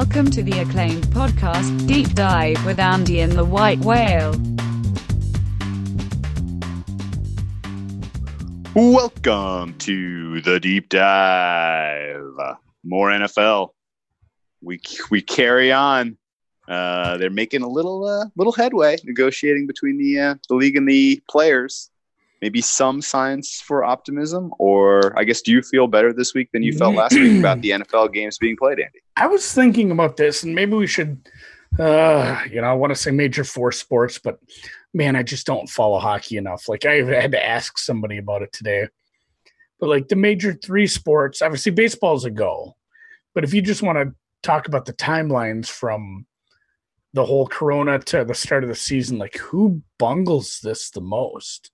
[0.00, 4.32] Welcome to the acclaimed podcast, Deep Dive with Andy and the White Whale.
[8.74, 12.32] Welcome to the deep dive.
[12.82, 13.72] More NFL.
[14.62, 14.80] We
[15.10, 16.16] we carry on.
[16.66, 20.88] Uh, they're making a little uh, little headway negotiating between the uh, the league and
[20.88, 21.89] the players.
[22.40, 26.62] Maybe some signs for optimism, or I guess do you feel better this week than
[26.62, 29.00] you felt last week about the NFL games being played, Andy?
[29.16, 31.28] I was thinking about this, and maybe we should,
[31.78, 34.38] uh, you know, I want to say major four sports, but
[34.94, 36.68] man, I just don't follow hockey enough.
[36.68, 38.88] Like I had to ask somebody about it today.
[39.78, 42.76] But like the major three sports, obviously baseball's a go.
[43.34, 46.26] But if you just want to talk about the timelines from
[47.12, 51.70] the whole corona to the start of the season, like who bungles this the most?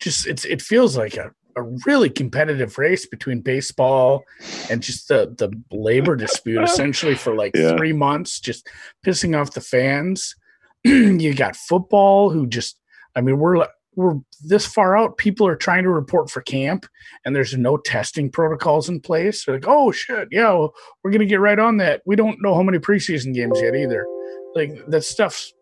[0.00, 4.24] Just it's it feels like a, a really competitive race between baseball
[4.70, 7.76] and just the the labor dispute essentially for like Yeah.
[7.76, 8.68] three months, just
[9.04, 10.34] pissing off the fans.
[10.84, 12.78] you got football who just
[13.14, 15.18] I mean we're we're this far out.
[15.18, 16.86] People are trying to report for camp,
[17.24, 19.44] and there's no testing protocols in place.
[19.44, 22.00] They're like, oh shit, yeah, well, we're gonna get right on that.
[22.06, 24.06] We don't know how many preseason games yet either.
[24.54, 25.52] Like that stuff's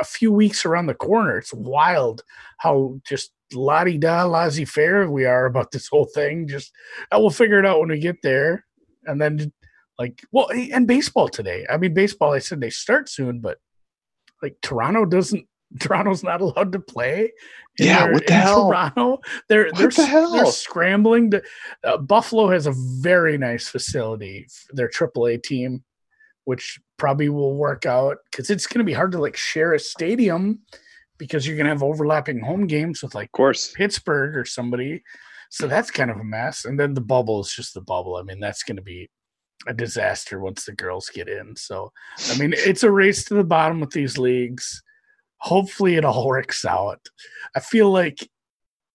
[0.00, 1.38] a few weeks around the corner.
[1.38, 2.22] It's wild
[2.56, 6.46] how just la di da laissez faire we are about this whole thing.
[6.48, 6.72] Just
[7.12, 8.64] uh, we'll figure it out when we get there,
[9.04, 9.52] and then
[9.98, 11.66] like well, and baseball today.
[11.70, 12.32] I mean, baseball.
[12.32, 13.58] I said they start soon, but
[14.42, 15.46] like Toronto doesn't.
[15.80, 17.30] Toronto's not allowed to play.
[17.78, 18.68] Yeah, what the hell?
[18.68, 20.32] Toronto, they're What they're the hell?
[20.32, 21.42] they're scrambling to.
[21.84, 24.46] Uh, Buffalo has a very nice facility.
[24.70, 25.84] Their AAA team,
[26.44, 29.78] which probably will work out because it's going to be hard to like share a
[29.78, 30.60] stadium
[31.18, 33.72] because you're going to have overlapping home games with like Of course.
[33.72, 35.02] Pittsburgh or somebody.
[35.50, 36.64] So that's kind of a mess.
[36.64, 38.16] And then the bubble is just the bubble.
[38.16, 39.08] I mean, that's going to be
[39.66, 41.56] a disaster once the girls get in.
[41.56, 41.92] So,
[42.30, 44.82] I mean, it's a race to the bottom with these leagues.
[45.38, 47.00] Hopefully, it all works out.
[47.54, 48.28] I feel like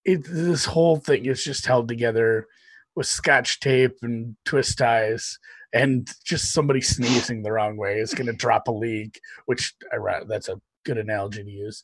[0.06, 2.48] it, this whole thing is just held together
[2.96, 5.40] with scotch tape and twist ties.
[5.74, 9.18] And just somebody sneezing the wrong way is going to drop a league,
[9.48, 11.84] which I, that's a good analogy to use.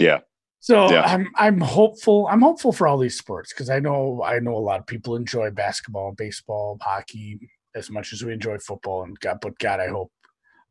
[0.00, 0.20] Yeah.
[0.60, 1.02] So Yeah.
[1.02, 2.28] I'm I'm hopeful.
[2.30, 5.16] I'm hopeful for all these sports because I know I know a lot of people
[5.16, 7.40] enjoy basketball, baseball, hockey
[7.74, 9.04] as much as we enjoy football.
[9.04, 10.12] And God, but God, I hope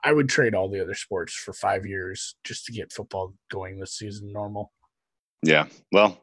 [0.03, 3.79] I would trade all the other sports for five years just to get football going
[3.79, 4.72] this season normal.
[5.41, 5.66] Yeah.
[5.91, 6.19] Well,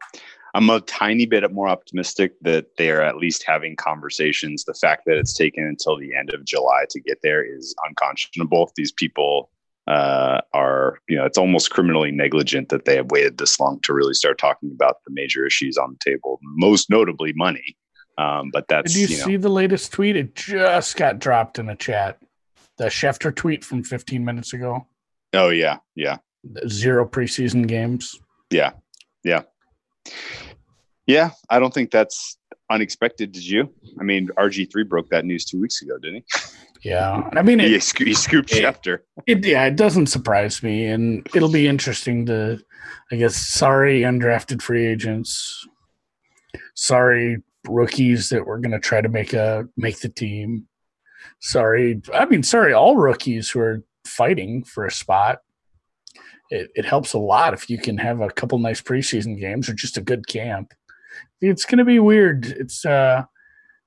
[0.54, 4.64] I'm a tiny bit more optimistic that they are at least having conversations.
[4.64, 8.72] The fact that it's taken until the end of July to get there is unconscionable.
[8.76, 9.50] These people
[9.86, 13.92] uh, are, you know, it's almost criminally negligent that they have waited this long to
[13.94, 17.76] really start talking about the major issues on the table, most notably money.
[18.18, 20.16] Um, but that's, Did you, you know, see the latest tweet?
[20.16, 22.18] It just got dropped in the chat.
[22.78, 24.86] The Schefter tweet from 15 minutes ago.
[25.34, 25.78] oh, yeah.
[25.94, 26.18] Yeah.
[26.68, 28.18] Zero preseason games.
[28.50, 28.72] Yeah.
[29.24, 29.42] Yeah.
[31.06, 31.30] Yeah.
[31.50, 32.38] I don't think that's
[32.70, 33.32] unexpected.
[33.32, 33.72] Did you?
[34.00, 36.40] I mean, RG3 broke that news two weeks ago, didn't he?
[36.86, 39.00] Yeah, I mean, it, he, sco- he scooped it- Schefter.
[39.26, 42.60] It yeah, it doesn't surprise me, and it'll be interesting to,
[43.10, 43.34] I guess.
[43.34, 45.66] Sorry, undrafted free agents.
[46.76, 50.68] Sorry, rookies that we're going to try to make a make the team.
[51.40, 55.38] Sorry, I mean, sorry, all rookies who are fighting for a spot.
[56.50, 59.74] It, it helps a lot if you can have a couple nice preseason games or
[59.74, 60.72] just a good camp.
[61.40, 62.46] It's going to be weird.
[62.46, 63.24] It's uh,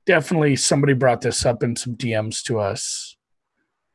[0.09, 3.15] definitely somebody brought this up in some DMs to us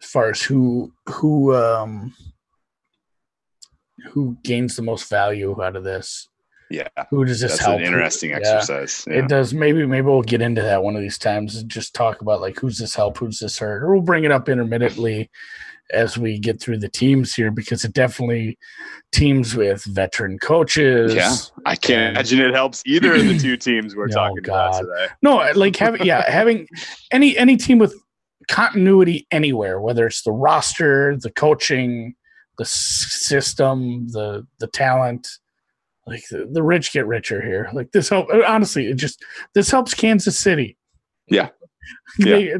[0.00, 2.14] as far as who who um
[4.12, 6.28] who gains the most value out of this
[6.70, 6.86] Yeah.
[7.10, 8.36] who does this That's help an interesting Yeah.
[8.38, 9.04] exercise.
[9.08, 9.18] Yeah.
[9.24, 12.20] it does maybe maybe we'll get into that one of these times and just talk
[12.20, 15.30] about like who's this help who's this hurt or we'll bring it up intermittently
[15.92, 18.58] as we get through the teams here because it definitely
[19.12, 21.34] teams with veteran coaches Yeah.
[21.66, 24.68] I can't And- imagine it helps either of the two teams we're Oh, talking God.
[24.70, 25.12] about today.
[25.22, 26.66] No, like having yeah, having
[27.12, 27.94] any any team with
[28.48, 32.14] continuity anywhere, whether it's the roster, the coaching,
[32.58, 35.28] the system, the the talent,
[36.06, 37.68] like the, the rich get richer here.
[37.72, 39.22] Like this help honestly, it just
[39.54, 40.76] this helps Kansas City.
[41.28, 41.48] Yeah.
[42.18, 42.54] They-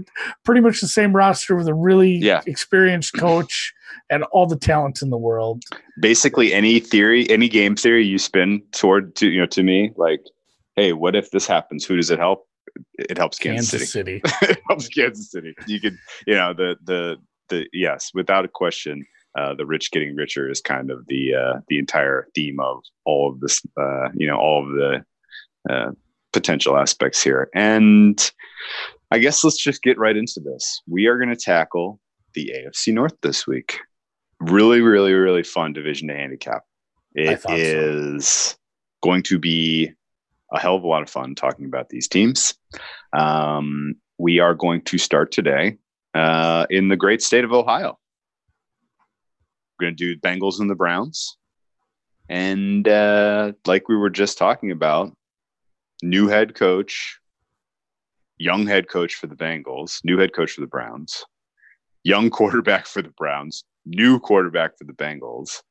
[0.44, 2.43] pretty much the same roster with a really Yeah.
[2.47, 3.73] experienced coach
[4.11, 5.62] and all the talent in the world.
[6.00, 10.21] Basically, any theory, any game theory you spin toward to you know to me, like,
[10.76, 11.85] hey, what if this happens?
[11.85, 12.47] Who does it help?
[12.99, 14.21] It helps Kansas, Kansas City.
[14.25, 14.37] City.
[14.53, 15.55] it helps Kansas City.
[15.67, 15.97] You could,
[16.27, 17.17] you know, the the
[17.49, 19.06] the yes, without a question,
[19.38, 23.31] uh, the rich getting richer is kind of the uh, the entire theme of all
[23.31, 23.62] of this.
[23.81, 25.05] Uh, you know, all of the
[25.73, 25.93] uh,
[26.32, 28.32] potential aspects here, and
[29.11, 30.83] I guess let's just get right into this.
[30.89, 32.01] We are going to tackle
[32.35, 33.79] the AFC North this week.
[34.41, 36.62] Really, really, really fun division to handicap.
[37.15, 38.56] It is so.
[39.03, 39.93] going to be
[40.53, 42.55] a hell of a lot of fun talking about these teams.
[43.12, 45.79] Um, we are going to start today
[46.15, 47.99] uh, in the great state of Ohio.
[49.79, 51.37] We're going to do Bengals and the Browns.
[52.29, 55.15] And uh, like we were just talking about,
[56.03, 57.19] new head coach,
[58.38, 61.25] young head coach for the Bengals, new head coach for the Browns,
[62.02, 65.62] young quarterback for the Browns, new quarterback for the Bengals.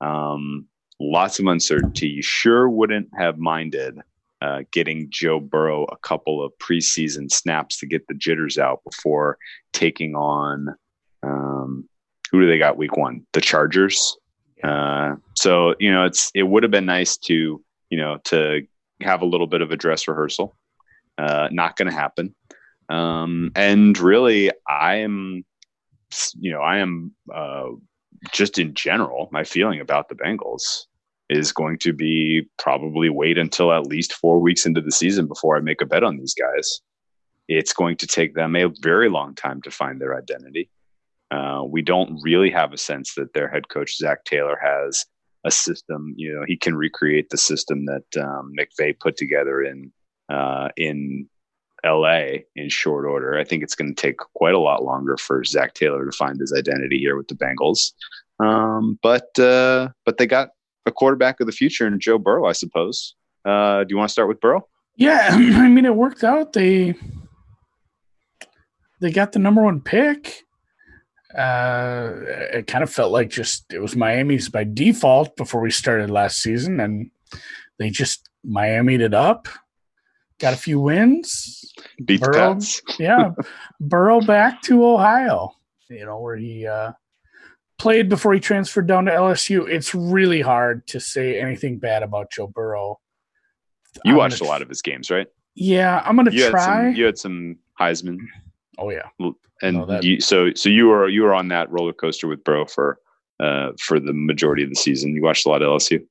[0.00, 0.66] Um,
[1.00, 2.08] lots of uncertainty.
[2.08, 3.98] You sure wouldn't have minded
[4.42, 9.38] uh, getting Joe Burrow a couple of preseason snaps to get the jitters out before
[9.72, 10.76] taking on
[11.22, 11.88] um,
[12.30, 13.26] who do they got week one?
[13.32, 14.16] The Chargers.
[14.62, 18.66] Uh, so you know, it's it would have been nice to you know to
[19.00, 20.56] have a little bit of a dress rehearsal.
[21.18, 22.34] Uh, not going to happen.
[22.88, 25.44] Um, and really, I am,
[26.38, 27.68] you know, I am uh,
[28.32, 30.84] just in general, my feeling about the Bengals
[31.28, 35.56] is going to be probably wait until at least four weeks into the season before
[35.56, 36.80] I make a bet on these guys.
[37.48, 40.70] It's going to take them a very long time to find their identity.
[41.30, 45.04] Uh, we don't really have a sense that their head coach Zac Taylor has
[45.44, 46.14] a system.
[46.16, 49.92] You know, he can recreate the system that um, McVay put together in
[50.28, 51.28] uh, in
[51.84, 53.38] LA in short order.
[53.38, 56.38] I think it's going to take quite a lot longer for Zac Taylor to find
[56.40, 57.92] his identity here with the Bengals.
[58.38, 60.50] Um, but uh, but they got
[60.84, 63.14] a quarterback of the future in Joe Burrow, I suppose.
[63.44, 64.66] Uh, do you want to start with Burrow?
[64.96, 66.52] Yeah, I mean, it worked out.
[66.52, 66.94] They
[69.00, 70.42] they got the number one pick.
[71.36, 72.12] Uh,
[72.52, 76.42] it kind of felt like just it was Miami's by default before we started last
[76.42, 77.10] season, and
[77.78, 79.48] they just Miami'd it up.
[80.38, 81.72] Got a few wins.
[82.04, 82.82] Beat Burrow, Pats.
[82.98, 83.30] yeah,
[83.80, 85.52] Burrow back to Ohio.
[85.88, 86.92] You know where he uh,
[87.78, 89.66] played before he transferred down to LSU.
[89.68, 93.00] It's really hard to say anything bad about Joe Burrow.
[94.04, 95.26] You I'm watched a gonna- lot of his games, right?
[95.54, 96.64] Yeah, I'm gonna You had try.
[96.88, 96.94] some.
[96.96, 98.18] You had some Heisman,
[98.78, 99.08] oh yeah,
[99.62, 102.66] and that- you, so so you were you were on that roller coaster with Burrow
[102.66, 102.98] for
[103.40, 105.14] uh, for the majority of the season.
[105.14, 106.04] You watched a lot of LSU.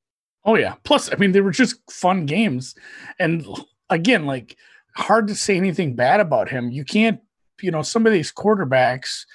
[0.46, 0.76] Oh yeah.
[0.84, 2.74] Plus, I mean, they were just fun games,
[3.20, 3.46] and
[3.90, 4.58] again, like
[4.96, 6.72] hard to say anything bad about him.
[6.72, 7.20] You can't,
[7.62, 9.26] you know, some of these quarterbacks,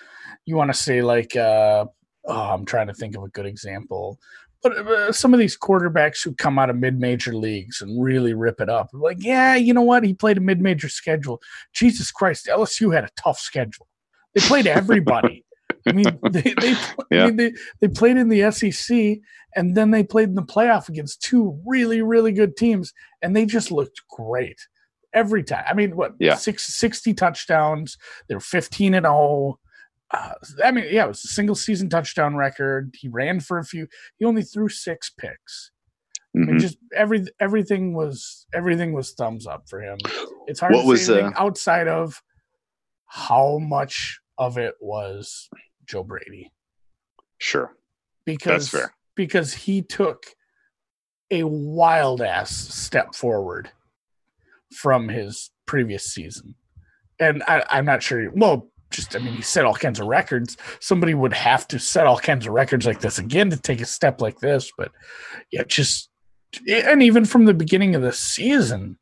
[0.47, 1.87] you want to say like, uh,
[2.27, 4.19] oh, I'm trying to think of a good example,
[4.63, 8.61] but uh, some of these quarterbacks who come out of mid-major leagues and really rip
[8.61, 10.05] it up, like, yeah, you know what?
[10.05, 11.41] He played a mid-major schedule.
[11.73, 13.87] Jesus Christ, LSU had a tough schedule.
[14.35, 15.45] They played everybody.
[15.89, 16.75] I mean, they they,
[17.11, 17.25] Yeah.
[17.25, 19.19] I mean, they they played in the SEC
[19.57, 22.93] and then they played in the playoff against two really really good teams
[23.23, 24.61] and they just looked great
[25.13, 26.37] every time i mean what Yeah.
[26.37, 27.99] six, 60 touchdowns
[28.29, 29.59] they're 15 and 0
[30.13, 30.33] uh,
[30.65, 33.89] i mean yeah it was a single season touchdown record he ran for a few
[34.19, 35.73] he only threw six picks
[36.37, 36.61] i mean Mhm.
[36.61, 39.99] just every everything was everything was thumbs up for him
[40.47, 42.23] it's hard What to was, say anything uh, outside of
[43.07, 45.51] how much of it was
[45.91, 46.51] joe brady
[47.43, 47.75] Sure,
[48.27, 48.93] because fair.
[49.15, 50.27] because he took
[51.31, 53.71] a wild ass step forward
[54.77, 56.55] from his previous season,
[57.19, 58.31] and I, I'm not sure.
[58.35, 60.59] Well, just I mean, he set all kinds of records.
[60.81, 63.87] Somebody would have to set all kinds of records like this again to take a
[63.87, 64.93] step like this, but
[65.51, 66.11] yeah, just
[66.69, 68.99] and even from the beginning of the season.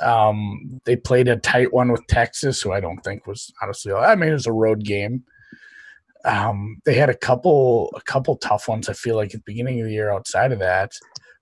[0.00, 3.92] Um, they played a tight one with Texas, who I don't think was honestly.
[3.92, 5.24] I mean, it was a road game
[6.24, 8.88] um, they had a couple a couple tough ones.
[8.88, 10.92] I feel like at the beginning of the year outside of that,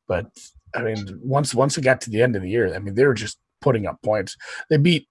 [0.07, 0.27] but
[0.75, 3.07] I mean once once it got to the end of the year, I mean they
[3.07, 4.37] were just putting up points.
[4.71, 5.09] They beat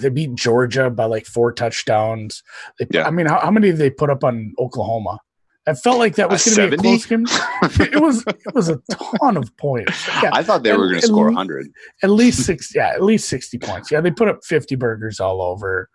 [0.00, 2.42] they beat Georgia by like four touchdowns.
[2.78, 3.06] They, Yeah.
[3.06, 5.18] I mean how, how many did they put up on Oklahoma?
[5.66, 7.26] I felt like that was going to be a close game.
[7.92, 8.80] it was it was a
[9.20, 10.08] ton of points.
[10.22, 11.68] Yeah, I thought they were going to score 100.
[12.02, 15.42] at least six yeah at least 60 points yeah they put up 50 burgers all
[15.42, 15.88] over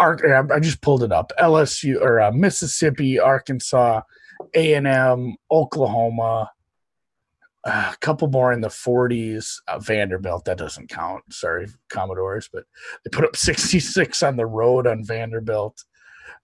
[0.00, 1.32] i just pulled it up.
[1.38, 4.00] Lsu or uh, mississippi arkansas
[4.54, 6.50] a&m oklahoma
[7.62, 11.22] uh, a couple more in the 40s uh, vanderbilt that doesn't count.
[11.30, 12.64] Sorry commodores but
[13.04, 15.84] they put up 66 on the road on vanderbilt.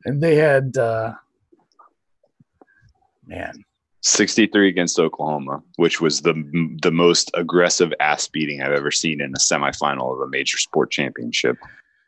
[0.04, 1.14] And they had uh
[3.26, 3.64] man.
[4.02, 6.34] 63 against Oklahoma, which was the
[6.82, 10.92] the most aggressive ass beating I've ever seen in a semifinal of a major sport
[10.92, 11.56] championship.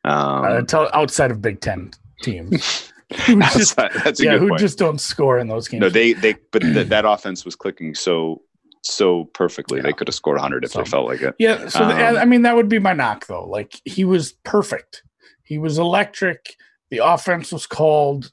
[0.08, 1.90] Um, uh, outside of big ten
[2.22, 2.92] teams
[3.26, 4.60] who just, outside- that's a yeah good who point.
[4.60, 7.94] just don't score in those games no, they they but th- that offense was clicking
[7.94, 8.42] so
[8.84, 9.80] so perfectly.
[9.80, 11.34] They could have scored 100 if So- they felt like it.
[11.38, 13.44] Yeah, so the- Um, I mean that would be my knock though.
[13.46, 15.02] Like he was perfect.
[15.42, 16.54] He was electric.
[16.90, 18.30] The offense was called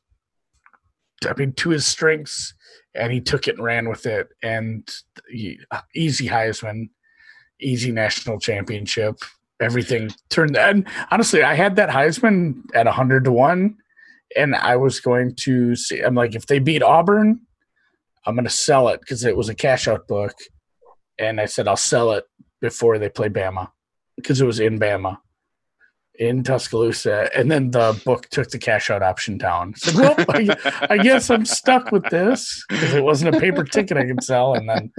[1.28, 2.54] I mean, to his strengths,
[2.94, 4.28] and he took it and ran with it.
[4.44, 4.88] And
[5.30, 5.60] he,
[5.96, 6.90] easy Heisman,
[7.60, 9.16] easy national championship.
[9.62, 10.58] Everything turned.
[10.58, 13.78] And honestly, I had that Heisman at hundred to one,
[14.36, 16.02] and I was going to see.
[16.02, 17.42] I'm like, if they beat Auburn,
[18.26, 20.36] I'm going to sell it because it was a cash out book,
[21.18, 22.26] and I said I'll sell it
[22.60, 23.70] before they play Bama
[24.16, 25.20] because it was in Bama
[26.20, 29.74] in Tuscaloosa, and then the book took the cash out option down.
[29.86, 33.98] So, well, I, I, guess I'm stuck with this because it wasn't a paper ticket
[33.98, 34.92] I could sell, and then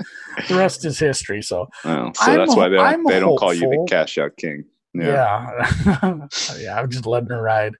[0.49, 1.43] the rest is history.
[1.43, 4.37] So, oh, so I'm, that's why they don't, they don't call you the cash out
[4.37, 4.65] king.
[4.95, 6.27] Yeah, yeah,
[6.59, 7.75] yeah, I'm just letting her ride.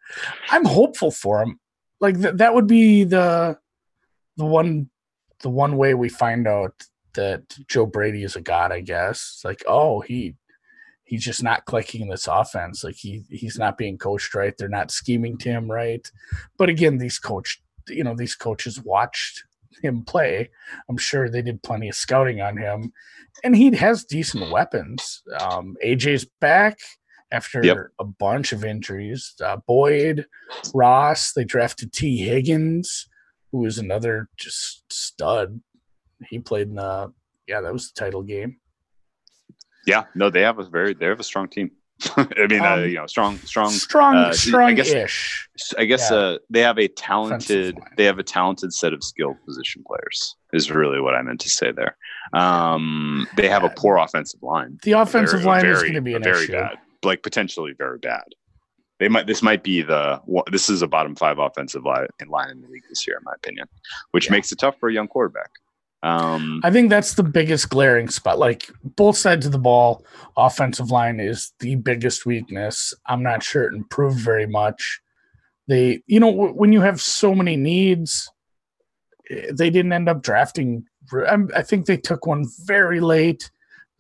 [0.51, 1.61] I'm hopeful for him.
[2.01, 3.59] Like th- that would be the
[4.37, 4.91] the one
[5.41, 6.75] the one way we find out
[7.15, 8.73] that Joe Brady is a god.
[8.73, 10.35] I guess it's like, oh, he
[11.07, 12.85] he's just not clicking in this offense.
[12.85, 14.55] Like he he's not being coached right.
[14.57, 16.07] They're not scheming to him right.
[16.59, 19.45] But again, these coach, you know, these coaches watched
[19.83, 20.51] him play.
[20.89, 22.93] I'm sure they did plenty of scouting on him,
[23.43, 25.23] and he has decent weapons.
[25.41, 26.79] Um, AJ's back
[27.31, 27.77] after yep.
[27.99, 29.35] a bunch of injuries.
[29.43, 30.27] Uh, Boyd,
[30.75, 33.09] Ross, they drafted Tee Higgins,
[33.53, 35.61] who was another just stud.
[36.29, 37.13] He played in the
[37.47, 38.57] yeah, that was the title game.
[39.87, 41.71] Yeah, no, they have a very they have a strong team.
[42.17, 44.93] I mean, uh, um, uh, you know, strong, strong, strong, uh, strong I guess,
[45.79, 46.17] I guess yeah.
[46.17, 50.37] uh, they have a talented, they have a talented set of skilled position players.
[50.53, 51.97] Is really what I meant to say there.
[52.33, 54.79] Um, they have a poor offensive line.
[54.83, 56.53] The offensive line very, is going to be an very issue.
[56.53, 58.25] bad, like potentially very bad.
[58.99, 59.27] They might.
[59.27, 60.21] This might be the.
[60.51, 63.25] This is a bottom five offensive line in line in the league this year, in
[63.25, 63.69] my opinion,
[64.11, 64.33] which yeah.
[64.33, 65.51] makes it tough for a young quarterback.
[66.03, 68.39] Um, I think that's the biggest glaring spot.
[68.39, 70.05] Like both sides of the ball,
[70.37, 72.95] offensive line is the biggest weakness.
[73.07, 75.01] I'm not sure it improved very much.
[75.69, 78.31] They, you know, when you have so many needs,
[79.31, 80.85] eh, they didn't end up drafting.
[81.13, 83.51] I think they took one very late.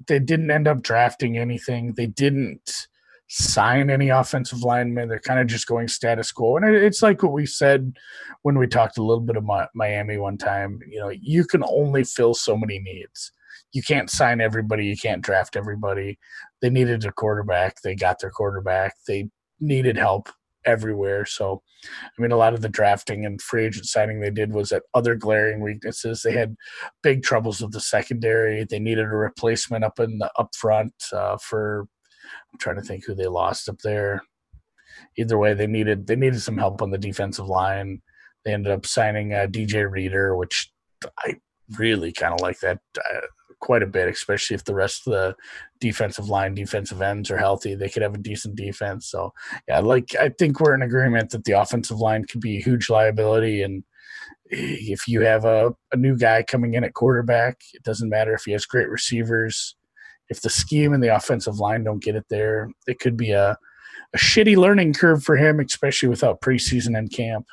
[0.06, 1.94] They didn't end up drafting anything.
[1.94, 2.88] They didn't
[3.28, 5.08] sign any offensive linemen.
[5.08, 6.56] They're kind of just going status quo.
[6.56, 7.96] And it's like what we said
[8.42, 10.80] when we talked a little bit of Miami one time.
[10.88, 13.32] You know, you can only fill so many needs.
[13.72, 14.86] You can't sign everybody.
[14.86, 16.18] You can't draft everybody.
[16.62, 17.82] They needed a quarterback.
[17.82, 18.94] They got their quarterback.
[19.06, 19.28] They
[19.60, 20.28] needed help
[20.64, 21.24] everywhere.
[21.24, 24.72] So, I mean, a lot of the drafting and free agent signing they did was
[24.72, 26.22] at other glaring weaknesses.
[26.22, 26.56] They had
[27.02, 28.64] big troubles with the secondary.
[28.64, 31.86] They needed a replacement up in the up front uh, for
[32.52, 34.22] I'm trying to think who they lost up there.
[35.16, 38.02] Either way, they needed they needed some help on the defensive line.
[38.44, 40.72] They ended up signing uh, DJ Reader, which
[41.18, 41.36] I
[41.78, 43.20] really kind of like that uh,
[43.60, 45.36] quite a bit, especially if the rest of the
[45.80, 47.74] defensive line, defensive ends are healthy.
[47.74, 49.06] They could have a decent defense.
[49.08, 49.32] So,
[49.68, 52.88] yeah, like I think we're in agreement that the offensive line could be a huge
[52.88, 53.62] liability.
[53.62, 53.84] And
[54.46, 58.44] if you have a, a new guy coming in at quarterback, it doesn't matter if
[58.44, 59.74] he has great receivers
[60.28, 63.56] if the scheme and the offensive line don't get it there, it could be a,
[64.14, 67.46] a shitty learning curve for him, especially without preseason and camp.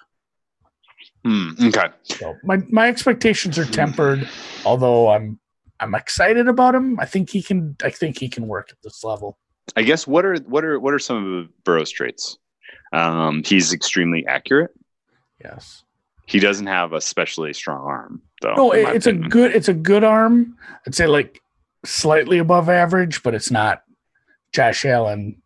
[1.26, 1.94] Mm, okay.
[2.04, 4.28] So my my expectations are tempered,
[4.66, 5.40] although I'm
[5.80, 7.00] I'm excited about him.
[7.00, 9.38] I think he can I think he can work at this level.
[9.76, 12.38] I guess what are what are what are some of Burrow's traits?
[12.92, 14.72] Um, he's extremely accurate.
[15.44, 15.84] Yes.
[16.26, 18.56] He doesn't have a especially strong arm, though.
[18.56, 19.26] No, it's opinion.
[19.26, 20.58] a good it's a good arm.
[20.86, 21.42] I'd say like
[21.86, 23.84] slightly above average, but it's not
[24.54, 25.42] Josh Allen,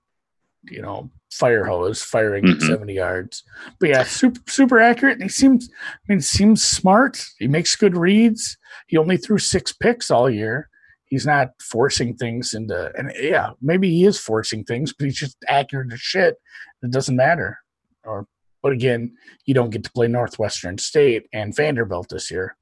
[0.63, 2.63] you know, fire hose firing mm-hmm.
[2.63, 3.43] at 70 yards.
[3.79, 5.13] But yeah, super super accurate.
[5.13, 7.23] And he seems I mean seems smart.
[7.39, 8.57] He makes good reads.
[8.87, 10.69] He only threw six picks all year.
[11.05, 15.37] He's not forcing things into and yeah, maybe he is forcing things, but he's just
[15.47, 16.35] accurate as shit.
[16.83, 17.59] It doesn't matter.
[18.03, 18.27] Or
[18.61, 19.15] but again,
[19.45, 22.57] you don't get to play Northwestern State and Vanderbilt this year.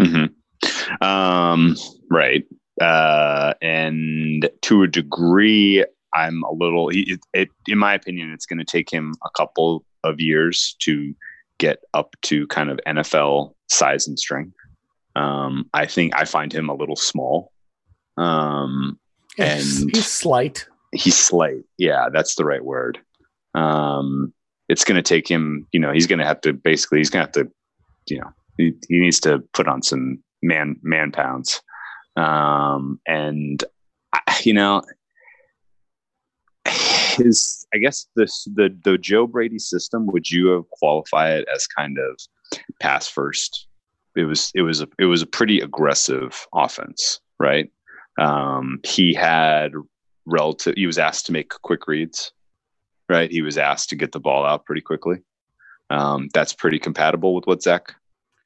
[0.00, 1.04] Mm-hmm.
[1.04, 1.76] Um,
[2.10, 2.44] right
[2.82, 5.84] uh, and to a degree,
[6.14, 6.90] I'm a little.
[6.90, 11.14] It, it, in my opinion, it's going to take him a couple of years to
[11.58, 14.56] get up to kind of NFL size and strength.
[15.14, 17.52] Um, I think I find him a little small.
[18.16, 18.98] Um,
[19.38, 20.66] and he's slight.
[20.92, 21.64] He's slight.
[21.78, 22.98] Yeah, that's the right word.
[23.54, 24.32] Um,
[24.68, 25.66] it's going to take him.
[25.72, 26.98] You know, he's going to have to basically.
[26.98, 27.52] He's going to have to.
[28.08, 31.62] You know, he, he needs to put on some man man pounds.
[32.16, 33.62] Um, and
[34.42, 34.82] you know,
[36.64, 40.06] his I guess this the the Joe Brady system.
[40.06, 42.18] Would you have qualified it as kind of
[42.80, 43.66] pass first?
[44.16, 47.70] It was it was a it was a pretty aggressive offense, right?
[48.20, 49.72] Um, he had
[50.26, 50.74] relative.
[50.76, 52.32] He was asked to make quick reads,
[53.08, 53.30] right?
[53.30, 55.18] He was asked to get the ball out pretty quickly.
[55.90, 57.94] Um, that's pretty compatible with what Zac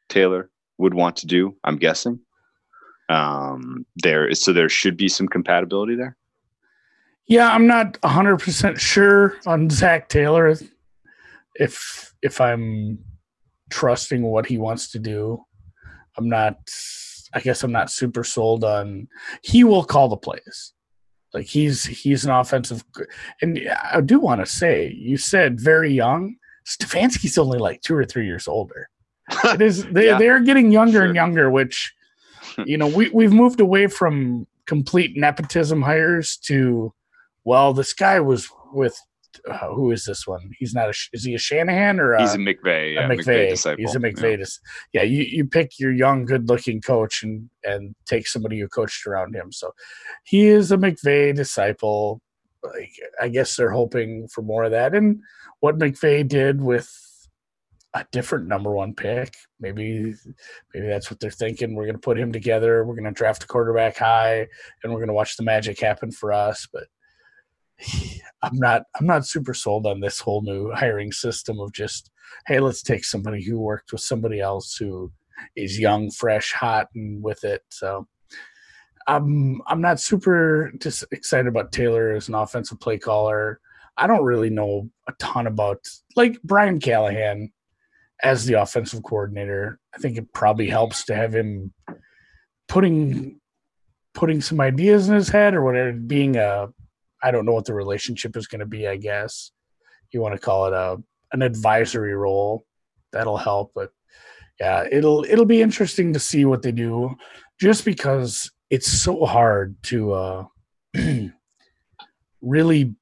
[0.08, 1.56] Taylor would want to do.
[1.64, 2.20] I'm guessing.
[3.08, 6.16] Um, there, so there should be some compatibility there.
[7.28, 10.54] Yeah, I'm not 100% sure on Zac Taylor
[11.56, 12.98] if if I'm
[13.70, 15.44] trusting what he wants to do.
[16.16, 16.56] I'm not
[17.34, 19.08] I guess I'm not super sold on
[19.42, 20.72] he will call the plays.
[21.34, 22.84] Like he's he's an offensive
[23.42, 23.60] and
[23.92, 26.36] I do want to say you said very young.
[26.66, 28.88] Stefanski's only like 2 or 3 years older.
[29.44, 30.18] It is they Yeah.
[30.18, 31.92] they're getting younger and younger which
[32.66, 36.92] you know, we we've moved away from complete nepotism hires to
[37.44, 38.98] well, this guy was with
[39.50, 40.50] uh, who is this one?
[40.58, 43.50] He's not a is he a Shanahan or a, He's a McVay, yeah, a McVay.
[43.50, 43.76] disciple.
[43.84, 44.08] He's a Yeah.
[44.10, 44.38] McVay.
[44.38, 44.60] dis-
[44.92, 49.34] Yeah, you, you pick your young, good-looking coach and and take somebody who coached around
[49.36, 49.52] him.
[49.52, 49.72] So
[50.24, 52.20] he is a McVay disciple.
[52.64, 54.94] Like, I guess they're hoping for more of that.
[54.94, 55.20] And
[55.60, 56.90] what McVay did with
[57.96, 60.14] a different number one pick, maybe
[60.74, 61.74] maybe that's what they're thinking.
[61.74, 62.84] We're going to put him together.
[62.84, 64.46] We're going to draft a quarterback high,
[64.82, 66.68] and we're going to watch the magic happen for us.
[66.70, 66.84] But
[68.42, 72.10] I'm not I'm not super sold on this whole new hiring system of just
[72.46, 75.10] hey let's take somebody who worked with somebody else who
[75.54, 77.62] is young, fresh, hot, and with it.
[77.70, 78.06] So
[79.06, 83.60] I'm I'm not super just excited about Taylor as an offensive play caller.
[83.96, 85.78] I don't really know a ton about
[86.14, 87.50] like Brian Callahan
[88.22, 89.78] as the offensive coordinator.
[89.94, 91.72] I think it probably helps to have him
[92.68, 93.40] putting
[94.14, 96.68] putting some ideas in his head or whatever being a
[97.22, 99.50] I don't know what the relationship is going to be, I guess.
[100.12, 102.64] You want to call it a an advisory role.
[103.12, 103.90] That'll help, but
[104.60, 107.16] yeah, it'll it'll be interesting to see what they do
[107.60, 110.44] just because it's so hard to uh
[112.40, 112.94] really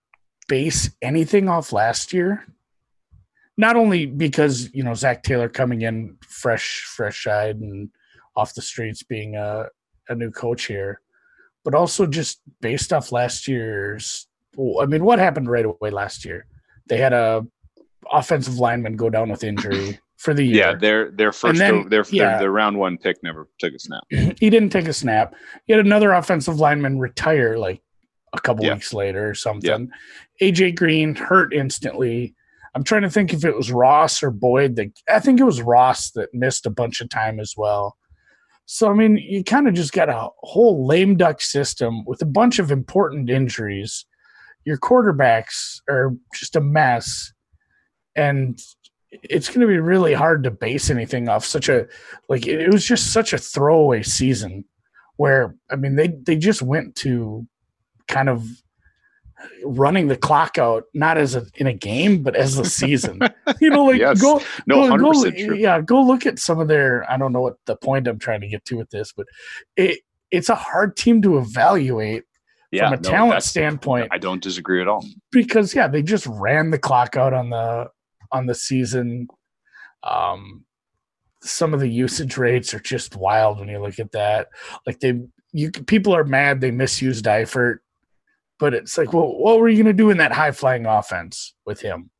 [0.49, 2.47] base anything off last year.
[3.57, 7.89] Not only because, you know, Zac Taylor coming in fresh, fresh eyed and
[8.37, 9.67] off the streets being a,
[10.09, 11.01] a new coach here,
[11.65, 14.27] but also just based off last year's.
[14.81, 16.47] I mean, what happened right away last year?
[16.89, 17.47] They had a
[18.13, 20.57] offensive lineman go down with injury for the year.
[20.57, 22.31] Yeah, their their first then- their, yeah.
[22.33, 24.03] their their round one pick never took a snap.
[24.11, 25.35] he didn't take a snap.
[25.67, 27.81] He had another offensive lineman retire like
[28.33, 28.75] a couple Yeah.
[28.75, 29.91] weeks later or something.
[30.43, 32.35] AJ Green hurt instantly.
[32.75, 35.63] I'm trying to think if it was Ross or Boyd that I think it was
[35.63, 37.97] Ross that missed a bunch of time as well.
[38.67, 42.27] So I mean, you kind of just got a whole lame duck system with a
[42.27, 44.07] bunch of important injuries.
[44.65, 47.33] Your quarterbacks are just a mess,
[48.17, 48.59] and
[49.11, 51.87] it's going to be really hard to base anything off such a
[52.29, 54.65] like it, was just such a throwaway season
[55.17, 57.47] where I mean they they just went to
[58.09, 58.47] kind of
[59.65, 63.21] running the clock out not as a in a game but as a season.
[63.61, 64.21] you know, like Yes.
[64.21, 65.57] go No, go- go- true.
[65.57, 67.11] Yeah, go look at some of their.
[67.11, 69.27] I don't know what the point I'm trying to get to with this, but
[69.77, 72.25] it it's a hard team to evaluate
[72.73, 75.05] Yeah, from a no, talent standpoint I don't disagree at all.
[75.31, 77.89] because yeah, they just ran the clock out on the
[78.33, 79.29] on the season.
[80.03, 80.65] Um,
[81.43, 84.49] some of the usage rates are just wild when you look at that.
[84.87, 85.21] Like they,
[85.53, 87.79] you people are mad they misused Eifert,
[88.59, 91.55] but it's like, well, what were you going to do in that high flying offense
[91.67, 92.11] with him?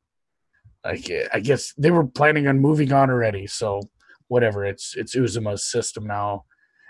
[0.85, 3.47] Like, eh, I guess they were planning on moving on already.
[3.47, 3.81] So
[4.29, 6.45] whatever, it's it's Uzomah's system now,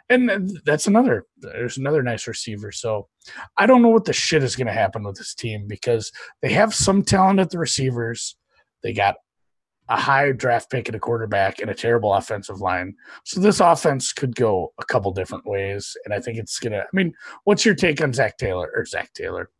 [0.09, 1.27] and that's another.
[1.39, 2.73] There's another nice receiver.
[2.73, 3.09] So
[3.57, 6.11] I don't know what the shit is going to happen with this team because
[6.43, 8.37] they have some talent at the receivers.
[8.83, 9.17] They got
[9.88, 12.94] a high draft pick at a quarterback and a terrible offensive line.
[13.25, 15.97] So this offense could go a couple different ways.
[16.05, 17.12] And I think it's gonna I mean,
[17.44, 19.51] what's your take on Zac Taylor or Zac Taylor?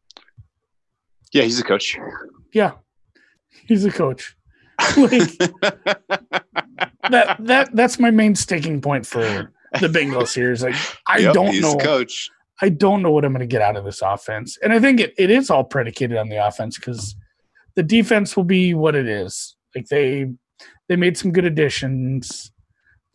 [1.33, 1.99] Yeah, he's a coach.
[2.53, 2.73] Yeah.
[3.67, 4.37] He's a coach.
[4.97, 5.39] like
[7.11, 10.75] that that that's my main sticking point for the Bengals here is like
[11.07, 12.31] I Yep, don't he's know a coach.
[12.63, 14.57] I don't know what I'm going to get out of this offense.
[14.63, 17.17] And I think it, it is all predicated on the offense because
[17.75, 19.57] the defense will be what it is.
[19.75, 20.27] Like they
[20.89, 22.53] they made some good additions.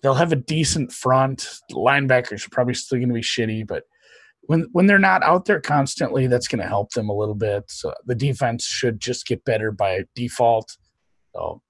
[0.02, 1.48] They'll have a decent front.
[1.72, 3.84] Linebackers are probably still going to be shitty, but
[4.44, 7.66] when when they're not out there constantly, that's going to help them a little bit.
[7.70, 10.78] So the defense should just get better by default.
[11.36, 11.62] So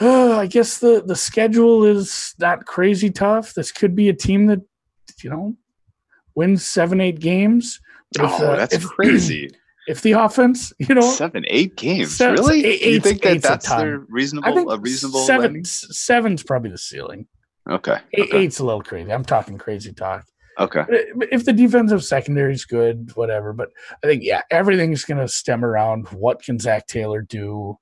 [0.00, 3.54] uh, I guess the the schedule is not crazy tough.
[3.54, 4.60] This could be a team that
[5.22, 5.56] you know
[6.34, 7.80] wins seven eight games.
[8.16, 9.50] If, Oh, uh, that's if- crazy.
[9.88, 12.16] If the offense, you know, Seven, eight games.
[12.16, 12.64] Se- really?
[12.64, 15.64] eight- you think that that's their reasonable, I think a reasonable seven, landing?
[15.64, 17.26] seven's probably the ceiling.
[17.68, 17.98] Okay.
[18.14, 18.38] Eight, Okay.
[18.38, 19.12] Eight's a little crazy.
[19.12, 20.24] I'm talking crazy talk.
[20.58, 20.84] okay.
[20.88, 23.52] If the defensive secondary is good, whatever.
[23.52, 23.70] But
[24.02, 27.78] I think yeah, everything's going to stem around what can Zac Taylor do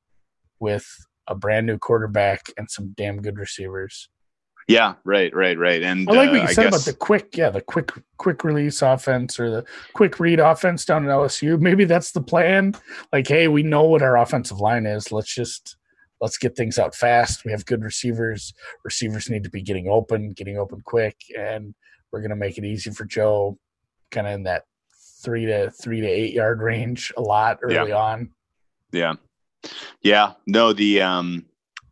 [0.60, 0.86] with
[1.26, 4.08] a brand new quarterback and some damn good receivers.
[4.68, 5.82] Yeah, right, right, right.
[5.82, 8.44] And I like uh, what you said guess- about the quick, yeah, the quick, quick
[8.44, 11.58] release offense or the quick read offense down at LSU.
[11.58, 12.74] Maybe that's the plan.
[13.10, 15.10] Like, hey, we know what our offensive line is.
[15.10, 15.78] Let's just
[16.20, 17.46] let's get things out fast.
[17.46, 18.52] We have good receivers.
[18.84, 21.74] Receivers need to be getting open, getting open quick, and
[22.12, 23.58] we're gonna make it easy for Joe,
[24.10, 24.64] kind of in that
[25.22, 28.30] three to three to eight yard range a lot early on.
[28.92, 29.14] Yeah.
[30.02, 30.34] Yeah.
[30.46, 31.46] No, the um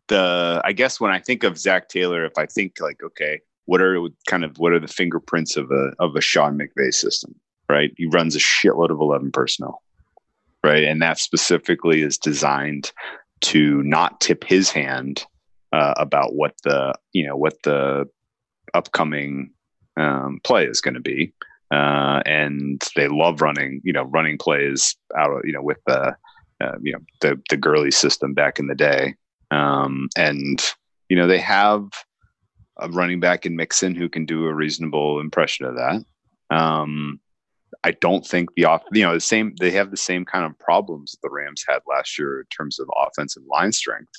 [0.07, 3.81] the I guess when I think of Zac Taylor, if I think like, okay, what
[3.81, 7.35] are kind of what are the fingerprints of a of a Sean McVay system?
[7.69, 7.91] Right.
[7.97, 9.81] He runs a shitload of eleven personnel.
[10.63, 10.83] Right.
[10.83, 12.91] And that specifically is designed
[13.41, 15.25] to not tip his hand
[15.71, 18.05] uh, about what the you know what the
[18.73, 19.51] upcoming
[19.97, 21.33] um, play is going to be.
[21.69, 26.15] Uh, and they love running, you know, running plays out, you know, with the,
[26.61, 29.15] uh, you know, the the Gurley system back in the day.
[29.51, 30.61] Um, and
[31.09, 31.89] you know, they have
[32.79, 36.03] a running back in Mixon who can do a reasonable impression of that.
[36.55, 37.19] Um,
[37.83, 39.53] I don't think the off, you know, the same.
[39.59, 42.79] They have the same kind of problems that the Rams had last year in terms
[42.79, 44.13] of offensive line strength,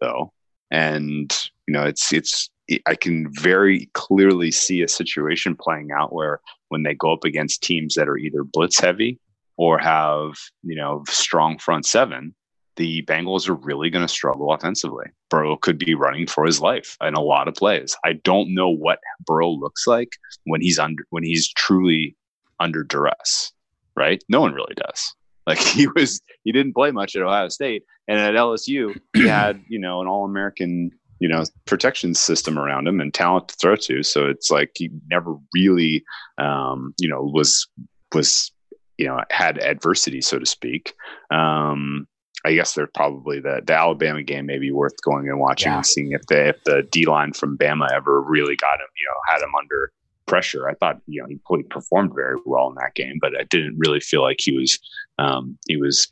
[0.00, 0.32] though.
[0.70, 1.32] And
[1.66, 2.50] you know, it's it's
[2.86, 7.62] I can very clearly see a situation playing out where when they go up against
[7.62, 9.20] teams that are either blitz heavy
[9.56, 12.34] or have, you know, strong front seven,
[12.76, 15.06] the Bengals are really going to struggle offensively.
[15.30, 17.96] Burrow could be running for his life in a lot of plays.
[18.04, 20.10] I don't know what Burrow looks like
[20.44, 22.16] when he's under when he's truly
[22.60, 23.52] under duress,
[23.96, 24.22] right?
[24.28, 25.14] No one really does.
[25.48, 29.62] Like he was he didn't play much at Ohio State and at LSU he had,
[29.68, 34.02] you know, an all-American you know protection system around him and talent to throw to
[34.02, 36.04] so it's like he never really
[36.38, 37.68] um you know was
[38.14, 38.52] was
[38.98, 40.94] you know had adversity so to speak
[41.30, 42.06] um
[42.46, 45.76] i guess they're probably the the alabama game may be worth going and watching Yeah.
[45.76, 49.06] and seeing if they if the d line from bama ever really got him you
[49.08, 49.92] know had him under
[50.26, 53.76] pressure i thought you know he performed very well in that game but i didn't
[53.78, 54.78] really feel like he was
[55.18, 56.08] um he was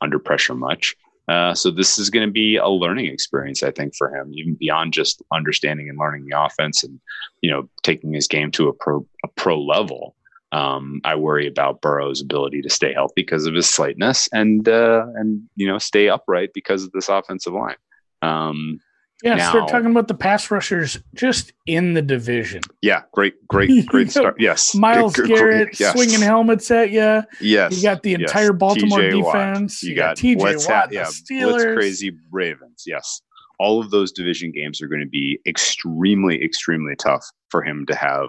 [0.00, 0.94] under pressure much
[1.28, 4.54] uh, so this is going to be a learning experience, I think, for him, even
[4.54, 7.00] beyond just understanding and learning the offense and
[7.40, 10.14] you know taking his game to a pro a pro level.
[10.52, 15.06] Um, I worry about Burrow's ability to stay healthy because of his slightness and uh,
[15.16, 17.76] and you know stay upright because of this offensive line.
[18.22, 18.80] Um,
[19.24, 22.60] Yeah, Now- start talking about the pass rushers just in the division.
[22.82, 24.36] yeah, great, great, great start.
[24.38, 25.92] Yes, Myles Garrett yes.
[25.94, 27.22] swinging helmets at you.
[27.40, 28.20] Yes, You got the yes.
[28.20, 29.82] entire Baltimore TJ defense.
[29.82, 31.50] You, You got, got TJ Blitz, Watt, the yeah, Steelers.
[31.52, 32.84] Blitz crazy Ravens.
[32.86, 33.20] Yes,
[33.58, 37.94] all of those division games are going to be extremely, extremely tough for him to
[37.94, 38.28] have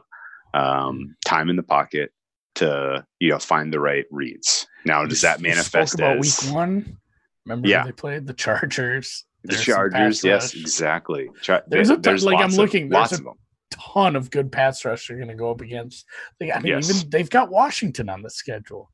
[0.58, 2.12] um, time in the pocket
[2.56, 4.68] to you know find the right reads.
[4.86, 6.98] Now, does that manifest about as week one?
[7.46, 7.80] Remember Yeah.
[7.80, 9.26] when they played the Chargers?
[9.44, 10.24] the There's Chargers?
[10.24, 10.62] Yes, rush.
[10.62, 11.30] exactly.
[11.42, 13.34] Char- There's a ton- like, I'm of- looking, there's lots a- of them.
[13.72, 16.06] Ton of good pass rush they're going to go up against.
[16.40, 16.90] They, I mean, Yes.
[16.90, 18.92] even they've got Washington on the schedule.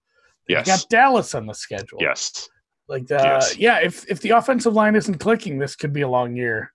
[0.48, 2.00] They've Yes, got Dallas on the schedule.
[2.02, 2.50] yes,
[2.90, 3.58] Like the Yes.
[3.58, 6.74] yeah, if if the offensive line isn't clicking, this could be a long year.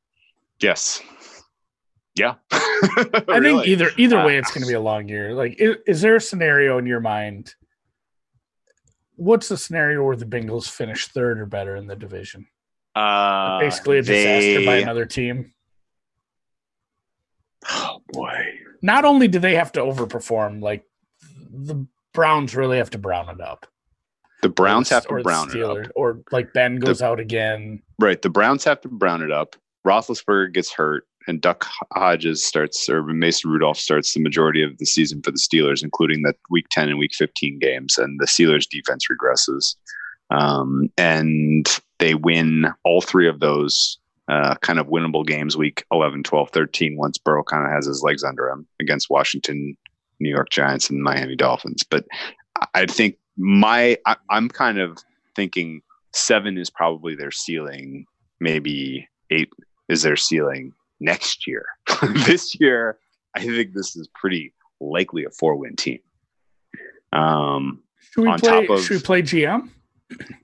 [0.61, 1.03] yes.
[2.19, 5.35] Yeah, I think either either way, it's going to be a long year.
[5.35, 7.55] Like, is, is there a scenario in your mind?
[9.17, 12.47] What's the scenario where the Bengals finish third or better in the division?
[12.95, 15.53] Uh, Basically, a disaster by another team.
[17.69, 18.35] Oh boy.
[18.83, 20.85] Not only do they have to overperform, like
[21.51, 23.67] the Browns really have to brown it up.
[24.43, 25.91] The Browns the- have to the brown it up.
[25.97, 27.83] Or like Ben goes out again.
[27.99, 28.23] Right.
[28.23, 29.57] The Browns have to brown it up.
[29.87, 34.87] Roethlisberger gets hurt, and Duck Hodges starts, or Mason Rudolph starts the majority of the
[34.87, 37.99] season for the Steelers, including the Week 10 and Week 15 games.
[37.99, 39.77] And the Steelers' defense regresses.
[40.31, 41.67] Um, and
[41.99, 46.97] they win all three of those uh, kind of winnable games week 11, 12, 13,
[46.97, 49.77] once Burrow kind of has his legs under him against Washington,
[50.21, 51.83] New York Giants, and Miami Dolphins.
[51.83, 52.05] But
[52.75, 54.99] I- think my, I, I'm kind of
[55.35, 55.81] thinking
[56.13, 58.05] seven is probably their ceiling
[58.41, 59.51] maybe eight
[59.89, 61.67] is their ceiling next year.
[62.27, 62.99] this year,
[63.35, 66.01] I think this is pretty likely a four win team.
[67.13, 67.83] Um,
[68.13, 68.67] Should we on play?
[68.67, 69.71] top of- should we play GM?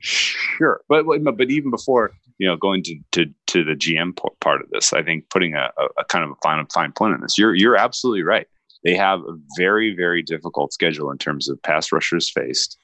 [0.01, 4.69] sure, but but even before you know going to to, to the GM part of
[4.71, 7.39] this, I think putting a, a, a kind of a fine fine point on this,
[7.39, 8.47] you're you're absolutely right.
[8.83, 12.79] They have a very very difficult schedule in terms of pass rushers faced,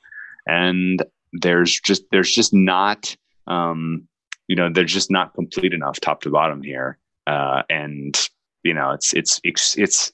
[0.46, 1.02] and
[1.34, 3.14] there's just there's just not
[3.46, 4.08] um,
[4.48, 8.28] you know they're just not complete enough top to bottom here, uh, and
[8.62, 10.12] you know it's it's it's it's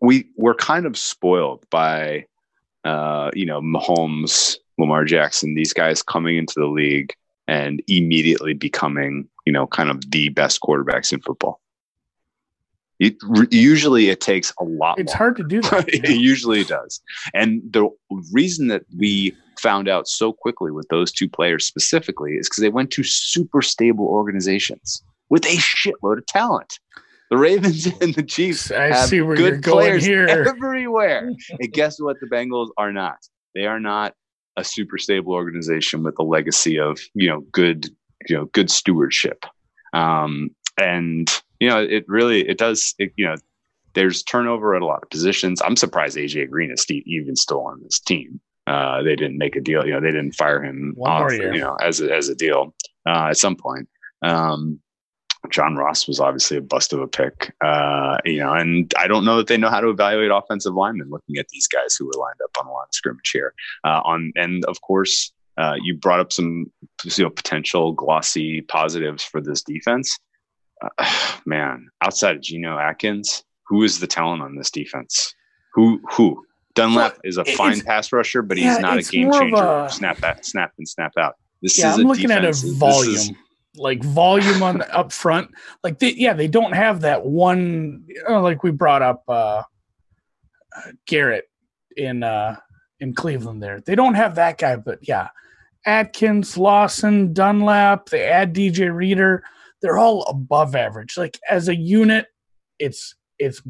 [0.00, 2.26] we we're kind of spoiled by
[2.84, 7.12] uh, you know Mahomes, Lamar Jackson, these guys coming into the league
[7.48, 11.60] and immediately becoming you know kind of the best quarterbacks in football.
[12.98, 13.16] It,
[13.50, 14.98] usually it takes a lot.
[14.98, 15.16] It's longer.
[15.16, 15.88] hard to do that.
[15.88, 17.00] it usually does.
[17.32, 17.88] And the
[18.30, 22.68] reason that we found out so quickly with those two players specifically is because they
[22.68, 26.78] went to super stable organizations with a shitload of talent.
[27.30, 30.26] The Ravens and the Chiefs I have see where you're good going players here.
[30.28, 31.32] everywhere.
[31.58, 32.16] and guess what?
[32.20, 33.18] The Bengals are not.
[33.54, 34.14] They are not
[34.56, 37.86] a super stable organization with a legacy of you know good
[38.28, 39.44] you know good stewardship.
[39.92, 43.36] Um, and you know it really it does it, you know
[43.94, 45.60] there's turnover at a lot of positions.
[45.62, 48.40] I'm surprised AJ Green is even still on this team.
[48.66, 49.84] Uh, they didn't make a deal.
[49.84, 51.32] You know, they didn't fire him One off.
[51.32, 52.72] You know, as a, as a deal
[53.04, 53.88] uh, at some point.
[54.22, 54.80] Um,
[55.48, 57.52] John Ross was obviously a bust of a pick.
[57.64, 61.08] Uh, you know, and I don't know that they know how to evaluate offensive linemen
[61.10, 63.54] looking at these guys who were lined up on the line of scrimmage here.
[63.84, 66.66] Uh, on and of course, uh, you brought up some
[67.04, 70.18] you know potential glossy positives for this defense.
[70.98, 75.34] Uh, man, outside of Geno Atkins, who is the talent on this defense?
[75.74, 76.44] Who who?
[76.74, 79.56] Dunlap Well, is a fine pass rusher, but yeah, he's not a game changer.
[79.56, 81.34] a- snap that, snap and snap out.
[81.62, 83.36] This yeah, is I'm a looking at a defense- volume,
[83.76, 85.50] like volume on the up front.
[85.84, 88.04] Like, they, yeah, they don't have that one.
[88.06, 89.62] You know, like we brought up uh,
[90.76, 91.48] uh, Garrett
[91.96, 92.56] in uh,
[92.98, 93.62] in Cleveland.
[93.62, 95.28] There, they don't have that guy, but yeah,
[95.86, 98.08] Atkins, Lawson, Dunlap.
[98.08, 99.44] They add DJ Reader.
[99.82, 101.16] They're all above average.
[101.16, 102.26] Like as a unit,
[102.78, 103.62] it's it's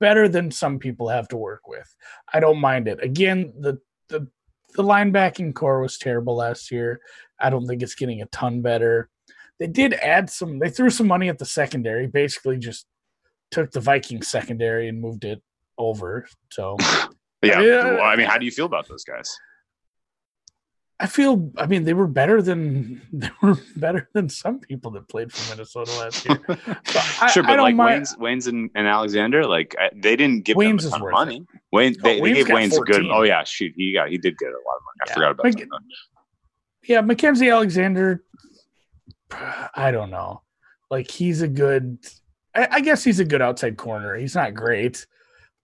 [0.00, 1.94] better than some people have to work with.
[2.32, 3.02] I don't mind it.
[3.02, 4.28] Again, the the
[4.74, 7.00] the linebacking corps was terrible last year.
[7.40, 9.08] I don't think it's getting a ton better.
[9.58, 10.58] They did add some.
[10.58, 12.06] They threw some money at the secondary.
[12.06, 12.86] Basically, just
[13.50, 15.42] took the Viking secondary and moved it
[15.78, 16.26] over.
[16.50, 16.76] So
[17.42, 17.60] yeah.
[17.60, 17.84] Yeah.
[17.84, 19.34] Well, uh, I mean, how do you feel about those guys?
[21.00, 21.52] I feel.
[21.56, 25.54] I mean, they were better than they were better than some people that played for
[25.54, 26.40] Minnesota last year.
[26.86, 30.44] So I, sure, but like mind- Waynes, Waynes and, and Alexander, like I, they didn't
[30.44, 31.46] give Waynes them a ton of money.
[31.72, 33.06] Wayne, Oh, they, they Waynes gave Waynes a good.
[33.10, 34.98] Oh yeah, shoot, he got he did get a lot of money.
[35.00, 35.14] I Yeah.
[35.14, 35.80] forgot about that.
[36.88, 38.24] yeah, Mackensie Alexander.
[39.30, 40.42] I don't know.
[40.90, 41.98] Like he's a good.
[42.54, 44.16] I, I guess he's a good outside corner.
[44.16, 45.06] He's not great.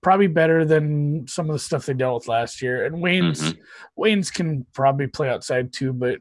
[0.02, 2.84] Probably better than some of the stuff they dealt with last year.
[2.84, 3.58] And Waynes Mhm.
[3.98, 6.18] Waynes can probably play outside too, but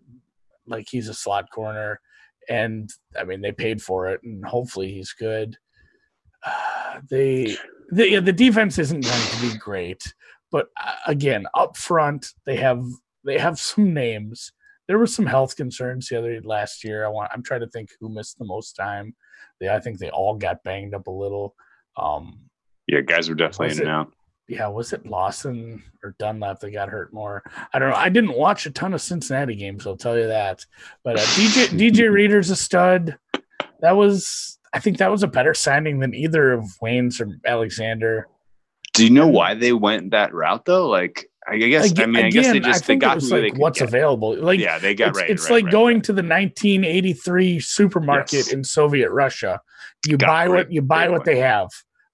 [0.65, 1.99] like he's a slot corner,
[2.47, 5.57] and I mean they paid for it, and hopefully he's good.
[6.45, 7.57] Uh, they,
[7.89, 10.01] the yeah, the defense isn't going to be great,
[10.49, 12.85] but uh, again, up front they have
[13.25, 14.53] they have some names.
[14.87, 17.05] There were some health concerns the other last year.
[17.05, 19.15] I want I'm trying to think who missed the most time.
[19.59, 21.55] They I think they all got banged up a little.
[21.97, 22.39] Um,
[22.87, 24.13] Yeah, guys were definitely Was in and out.
[24.47, 27.43] yeah, was it Lawson or Dunlap that got hurt more?
[27.73, 27.95] I don't know.
[27.95, 30.65] I didn't watch a ton of Cincinnati games, I'll tell you that.
[31.03, 33.17] But uh, DJ DJ Reader's a stud.
[33.81, 38.27] That was, I think, that was a better signing than either of Waynes or Alexander.
[38.93, 40.87] Do you know why they went that route though?
[40.87, 43.79] Like, I guess I Aga- mean, I guess they just they think got like what's
[43.79, 43.87] get.
[43.87, 44.35] available.
[44.37, 45.29] Like yeah, they got it's, right.
[45.29, 46.03] it's right, like right, going right.
[46.05, 48.53] to the 1983 supermarket Yes.
[48.53, 49.59] in Soviet Russia.
[50.07, 51.69] You Got buy what you buy what they have.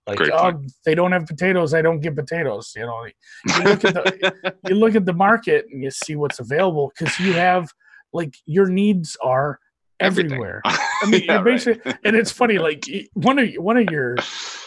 [0.08, 0.72] Like, Great oh, point.
[0.86, 1.74] they don't have potatoes.
[1.76, 2.74] I don't get potatoes.
[2.76, 6.40] You know, you look at the you look at the market and you see what's
[6.40, 7.70] available because you have
[8.14, 9.60] like your needs are.
[10.00, 10.62] Everywhere.
[10.66, 11.56] I mean, Yeah, you're right.
[11.56, 12.58] basically, and it's funny.
[12.58, 12.84] Like
[13.14, 14.16] one of one of your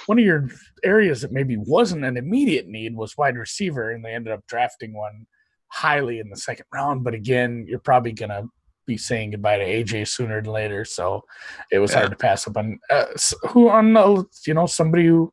[0.07, 0.49] one of your
[0.85, 4.95] areas that maybe wasn't an immediate need was wide receiver, and they ended up drafting
[4.95, 5.27] one
[5.69, 7.05] highly in the second round.
[7.05, 8.45] But again, you're probably gonna
[8.87, 11.23] be saying goodbye to AJ sooner than later, so
[11.71, 11.99] it was Yeah.
[11.99, 13.07] hard to pass up on uh,
[13.49, 15.33] who on uh, you know somebody who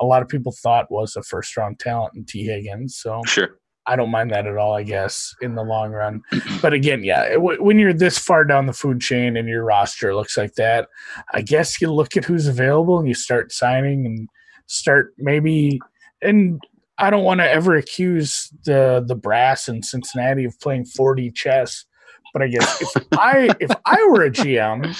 [0.00, 2.96] a lot of people thought was a first round talent in Tee Higgins.
[2.96, 3.58] So Sure.
[3.86, 6.22] I don't mind that at all, I guess, in the long run.
[6.60, 10.14] But again, yeah, w- when you're this far down the food chain and your roster
[10.14, 10.88] looks like that,
[11.32, 14.28] I guess you look at who's available and you start signing and
[14.66, 15.80] start maybe.
[16.20, 16.60] And
[16.98, 21.84] I don't want to ever accuse the the brass in Cincinnati of playing 4D chess,
[22.32, 24.96] but I guess if I if I were a GM,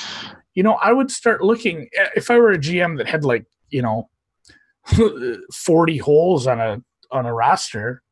[0.54, 1.88] you know, I would start looking.
[1.96, 4.08] Eh, if I were a GM that had like you know
[5.52, 8.02] 40 holes on a on a roster,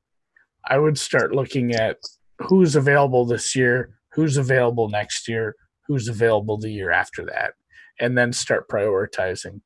[0.69, 1.99] I would start looking at
[2.39, 5.55] who's available this year, who's available next year,
[5.87, 7.55] who's available the year after that,
[8.01, 9.61] and then start prioritizing.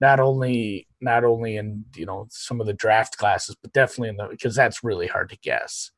[0.00, 4.16] Not only not only in you know some of the draft classes, but definitely in
[4.16, 5.90] the because that's really hard to guess,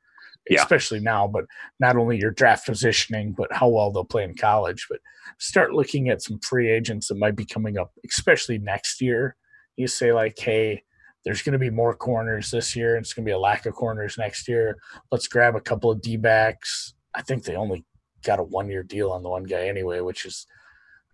[0.48, 0.62] Yeah.
[0.62, 1.28] especially now.
[1.28, 1.44] But
[1.78, 4.86] not only your draft positioning, but how well they'll play in college.
[4.88, 5.00] But
[5.38, 9.36] start looking at some free agents that might be coming up, especially next year.
[9.76, 10.82] You say like, hey,
[11.24, 12.96] there's going to be more corners this year.
[12.96, 14.78] and It's going to be a lack of corners next year.
[15.10, 16.94] Let's grab a couple of D backs.
[17.14, 17.84] I think they only
[18.24, 20.46] got a one year deal on the one guy anyway, which is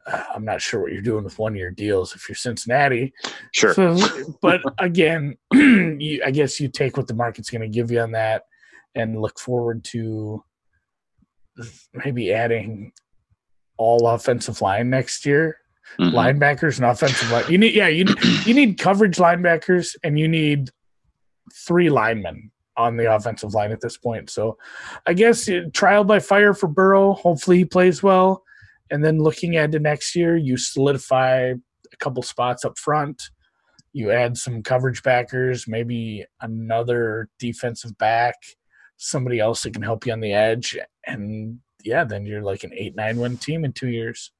[0.07, 3.12] uh, I'm not sure what you're doing with one year deals if you're Cincinnati.
[3.53, 3.75] Sure.
[3.75, 3.97] So,
[4.42, 8.12] but again, you, I guess you take what the market's going to give you on
[8.12, 8.45] that
[8.95, 10.45] and look forward to
[11.92, 12.92] maybe adding
[13.79, 15.59] all offensive line next year.
[15.99, 16.12] Mhm.
[16.12, 17.44] Linebackers and offensive line.
[17.49, 18.05] You need, yeah, you
[18.44, 20.70] you need coverage linebackers and you need
[21.66, 24.29] three linemen on the offensive line at this point.
[24.29, 24.59] So,
[25.07, 27.14] I guess trial by fire for Burrow.
[27.14, 28.42] Hopefully, he plays well.
[28.90, 31.55] And then looking at the next year, you solidify
[31.92, 33.31] a couple spots up front.
[33.92, 38.35] You add some coverage backers, maybe another defensive back,
[38.99, 42.72] somebody else that can help you on the edge, and yeah, then you're like an
[42.75, 44.33] eight nine win team in two years.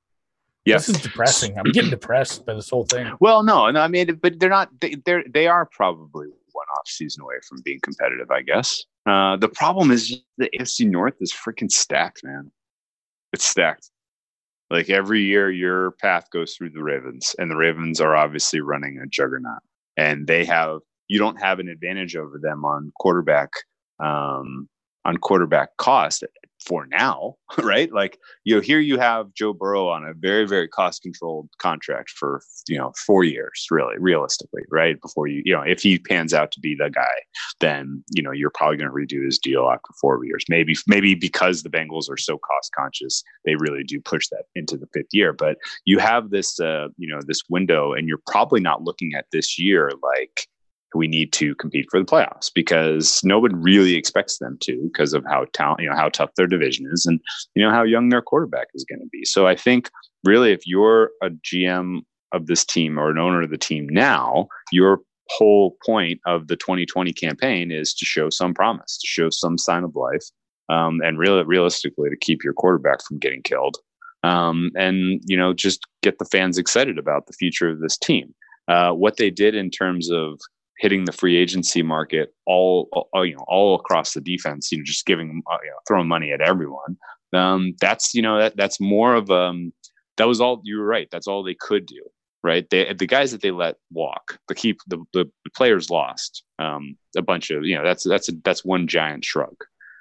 [0.67, 0.89] Yes.
[0.89, 1.57] This is depressing.
[1.57, 3.07] I'm getting depressed by this whole thing.
[3.21, 3.81] Well, no, no.
[3.81, 4.69] I mean, but they're not.
[4.81, 8.31] They, they're they are probably one off season away from being competitive.
[8.31, 8.85] I guess.
[9.07, 12.51] Uh, the problem is the AFC North is freaking stacked, man.
[13.33, 13.91] It's stacked.
[14.69, 18.99] Like every year, your path goes through the Ravens, and the Ravens are obviously running
[18.99, 19.63] a juggernaut,
[19.97, 20.81] and they have.
[21.09, 23.51] You don't have an advantage over them on quarterback,
[24.01, 24.69] um,
[25.05, 26.25] on quarterback cost
[26.67, 27.93] for now, right?
[27.93, 32.11] Like you know, here you have Joe Burrow on a very, very cost controlled contract
[32.11, 35.01] for you know four years, really, realistically, right?
[35.01, 37.15] Before you, you know, if he pans out to be the guy,
[37.61, 40.45] then you know you're probably going to redo his deal after four years.
[40.49, 44.77] Maybe, maybe because the Bengals are so cost conscious, they really do push that into
[44.77, 45.33] the fifth year.
[45.33, 49.27] But you have this, uh, you know, this window, and you're probably not looking at
[49.33, 50.47] this year like
[50.97, 55.25] we need to compete for the playoffs because nobody really expects them to because of
[55.29, 57.21] how talent, you know, how tough their division is and
[57.55, 59.25] you know how young their quarterback is going to be.
[59.25, 59.91] So I think
[60.25, 62.01] really if you're a GM
[62.33, 66.57] of this team or an owner of the team now, your whole point of the
[66.57, 70.25] 2020 campaign is to show some promise, to show some sign of life,
[70.69, 73.77] um, and really realistically to keep your quarterback from getting killed,
[74.23, 78.35] um, and you know just get the fans excited about the future of this team.
[78.69, 80.41] Uh, what they did in terms of
[80.79, 84.85] hitting the free agency market all, all you know all across the defense you know
[84.85, 86.97] just giving uh, you know, throwing money at everyone.
[87.33, 89.73] Um, that's you know that that's more of um
[90.17, 92.03] that was all you were right that's all they could do
[92.43, 92.69] right?
[92.71, 97.23] They the guys that they let walk the keep the, the players lost um a
[97.23, 99.57] bunch of you know that's that's a, that's one giant shrug.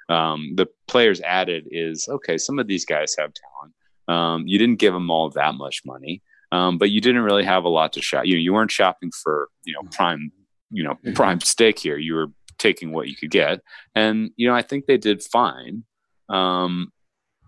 [0.08, 3.74] Um the players added is okay some of these guys have talent.
[4.08, 7.64] Um you didn't give them all that much money um, but you didn't really have
[7.64, 8.24] a lot to shop.
[8.24, 10.30] You know, you weren't shopping for you know prime
[10.70, 11.98] you know prime steak here.
[11.98, 13.60] You were taking what you could get.
[13.94, 15.84] And you know i think they did fine.
[16.28, 16.92] Um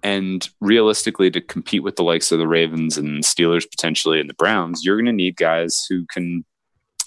[0.05, 4.35] and realistically to compete with the likes of the ravens and steelers potentially and the
[4.35, 6.45] browns you're going to need guys who can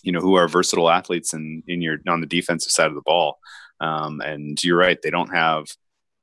[0.04, 3.02] you know who are versatile athletes in in your on the defensive side of the
[3.06, 3.40] ball.
[3.80, 5.66] Um and you're right they don't have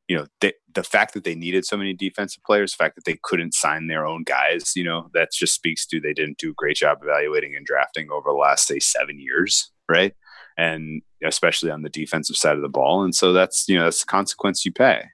[0.08, 3.04] you know they, the fact that they needed so many defensive players the fact that
[3.04, 6.50] they couldn't sign their own guys you know that just speaks to they didn't do
[6.50, 10.14] a great job evaluating and drafting over the last say seven years right?
[10.56, 13.02] And especially on the defensive side of the ball.
[13.04, 15.04] And so that's, you know, that's the consequence you pay.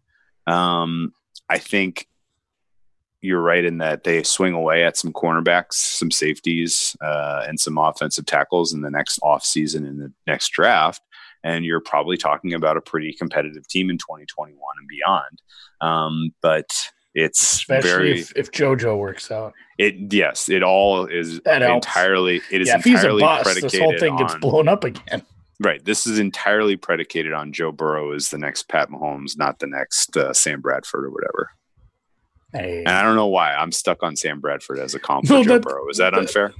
[0.47, 1.13] Um,
[1.49, 2.09] I think
[3.21, 7.79] you're right in that they swing away at some cornerbacks, some safeties, uh, and some
[7.79, 11.01] offensive tackles in the next offseason in the next draft.
[11.43, 15.43] And you're probably talking about a pretty competitive team in 2021 and beyond.
[15.81, 16.67] Um, but
[17.15, 19.53] it's Especially very if, if JoJo works out.
[19.79, 21.87] it yes it all is That helps.
[21.87, 24.67] entirely it is yeah, if he's a entirely bust, predicated this whole thing gets blown
[24.69, 25.23] up again.
[25.61, 29.67] right this is entirely predicated on joe burrow is the next pat mahomes not the
[29.69, 31.51] next uh, sam bradford or whatever
[32.53, 35.43] Hey, and i don't know why i'm stuck on sam bradford as a comp No,
[35.43, 36.53] for joe that- burrow is that that- unfair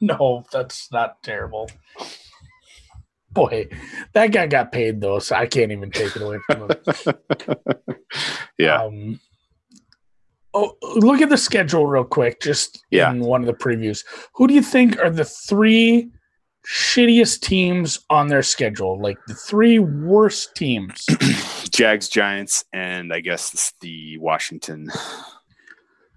[0.00, 1.70] no, that's not terrible.
[3.30, 3.68] Boy,
[4.12, 7.14] that guy got paid though, so I can't even take it away from him.
[8.58, 9.20] yeah Um,
[10.54, 13.10] oh, look at the schedule real quick, just Yeah.
[13.10, 14.04] in one of the previews.
[14.34, 16.10] Who do you think are the three
[16.66, 19.00] shittiest teams on their schedule?
[19.00, 21.06] Like the three worst teams?
[21.70, 24.88] jags giants and i guess the washington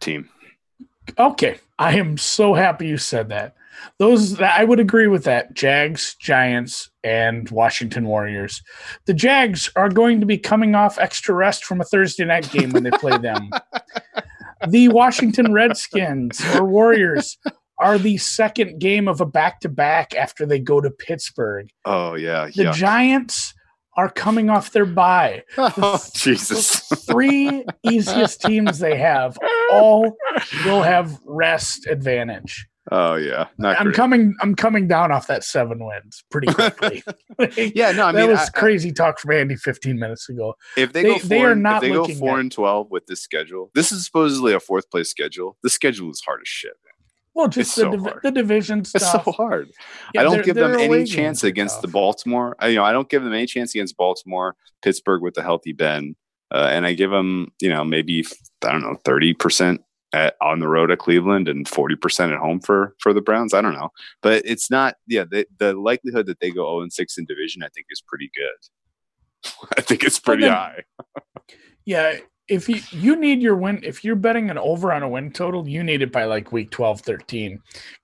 [0.01, 0.27] team
[1.17, 3.54] okay, I am so happy you said that.
[3.99, 5.53] Those I would agree with that.
[5.53, 8.61] Jags, Giants, and Washington Warriors.
[9.05, 12.71] The Jags are going to be coming off extra rest from a Thursday night game
[12.71, 13.49] when they play them.
[14.67, 17.37] the Washington Redskins or Warriors
[17.79, 21.69] are the second game of a back to back after they go to Pittsburgh.
[21.85, 23.53] oh yeah The yeah Giants
[23.97, 25.43] are coming off their bye.
[25.57, 29.37] oh jesus three easiest teams they have
[29.71, 30.15] all
[30.65, 32.67] will have rest advantage.
[32.91, 33.95] Oh yeah, not I'm great.
[33.95, 34.35] coming.
[34.41, 37.03] I'm coming down off that seven wins pretty quickly.
[37.75, 40.53] yeah, no, I that mean, was I- I- crazy talk from Andy 15 minutes ago.
[40.77, 43.07] if they, they- go four, they are not they go four at- and twelve with
[43.07, 45.57] this schedule, this is supposedly a fourth place schedule.
[45.63, 46.73] The schedule is hard as shit.
[46.85, 46.93] Man.
[47.33, 49.69] Well, just It's the so div- the division It's so hard.
[50.13, 51.87] Yeah, I don't give them any chance against the.
[51.87, 52.55] Baltimore.
[52.59, 55.73] I, you know, I don't give them any chance against Baltimore, Pittsburgh with the healthy
[55.73, 56.15] Ben,
[56.51, 58.25] uh, and I give them, you know, maybe
[58.63, 59.81] I don't know, thirty percent
[60.15, 63.53] at, on the road at Cleveland and 40% at home for for the Browns.
[63.53, 63.89] I don't know.
[64.21, 67.63] But it's not yeah, the, the likelihood that they go 0 and 6 in division
[67.63, 69.51] I think is pretty good.
[69.77, 70.83] I think it's pretty then, high.
[71.85, 75.31] yeah, if you you need your win if you're betting an over on a win
[75.31, 77.59] total, you need it by like week 12, 13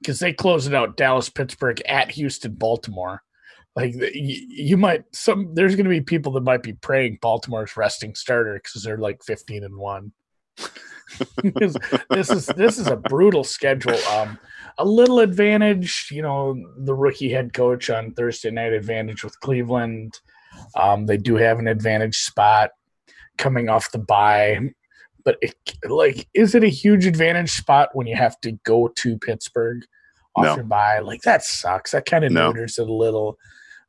[0.06, 3.24] cuz they close it out Dallas, Pittsburgh at Houston, Baltimore.
[3.76, 8.16] Like you might some there's going to be people that might be praying Baltimore's resting
[8.16, 10.12] starter cuz they're like 15 and 1.
[12.10, 13.98] this is this is a brutal schedule.
[14.10, 14.38] Um,
[14.78, 20.20] a little advantage, you know, the rookie head coach on Thursday night advantage with Cleveland.
[20.76, 22.72] Um, they do have an advantage spot
[23.38, 24.60] coming off the bye,
[25.24, 25.56] but it,
[25.88, 29.84] like, is it a huge advantage spot when you have to go to Pittsburgh
[30.36, 30.56] off No.
[30.56, 31.00] your bye?
[31.00, 31.92] Like that sucks.
[31.92, 32.52] That kind of No.
[32.52, 33.38] neuters it a little.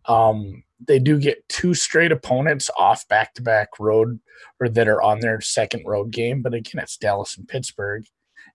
[0.07, 4.19] Um, they do get two straight opponents off back to back road
[4.61, 8.05] or that are on their second road game, but again, it's Dallas and Pittsburgh,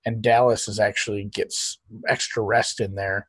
[0.05, 3.27] and Dallas is actually gets extra rest in there,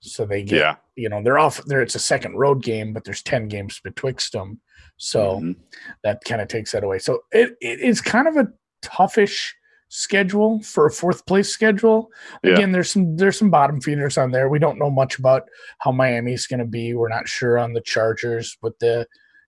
[0.00, 0.76] so they get Yeah.
[0.96, 1.82] you know they're off there.
[1.82, 4.60] It's a second road game, but there's ten games betwixt them,
[4.96, 5.56] so Mhm.
[6.04, 6.98] that kind of takes that away.
[6.98, 8.48] So it, it is kind of a
[8.84, 9.52] toughish
[9.90, 12.10] schedule for a fourth place schedule.
[12.42, 12.52] Yeah.
[12.52, 14.48] Again, there's some there's some bottom feeders on there.
[14.48, 15.42] We don't know much about
[15.78, 16.94] how Miami's going to be.
[16.94, 19.06] We're not sure on the Chargers with the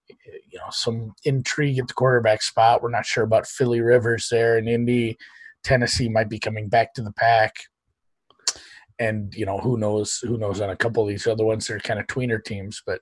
[0.09, 2.83] you know some intrigue at the quarterback spot.
[2.83, 5.17] We're not sure about Philly Rivers there in Indy.
[5.65, 7.55] Tennessee might be coming back to the pack.
[8.99, 11.81] And you know who knows who knows on a couple of these other ones they're
[11.81, 13.01] kind of tweener teams, but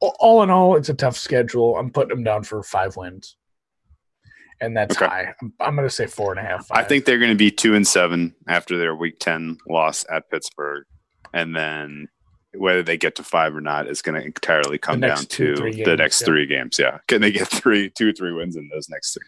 [0.00, 1.76] all in all, it's a tough schedule.
[1.76, 3.36] I'm putting them down for five wins,
[4.60, 5.06] and that's Okay.
[5.06, 5.34] high.
[5.40, 6.66] I'm, I'm going to say four and a half.
[6.70, 10.30] I think they're going to be two and seven after their Week Ten loss at
[10.30, 10.84] Pittsburgh,
[11.32, 12.08] and then
[12.54, 15.56] whether they get to five or not is going to entirely come down two, to
[15.56, 16.26] three the next yeah.
[16.26, 16.78] three games.
[16.78, 19.22] Yeah, can they get three, two, three wins in those next three?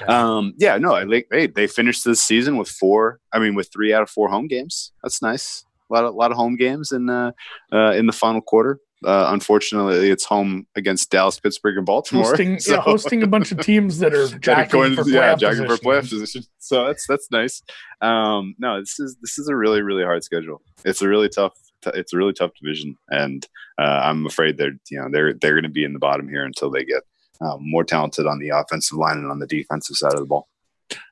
[0.00, 0.36] Yeah.
[0.36, 3.20] Um, yeah, no, I like hey, they finished this season with four.
[3.32, 4.92] I mean, with three out of four home games.
[5.02, 5.64] That's nice.
[5.90, 7.32] A lot of lot of home games in uh,
[7.72, 8.78] uh, in the final quarter.
[9.04, 12.24] Uh, unfortunately, it's home against Dallas, Pittsburgh, and Baltimore.
[12.24, 15.04] hosting So- yeah, hosting a bunch of teams that are that are jockeying going for
[15.04, 16.42] to- yeah, playoff jockeying for playoff position.
[16.58, 17.62] So that's that's nice.
[18.02, 20.60] Um, no, this is this is a really really hard schedule.
[20.84, 21.54] It's a really tough.
[21.82, 23.46] t- It's a really tough division, and
[23.78, 26.44] uh, I'm afraid they're you know they're they're going to be in the bottom here
[26.44, 27.02] until they get
[27.40, 30.46] um, more talented on the offensive line and on the defensive side of the ball.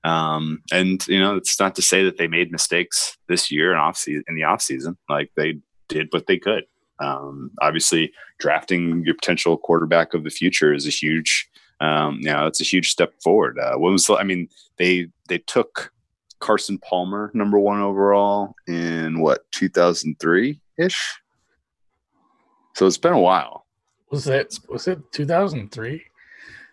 [0.04, 3.80] Um, and you know, it's not to say that they made mistakes this year and
[3.80, 4.96] off season, in the off season.
[5.08, 6.64] Like they did what they could.
[7.00, 11.48] Um, obviously, drafting your potential quarterback of the future is a huge,
[11.80, 13.58] um, you know, it's a huge step forward.
[13.58, 15.92] Uh, when was the, I mean, they they took
[16.40, 21.20] Carson Palmer number one overall in what 2003 ish.
[22.74, 23.66] So it's been a while.
[24.10, 26.02] Was it was it 2003?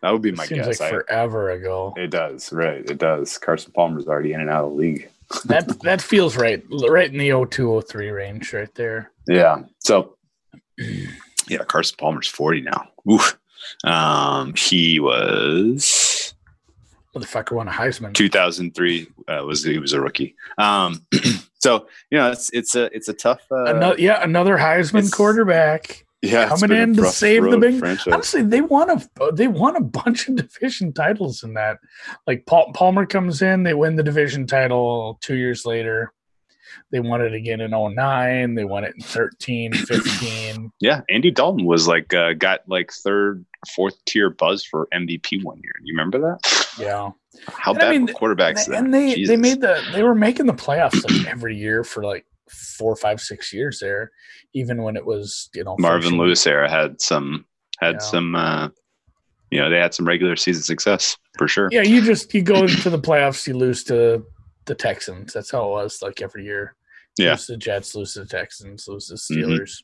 [0.02, 0.80] That would be my Seems guess.
[0.80, 1.94] like I- forever ago.
[1.98, 2.88] it does, right?
[2.90, 3.38] It does.
[3.38, 5.10] Carson Palmer's already in and out of the league.
[5.46, 9.12] that that feels right, right in the 0203 range, right there.
[9.28, 9.64] Yeah.
[9.80, 10.15] So,
[11.48, 12.88] yeah, Carson Palmer's 40 now.
[13.10, 13.38] Oof.
[13.84, 16.34] Um, he was
[17.16, 18.14] Motherfucker won a Heisman.
[18.14, 19.08] 2003.
[19.28, 20.36] Uh, was he was a rookie.
[20.58, 21.06] Um,
[21.60, 23.42] so you know it's it's a it's a tough.
[23.50, 26.06] Uh, another, yeah, another Heisman quarterback.
[26.22, 30.28] yeah, coming in to save the big- Honestly, they won a they won a bunch
[30.28, 31.80] of division titles in that.
[32.28, 36.12] Like Paul, Palmer comes in, they win the division title two years later.
[36.92, 38.56] They won it again in 09.
[38.56, 40.72] They won it in 13, 15.
[40.80, 43.46] Yeah, Andy Dalton was like uh, got like third,
[43.76, 45.74] fourth tier buzz for MVP one year.
[45.84, 46.68] You remember that?
[46.80, 47.12] Yeah.
[47.48, 48.66] How And I bad mean, were quarterbacks?
[48.66, 48.86] and, then?
[48.86, 52.26] and they they made the they were making the playoffs like every year for like
[52.50, 54.12] four five six years there
[54.54, 57.44] even when it was you know Marvin Lewis era had some
[57.80, 58.00] had Yeah.
[58.00, 58.70] some uh,
[59.52, 61.70] you know they had some regular season success for sure.
[61.72, 64.24] yeah you just you go into the playoffs you lose to
[64.66, 66.76] the texans that's how it was like every year
[67.18, 67.32] Yeah.
[67.32, 69.46] lose the jets lose to the texans lose to the Mhm.
[69.60, 69.84] steelers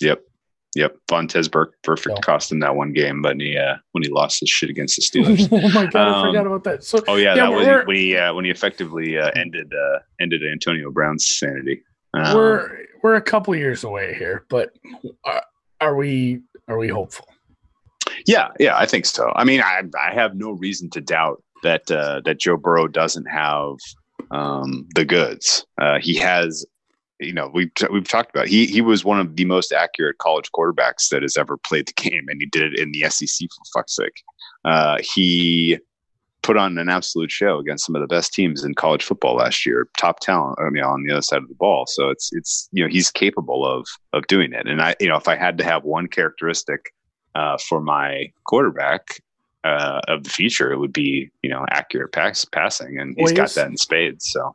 [0.00, 0.22] Yep.
[0.76, 0.96] Yep.
[1.10, 4.38] Vontaze Burfict perfect So- cost him that one game, but he uh, when he lost
[4.40, 5.48] his shit against the Steelers.
[5.52, 7.84] oh my god i Um, forgot about that so oh yeah, Yeah, that was we're-
[7.86, 11.82] when he uh, when he effectively uh, ended uh, ended Antonio Brown's sanity.
[12.14, 14.70] Um, we're we're a couple years away here but
[15.24, 15.42] are,
[15.80, 17.26] are we are we hopeful
[18.26, 19.32] yeah, yeah, I think so.
[19.36, 23.26] I mean, I I have no reason to doubt that uh, that Joe Burrow doesn't
[23.26, 23.74] have
[24.30, 25.66] um, the goods.
[25.80, 26.66] Uh, he has
[27.20, 30.50] you know we've we've talked about he he was one of the most accurate college
[30.52, 33.80] quarterbacks that has ever played the game, and he did it in the SEC for
[33.80, 34.22] fuck's sake.
[34.64, 35.78] Uh, he
[36.42, 39.66] put on an absolute show against some of the best teams in college football last
[39.66, 40.58] year, top talent.
[40.58, 41.86] I mean, on the other side of the ball.
[41.86, 44.66] So it's it's you know he's capable of of doing it.
[44.66, 46.92] And I you know if I had to have one characteristic
[47.34, 49.20] uh, for my quarterback
[49.64, 53.36] uh, of the future, it would be you know accurate pass passing, and he's well,
[53.36, 54.30] got that in spades.
[54.30, 54.54] So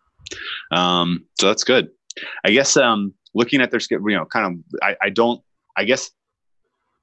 [0.71, 1.89] um, so that's good.
[2.43, 5.41] I guess um, looking at their schedule, you know, kind of, I, I don't,
[5.75, 6.11] I guess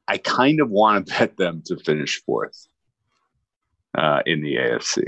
[0.08, 2.66] I kind of want to bet them to finish fourth
[3.96, 5.02] uh, in the AFC.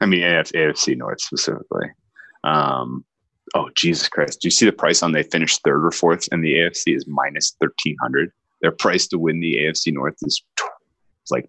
[0.00, 1.88] I mean, AF, AFC North specifically.
[2.44, 3.04] Um,
[3.54, 4.40] oh, Jesus Christ.
[4.40, 7.06] Do you see the price on they finished third or fourth and the AFC is
[7.06, 8.30] minus 1300?
[8.62, 10.64] Their price to win the AFC North is t-
[11.30, 11.48] like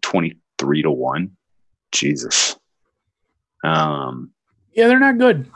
[0.58, 1.32] 23 to 1.
[1.92, 2.58] Jesus.
[3.64, 4.32] Um,
[4.74, 5.50] yeah, they're not good.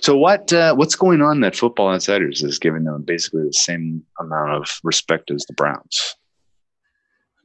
[0.00, 4.02] So what uh, what's going on that Football Outsiders is giving them basically the same
[4.20, 6.16] amount of respect as the Browns?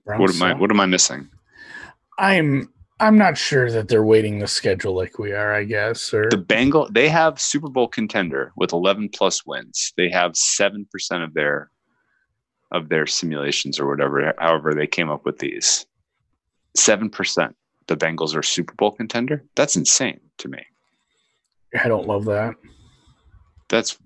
[0.06, 1.30] Browns what am I what am I missing?
[2.18, 2.70] I'm
[3.00, 6.14] I'm not sure that they're weighting the schedule like we are, I guess.
[6.14, 9.94] Or the Bengal they have Super Bowl contender with 11 plus wins.
[9.96, 10.86] They have 7%
[11.24, 11.72] of their
[12.72, 15.86] of their simulations or whatever however they came up with these.
[16.78, 17.54] 7%
[17.88, 19.44] the Bengals are Super Bowl contender?
[19.56, 20.64] That's insane to me.
[21.78, 22.56] I don't love that.
[23.68, 23.98] That's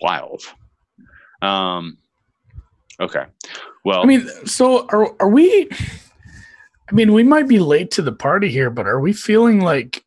[0.00, 0.42] wild.
[1.40, 1.98] Um,
[3.00, 3.24] okay.
[3.84, 5.68] Well, I mean, so are are we?
[6.90, 10.04] I mean, we might be late to the party here, but are we feeling like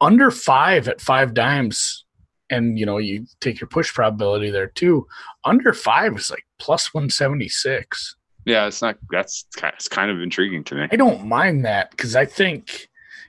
[0.00, 2.02] under five at 5Dimes?
[2.50, 5.06] And you know, you take your push probability there too.
[5.44, 8.15] Under five is like plus one seventy six.
[8.46, 8.96] Yeah, it's not.
[9.10, 10.88] That's it's kind of intriguing to me.
[10.90, 12.88] I don't mind that because I think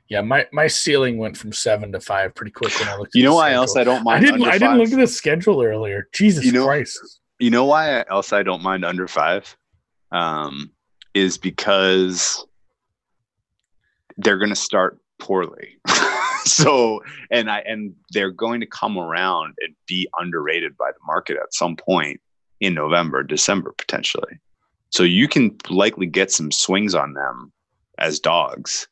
[0.10, 3.14] yeah, my, my ceiling went from seven to five pretty quick when I looked.
[3.14, 3.62] you know why schedule.
[3.62, 4.26] else I don't mind?
[4.26, 4.48] I didn't.
[4.48, 6.08] I didn't look at the schedule earlier.
[6.14, 7.20] Jesus you know, Christ!
[7.40, 9.58] You know why else I don't mind under five?
[10.12, 10.72] Um,
[11.14, 12.46] is because
[14.18, 15.80] they're going to start poorly.
[16.46, 21.38] so and I and they're going to come around and be underrated by the market
[21.38, 22.22] at some point
[22.62, 24.40] in November, December potentially.
[24.90, 27.52] So you can likely get some swings on them
[28.00, 28.88] as dogs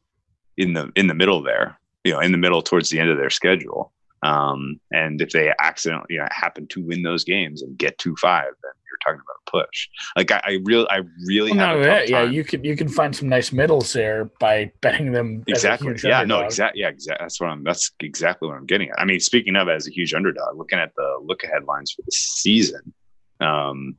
[0.57, 3.17] in the in the middle there, you know, in the middle towards the end of
[3.17, 3.91] their schedule.
[4.23, 8.15] Um, and if they accidentally you know, happen to win those games and get two
[8.15, 9.87] five, then you're talking about a push.
[10.15, 13.29] Like I, I really, I really well, that, yeah, you can you can find some
[13.29, 15.89] nice middles there by betting them exactly.
[16.03, 16.27] yeah, underdog.
[16.27, 16.81] no, exactly.
[16.81, 17.23] Yeah, exactly.
[17.23, 17.63] That's what I'm.
[17.63, 18.99] That's exactly what I'm getting at.
[18.99, 22.01] I mean, speaking of as a huge underdog, looking at the look ahead lines for
[22.01, 22.93] the season,
[23.41, 23.95] um,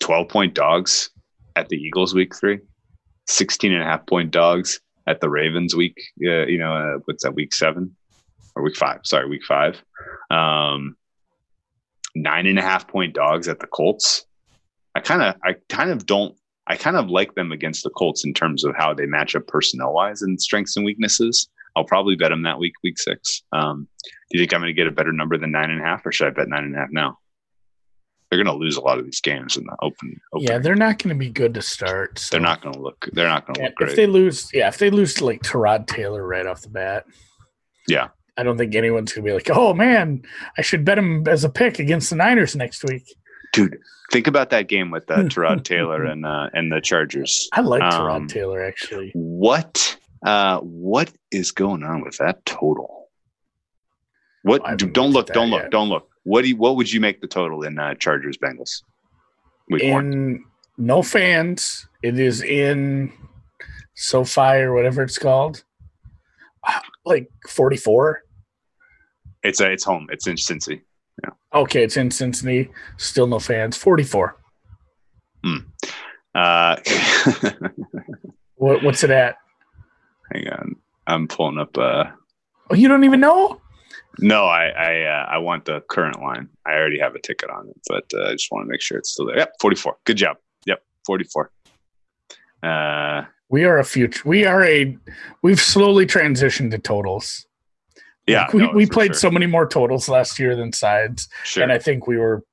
[0.00, 1.10] 12 point dogs
[1.56, 2.60] at the Eagles week three,
[3.28, 7.24] 16 and a half point dogs at the Ravens week, uh, you know, uh, what's
[7.24, 7.94] that week seven
[8.54, 9.00] or week five?
[9.04, 9.82] Sorry, week five.
[10.30, 10.96] Um,
[12.14, 14.24] nine and a half point dogs at the Colts.
[14.94, 16.36] I kind of, I kind of don't,
[16.66, 19.46] I kind of like them against the Colts in terms of how they match up
[19.46, 21.48] personnel wise and strengths and weaknesses.
[21.74, 23.42] I'll probably bet them that week, week six.
[23.52, 25.84] Um, do you think I'm going to get a better number than nine and a
[25.84, 27.18] half, or should I bet nine and a half now?
[28.32, 30.18] They're going to lose a lot of these games in the open.
[30.32, 30.46] open.
[30.46, 32.18] Yeah, they're not going to be good to start.
[32.18, 32.30] So.
[32.30, 33.06] They're not going to look.
[33.12, 33.90] They're not going to yeah, look great.
[33.90, 37.04] If they lose, yeah, if they lose to like Tyrod Taylor right off the bat,
[37.86, 38.08] yeah,
[38.38, 40.22] I don't think anyone's going to be like, "Oh man,
[40.56, 43.04] I should bet him as a pick against the Niners next week."
[43.52, 43.76] Dude,
[44.10, 47.50] think about that game with uh, Tyrod Taylor and uh, and the Chargers.
[47.52, 49.10] I like Tyrod um, Taylor actually.
[49.12, 53.10] What uh, what is going on with that total?
[54.42, 54.62] What?
[54.62, 55.26] Well, don't look!
[55.26, 55.70] Don't look!
[55.70, 56.08] Don't look!
[56.24, 58.82] What do you, what would you make the total in uh, Chargers Bengals?
[59.68, 60.44] Week in one?
[60.78, 61.86] no fans.
[62.02, 63.12] It is in
[63.94, 65.64] SoFi or whatever it's called.
[67.04, 68.22] Like forty four.
[69.42, 70.06] It's a, it's home.
[70.12, 70.82] It's in Cincy.
[71.24, 71.30] Yeah.
[71.52, 72.70] Okay, it's in Cincinnati.
[72.96, 73.76] Still no fans.
[73.76, 74.36] Forty four.
[75.44, 75.56] Hmm.
[76.34, 76.76] Uh,
[78.54, 79.36] what, what's it at?
[80.32, 81.76] Hang on, I'm pulling up.
[81.76, 82.04] Uh,
[82.70, 83.60] oh, you don't even know?
[84.18, 86.48] No, I I, uh, I want the current line.
[86.66, 88.98] I already have a ticket on it, but uh, I just want to make sure
[88.98, 89.38] it's still there.
[89.38, 89.96] Yep, 44.
[90.04, 90.36] Good job.
[90.66, 91.50] Yep, 44.
[92.62, 94.22] Uh, we are a future.
[94.24, 94.96] We are a.
[95.42, 97.46] We've slowly transitioned to totals.
[98.26, 99.14] Yeah, we, no, we played sure.
[99.14, 101.62] so many more totals last year than sides, sure.
[101.62, 102.44] and I think we were,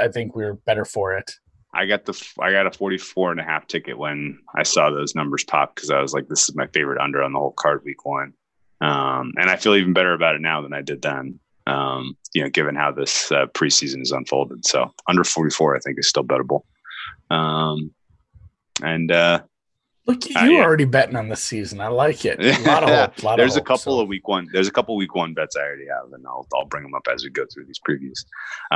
[0.00, 1.32] I think we were better for it.
[1.74, 5.14] I got the I got a 44 and a half ticket when I saw those
[5.14, 7.82] numbers pop because I was like, this is my favorite under on the whole card
[7.84, 8.34] week one.
[8.82, 11.38] Um, and I feel even better about it now than I did then.
[11.66, 14.66] Um, you know, given how this uh, preseason is unfolded.
[14.66, 16.62] So under 44, I think is still bettable.
[17.30, 17.92] Um,
[18.82, 19.42] and uh,
[20.08, 20.62] Look, you Uh, yeah.
[20.64, 21.80] already betting on the season.
[21.80, 22.40] I like it.
[22.40, 23.22] A lot of hope.
[23.22, 24.00] lot There's of a couple so.
[24.00, 24.48] of week one.
[24.52, 27.06] There's a couple week one bets I already have, and I'll I'll bring them up
[27.14, 28.24] as we go through these previews.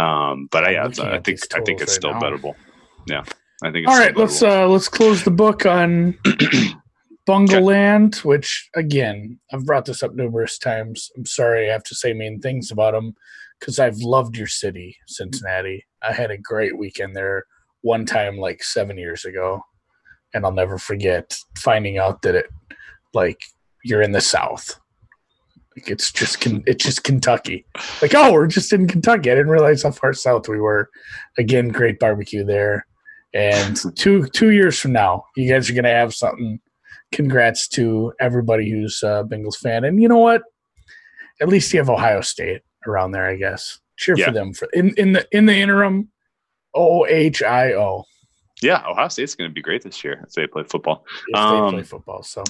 [0.01, 2.21] Um, but I, yeah, I think I think it's right still now.
[2.21, 2.55] bettable.
[3.09, 3.25] Yeah,
[3.65, 3.89] I think.
[3.89, 6.17] It's All still let's uh let's close the book on
[7.27, 11.11] Bungleland, which again I've brought this up numerous times.
[11.17, 13.15] I'm sorry I have to say mean things about them
[13.59, 15.85] because I've loved your city, Cincinnati.
[16.03, 17.45] I had a great weekend there
[17.83, 19.63] one time like seven years ago,
[20.35, 22.47] and I'll never forget finding out that it
[23.15, 23.41] like
[23.85, 24.79] you're in the South.
[25.77, 27.67] Like it's just it's just Kentucky.
[28.01, 29.31] Like oh, we're just in Kentucky.
[29.31, 30.91] I didn't realize how far south we were.
[31.39, 32.87] Again, great barbecue there.
[33.35, 36.61] And two two years from now, you guys are gonna have something.
[37.13, 39.85] Congrats to everybody who's a Bengals fan.
[39.85, 40.43] And you know what?
[41.41, 43.79] At least you have Ohio State around there, I guess.
[43.97, 44.27] Cheer Yeah.
[44.27, 46.11] for them for in, in the in the interim.
[46.75, 48.05] O H I O.
[48.61, 51.05] yeah, Ohio State's going to be great this year if they play football.
[51.29, 52.23] If they Um, play football.
[52.23, 52.45] So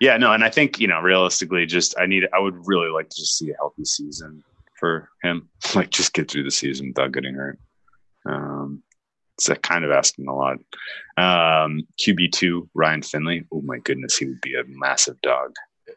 [0.00, 3.08] Yeah, no, and I think you know, realistically, just I need, I would really like
[3.08, 4.44] to just see a healthy season
[4.78, 5.48] for him.
[5.74, 7.58] Like, just get through the season without getting hurt.
[8.26, 8.82] Um,
[9.36, 10.56] it's a kind of asking a lot.
[11.16, 13.44] Um, QB two, Ryan Finley.
[13.52, 15.52] Oh my goodness, he would be a massive dog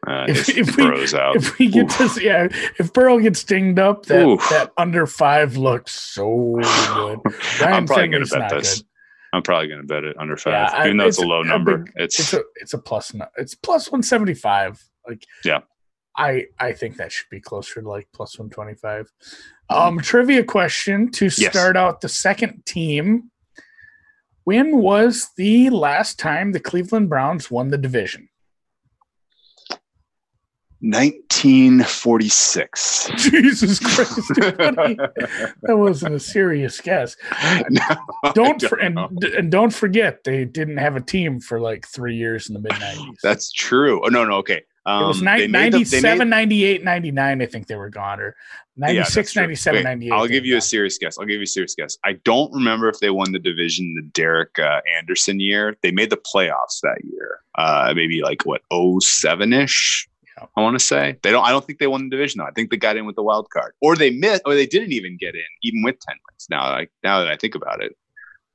[0.06, 1.36] uh, If- if, if we- out.
[1.36, 2.14] if we get Oof.
[2.14, 4.48] to yeah, if Burrow gets dinged up, that Oof.
[4.50, 6.64] that under five looks so good.
[7.60, 8.78] Ryan I'm probably going to bet this.
[8.78, 8.84] good.
[9.32, 11.42] I'm probably going to bet it under five, Yeah, even though it's, it's a low
[11.42, 11.78] a number.
[11.78, 13.12] big- it's, It's a it's a plus.
[13.36, 14.82] It's plus one seventy five.
[15.06, 15.60] Like Yeah.
[16.18, 19.10] I I think that should be closer to like plus one twenty five.
[19.70, 21.50] Um, trivia question to Yes.
[21.50, 23.30] start out the second team.
[24.44, 28.28] When was the last time the Cleveland Browns won the division?
[30.80, 33.10] 1946.
[33.16, 37.16] Jesus Christ, that wasn't a serious guess.
[37.68, 37.82] No,
[38.34, 38.96] Don't for, and,
[39.36, 42.72] and don't forget they didn't have a team for like three years in the mid
[42.78, 43.18] nineties.
[43.22, 44.00] That's true.
[44.04, 44.62] Oh no, no, okay.
[44.88, 47.90] Um, It was they ni- made the- 97, made- 98, 99, I think they were
[47.90, 48.34] gone, or
[48.76, 49.42] Yeah, 96, that's true.
[49.42, 50.12] 97, Wait, 98.
[50.12, 51.18] I'll give you a serious guess.
[51.18, 51.98] I'll give you a serious guess.
[52.04, 55.76] I don't remember if they won the division the Derek uh, Anderson year.
[55.82, 57.40] They made the playoffs that year.
[57.56, 60.08] Uh, maybe like what 07 ish.
[60.38, 60.46] Yeah.
[60.56, 61.44] I want to say they don't.
[61.44, 62.46] I don't think they won the division though.
[62.46, 64.92] I think they got in with the wild card, or they missed, or they didn't
[64.92, 66.46] even get in, even with ten wins.
[66.48, 67.96] Now, like now that I think about it,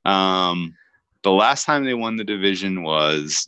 [0.04, 0.74] um,
[1.22, 3.46] the last time they won the division was.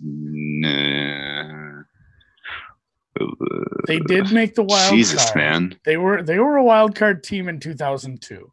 [3.86, 5.36] They did make the wild Jesus, card.
[5.36, 5.78] man.
[5.84, 8.52] They were they were a wild card team in 2002.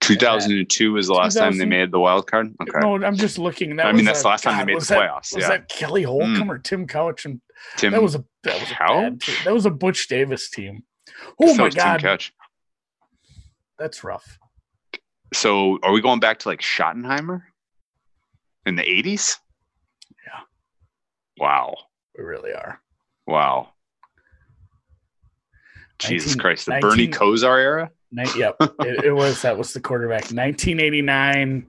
[0.00, 2.54] 2002 was the last time they made the wild card.
[2.62, 2.78] Okay.
[2.80, 3.76] No, I'm just looking.
[3.76, 5.42] That I mean, that's a- the last time they made was the that- playoffs, Was
[5.42, 5.48] yeah.
[5.48, 6.50] that Kelly Holcomb hmm.
[6.50, 7.24] or Tim Couch?
[7.24, 7.40] And
[7.76, 9.36] Tim, that was a that was a bad team.
[9.44, 10.84] That was a Butch Davis team.
[11.40, 12.32] Oh my was god, Couch.
[13.78, 14.38] that's rough.
[15.34, 17.42] So, are we going back to like Schottenheimer
[18.64, 19.38] in the 80s?
[20.24, 20.40] Yeah.
[21.38, 21.74] Wow.
[22.16, 22.80] We really are.
[23.26, 23.70] Wow.
[25.98, 26.66] Jesus 19 Christ.
[26.66, 27.90] The 19 Bernie Kosar era?
[28.12, 30.22] Yep, it, it was that was the quarterback.
[30.32, 31.66] 1989.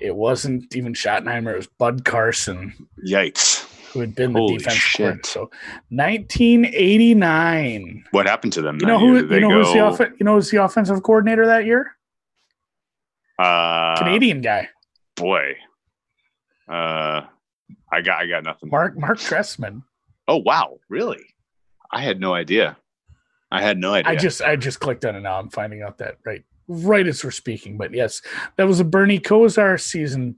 [0.00, 1.52] It wasn't even Schottenheimer.
[1.52, 2.72] It was Bud Carson
[3.06, 3.66] Yikes.
[3.92, 4.98] who had been the Holy defense shit.
[4.98, 5.28] coordinator.
[5.28, 5.50] So
[5.90, 8.04] 1989.
[8.10, 8.78] What happened to them?
[8.80, 9.16] You know who?
[9.34, 11.94] You know who's the go, offen- You know who's the offensive coordinator that year?
[13.38, 14.68] uh, Canadian guy,
[15.16, 15.56] Boy.
[16.68, 17.22] Uh,
[17.92, 18.70] I got, I got nothing.
[18.70, 19.82] Mark Marc Trestman.
[20.28, 20.78] Oh, wow.
[20.88, 21.22] Really?
[21.90, 22.76] I had no idea.
[23.52, 24.10] I had no idea.
[24.10, 25.38] I just I just clicked on it now.
[25.38, 27.76] I'm finding out that right right as we're speaking.
[27.76, 28.22] But yes,
[28.56, 30.36] that was a Bernie Kosar season.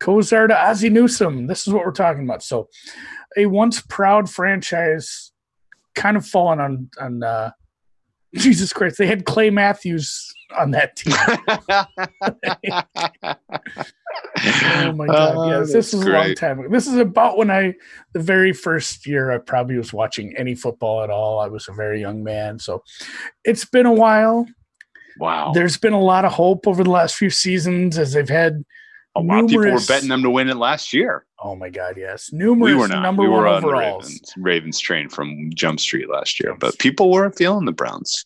[0.00, 1.48] Kosar to Ozzie Newsome.
[1.48, 2.42] This is what we're talking about.
[2.42, 2.68] So,
[3.36, 5.32] a once proud franchise,
[5.96, 7.22] kind of fallen on on.
[7.22, 7.50] uh
[8.34, 8.96] Jesus Christ!
[8.96, 11.14] They had Clay Matthews on that team.
[14.44, 15.34] Oh my god!
[15.36, 16.68] Oh, yes, this is a long time ago.
[16.68, 17.74] This is about when I,
[18.12, 21.38] the very first year I probably was watching any football at all.
[21.40, 22.82] I was a very young man, so
[23.44, 24.46] it's been a while.
[25.18, 25.52] Wow.
[25.52, 28.64] There's been a lot of hope over the last few seasons as they've had.
[29.14, 31.26] a lot of people were betting them to win it last year.
[31.38, 31.96] Oh my god!
[31.96, 33.02] Yes, numerous We were not.
[33.02, 34.04] number we were one on overalls.
[34.06, 38.24] Ravens, Ravens train from Jump Street last year, but people were feeling the Browns.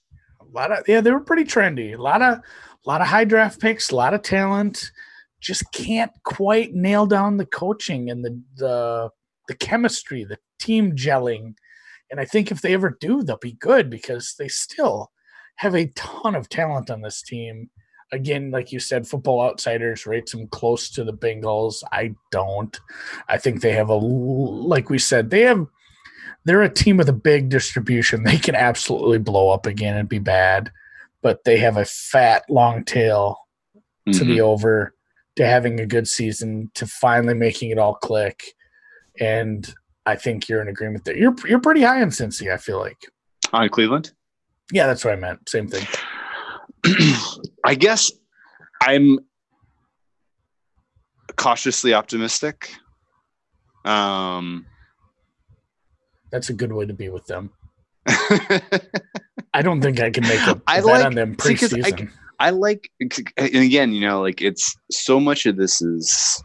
[0.57, 1.97] Lot of yeah, they were pretty trendy.
[1.97, 2.43] A lot of, a
[2.87, 4.91] lot of high draft picks, a lot of talent.
[5.39, 9.11] Just can't quite nail down the coaching and the the
[9.49, 11.55] the chemistry, the team gelling.
[12.11, 15.13] And I think if they ever do, they'll be good because they still
[15.57, 17.69] have a ton of talent on this team.
[18.11, 21.83] Again, like you said, football outsiders rates them close to the Bengals.
[21.93, 22.81] I don't.
[23.29, 25.67] I think they have a like we said, they have
[26.47, 28.23] they're a team with a big distribution.
[28.25, 30.71] They can absolutely blow up again and be bad,
[31.23, 33.37] but they have a fat long tail
[34.13, 34.27] to Mhm.
[34.27, 34.95] the over,
[35.37, 38.43] to having a good season, to finally making it all click.
[39.19, 39.75] and
[40.05, 41.17] I think you're in agreement there.
[41.17, 42.53] You're you're pretty high on Cincy.
[42.53, 42.99] I feel like.
[43.55, 44.13] On Cleveland.
[44.71, 45.49] Yeah, that's what I meant.
[45.49, 45.87] Same thing.
[47.65, 48.13] I guess
[48.83, 49.19] I'm
[51.37, 52.75] cautiously optimistic.
[53.85, 54.67] Um,
[56.31, 57.51] That's a good way to be with them.
[58.09, 62.11] I don't think I can make a I like- on them 'cause I- preseason.
[62.39, 66.43] I like, and again, you know, like it's so much of this is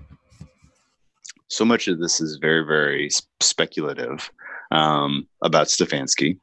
[1.50, 3.10] so much of this is very, very
[3.42, 4.32] speculative
[4.72, 6.40] um, about Stefanski.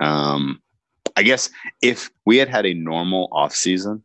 [0.00, 0.62] Um,
[1.16, 1.50] I guess
[1.82, 4.04] if we had had a normal off season,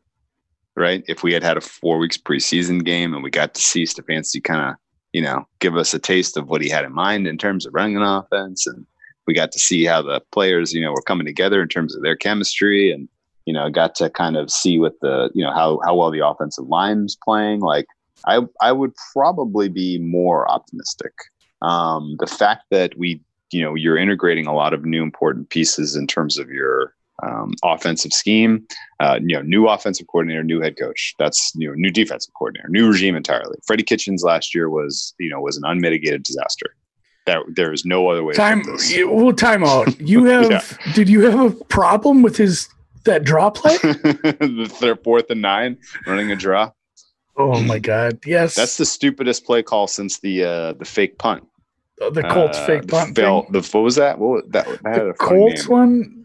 [0.75, 1.03] right?
[1.07, 4.43] If we had had a four weeks preseason game and we got to see Stefanski
[4.43, 4.75] kind of,
[5.13, 7.73] you know, give us a taste of what he had in mind in terms of
[7.73, 8.85] running an offense, and
[9.27, 12.01] we got to see how the players, you know, were coming together in terms of
[12.01, 13.07] their chemistry, and
[13.45, 16.25] you know, got to kind of see what the, you know, how how well the
[16.25, 17.59] offensive line's playing.
[17.59, 17.87] Like,
[18.25, 21.13] I I would probably be more optimistic.
[21.61, 25.95] Um, the fact that we, you know, you're integrating a lot of new important pieces
[25.95, 26.93] in terms of your
[27.23, 28.65] um, offensive scheme,
[28.99, 31.13] uh, you know, new offensive coordinator, new head coach.
[31.19, 33.57] That's you know, new defensive coordinator, new regime entirely.
[33.65, 36.75] Freddie Kitchens last year was, you know, was an unmitigated disaster.
[37.27, 38.33] That there is no other way.
[38.33, 38.63] Time.
[38.63, 39.05] To.
[39.05, 39.99] Well, time out.
[40.01, 40.49] You have.
[40.51, 40.93] Yeah.
[40.93, 42.67] Did you have a problem with his
[43.03, 43.77] that draw play?
[43.83, 46.71] the third, fourth and nine, running a draw.
[47.37, 48.19] oh my God!
[48.25, 51.43] Yes, That's the stupidest play call since the uh, the fake punt.
[51.99, 53.15] the Colts Uh, fake the punt.
[53.15, 54.17] fail- The what was that?
[54.17, 56.20] What was, that, that The Colts one.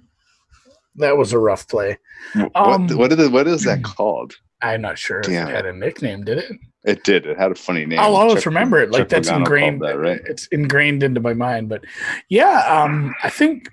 [0.99, 1.99] That was a rough play.
[2.35, 4.35] What, um, what, is, what is that called?
[4.63, 6.25] I'm not sure Damn it had a nickname.
[6.25, 6.53] Did it?
[6.85, 7.27] It did.
[7.27, 7.99] It had a funny name.
[7.99, 8.91] I'll always Chuck- remember it.
[8.91, 9.83] Like Chuck that's Pagano ingrained.
[9.83, 10.21] That, right?
[10.25, 11.69] It's ingrained into my mind.
[11.69, 11.85] But
[12.29, 13.69] yeah, um, I think.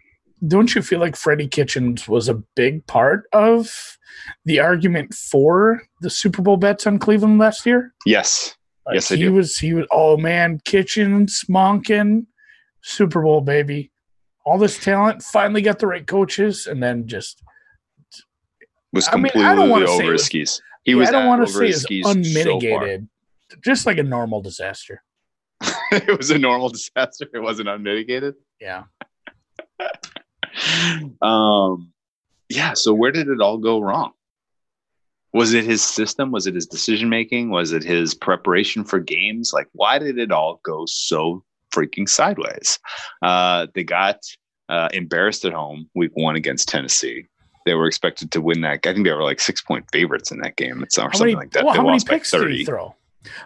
[0.45, 3.97] Don't you feel like Freddie Kitchens was a big part of
[4.43, 7.93] the argument for the Super Bowl bets on Cleveland last year?
[8.05, 8.53] Yes.
[8.85, 9.33] Like, Yes, I he do.
[9.33, 9.55] was.
[9.57, 9.87] He was.
[9.89, 12.25] Oh man, Kitchens, Monken,
[12.81, 13.92] Super Bowl baby,
[14.45, 15.23] all this talent.
[15.23, 17.41] Finally got the right coaches, and then just
[18.91, 20.61] Was I mean, I completely over his was- skis.
[20.83, 23.07] He Yeah, was I don't want to say it's unmitigated,
[23.63, 25.01] just like a normal disaster.
[25.91, 27.25] it was a normal disaster.
[27.33, 28.35] It wasn't unmitigated.
[28.59, 28.83] Yeah.
[31.21, 31.91] um,
[32.49, 32.73] yeah.
[32.73, 34.11] So where did it all go wrong?
[35.33, 36.31] Was it his system?
[36.31, 37.49] Was it his decision making?
[37.49, 39.51] Was it his preparation for games?
[39.53, 41.43] Like, why did it all go so
[41.73, 42.79] freaking sideways?
[43.21, 44.17] Uh, they got
[44.69, 47.25] uh, embarrassed at home week one against Tennessee.
[47.65, 48.85] They were expected to win that.
[48.85, 50.83] I think they were like six point favorites in that game.
[50.83, 51.63] It's or something many, like that.
[51.63, 52.95] well, they how many lost by picks did he throw?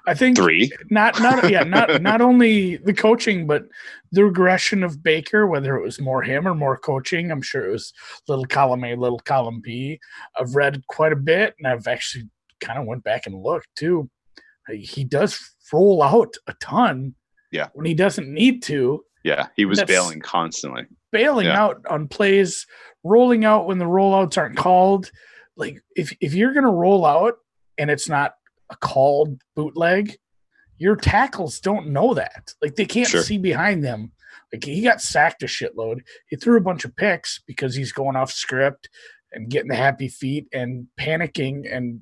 [0.07, 0.71] I think Three.
[0.89, 3.65] not not yeah not not only the coaching but
[4.11, 7.71] the regression of Baker whether it was more him or more coaching I'm sure it
[7.71, 7.93] was
[8.27, 9.99] little column A little column B
[10.39, 14.09] I've read quite a bit and I've actually kind of went back and looked too
[14.69, 15.39] he does
[15.71, 17.15] roll out a ton
[17.51, 17.69] Yeah.
[17.73, 20.85] when he doesn't need to Yeah, he was bailing constantly.
[21.11, 21.61] bailing Yeah.
[21.61, 22.65] out on plays,
[23.03, 25.11] rolling out when the rollouts aren't called.
[25.55, 27.35] Like if if you're gonna roll out
[27.77, 28.33] and it's not
[28.69, 30.17] a called bootleg,
[30.77, 32.53] your tackles don't know that.
[32.61, 33.23] Like they can't Sure.
[33.23, 34.11] see behind them.
[34.53, 36.01] Like he got sacked a shitload.
[36.27, 38.89] He threw a bunch of picks because he's going off script
[39.33, 42.01] and getting the happy feet and panicking and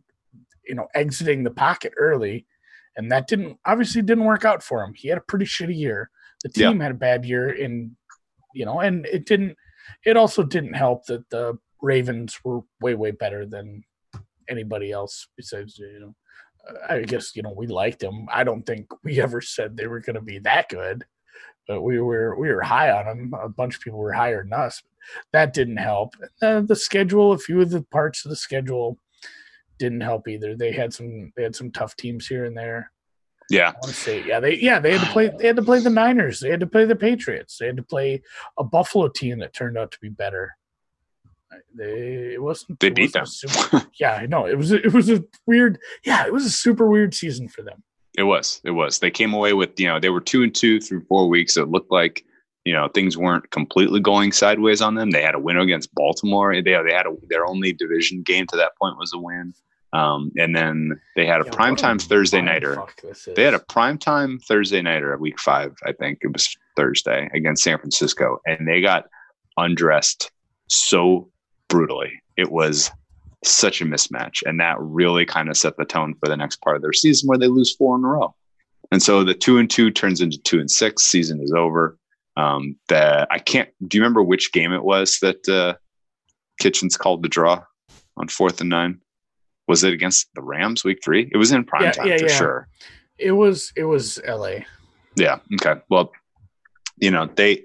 [0.68, 2.46] you know exiting the pocket early.
[2.98, 4.94] And that didn't obviously didn't work out for him.
[4.94, 6.10] He had a pretty shitty year.
[6.44, 6.70] The Yeah.
[6.70, 7.92] team had a bad year and
[8.54, 9.58] you know, and it didn't.
[10.06, 13.84] It also didn't help that the Ravens were way way better than
[14.50, 16.16] anybody else besides you know.
[16.90, 18.28] I guess you know we liked them.
[18.32, 21.06] I don't think we ever said they were going to be that good,
[21.68, 23.34] but we were we were high on them.
[23.40, 24.82] A bunch of people were higher than us.
[25.34, 26.16] That didn't help.
[26.42, 28.98] Uh, the schedule, a few of the parts of the schedule,
[29.80, 30.56] didn't help either.
[30.56, 32.92] They had some they had some tough teams here and there.
[33.52, 35.62] Yeah, I want to say, yeah, they yeah they had to play they had to
[35.62, 38.24] play the Niners, they had to play the Patriots, they had to play
[38.58, 40.56] a Buffalo team that turned out to be better.
[41.78, 44.84] They it wasn't They it beat wasn't a super- yeah, I know it was a-
[44.84, 47.84] it was a weird yeah it was a super weird season for them.
[48.18, 48.62] it was.
[48.64, 49.00] It was.
[49.00, 51.56] They came away with you know they were two and two through four weeks.
[51.58, 52.26] It looked like
[52.66, 55.12] you know things weren't completely going sideways on them.
[55.12, 56.54] They had a win against Baltimore.
[56.54, 59.54] They they had a, their only division game to that point was a win.
[59.94, 62.76] Um, and then they had a Yeah, primetime Thursday nighter.
[62.76, 63.36] fuck this is.
[63.36, 67.64] They had a primetime Thursday nighter at week five, I think it was Thursday against
[67.64, 69.06] San Francisco, and they got
[69.56, 70.32] undressed
[70.68, 71.30] so
[71.70, 72.12] brutally.
[72.36, 72.92] It was
[73.46, 76.76] such a mismatch, and that really kind of set the tone for the next part
[76.76, 78.36] of their season, where they lose four in a row.
[78.92, 81.04] And so the two and two turns into two and six.
[81.04, 81.98] Season is over.
[82.38, 83.70] Um, the I can't.
[83.88, 85.76] Do you remember which game it was that uh,
[86.60, 87.64] Kitchens called the draw
[88.18, 89.00] on fourth and nine?
[89.68, 91.30] Was it against the Rams week three?
[91.32, 92.38] It was in prime Yeah, time yeah, for yeah.
[92.38, 92.68] sure.
[93.18, 94.66] it was it was L.A.
[95.16, 95.40] Yeah.
[95.62, 95.80] Okay.
[95.90, 96.12] Well,
[96.98, 97.64] you know they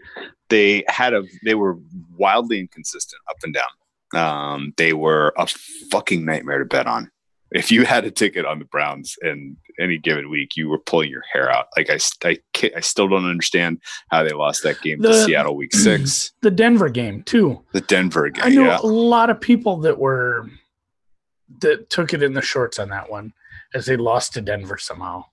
[0.49, 1.79] they had a they were
[2.17, 3.65] wildly inconsistent up and down.
[4.13, 5.47] Um, they were a
[5.91, 7.11] fucking nightmare to bet on.
[7.53, 11.11] If you had a ticket on the Browns in any given week, you were pulling
[11.11, 11.67] your hair out.
[11.77, 12.39] Like I, I,
[12.77, 13.81] I still don't understand
[14.11, 16.33] how they lost that game The- to Seattle week six.
[16.43, 17.63] The Denver game too.
[17.73, 18.45] The Denver game.
[18.45, 18.79] I know yeah.
[18.81, 20.49] a lot of people that were
[21.61, 23.33] that took it in the shorts on that one
[23.75, 25.25] as they lost to Denver somehow.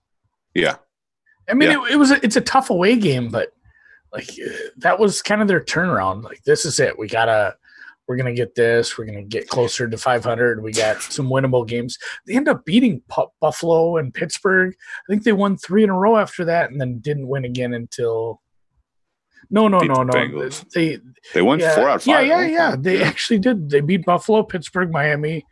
[0.55, 0.75] Yeah.
[1.47, 1.85] I mean, Yeah.
[1.85, 3.49] it, it was a, it's a tough away game, but
[4.11, 4.29] like
[4.77, 6.23] that was kind of their turnaround.
[6.23, 6.97] Like this is it.
[6.97, 7.55] We gotta
[8.07, 8.97] we're gonna get this.
[8.97, 10.63] We're gonna get closer to 500.
[10.63, 11.97] We got some winnable games.
[12.25, 14.73] They end up beating Pu- Buffalo and Pittsburgh.
[14.75, 17.73] I think they won three in a row after that, and then didn't win again
[17.73, 18.41] until.
[19.49, 20.13] No, no, Beat no, the no.
[20.13, 20.69] Bengals.
[20.73, 20.99] They
[21.33, 22.27] They won yeah, four out of Yeah, five.
[22.27, 22.69] yeah, at one yeah.
[22.71, 22.83] point.
[22.83, 23.69] They actually did.
[23.69, 25.45] They beat Buffalo, Pittsburgh, Miami,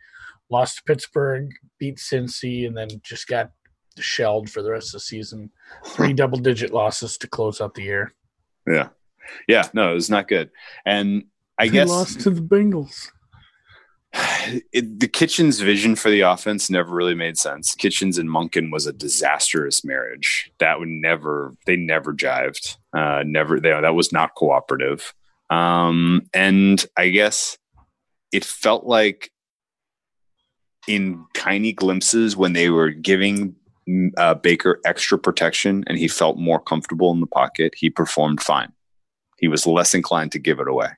[0.50, 1.48] lost to Pittsburgh,
[1.78, 3.52] beat Cincy, and then just got
[3.98, 5.50] shelled for the rest of the season.
[5.86, 8.12] Three double digit losses to close out the year.
[8.66, 8.88] Yeah.
[9.48, 9.68] Yeah.
[9.72, 10.50] No, it was not good.
[10.84, 11.24] And
[11.58, 13.10] I They guess lost to the Bengals.
[14.72, 17.74] it, the Kitchens vision for the offense never really made sense.
[17.74, 20.50] Kitchens and Monken was a disastrous marriage.
[20.58, 22.76] That would never, they never jived.
[22.96, 25.14] Uh, never, they, that was not cooperative.
[25.50, 27.56] Um, and I guess
[28.32, 29.30] it felt like
[30.86, 33.54] in tiny glimpses when they were giving
[33.88, 38.42] mm, uh, Baker extra protection and he felt more comfortable in the pocket, he performed
[38.42, 38.72] fine.
[39.38, 40.88] He was less inclined to give it away.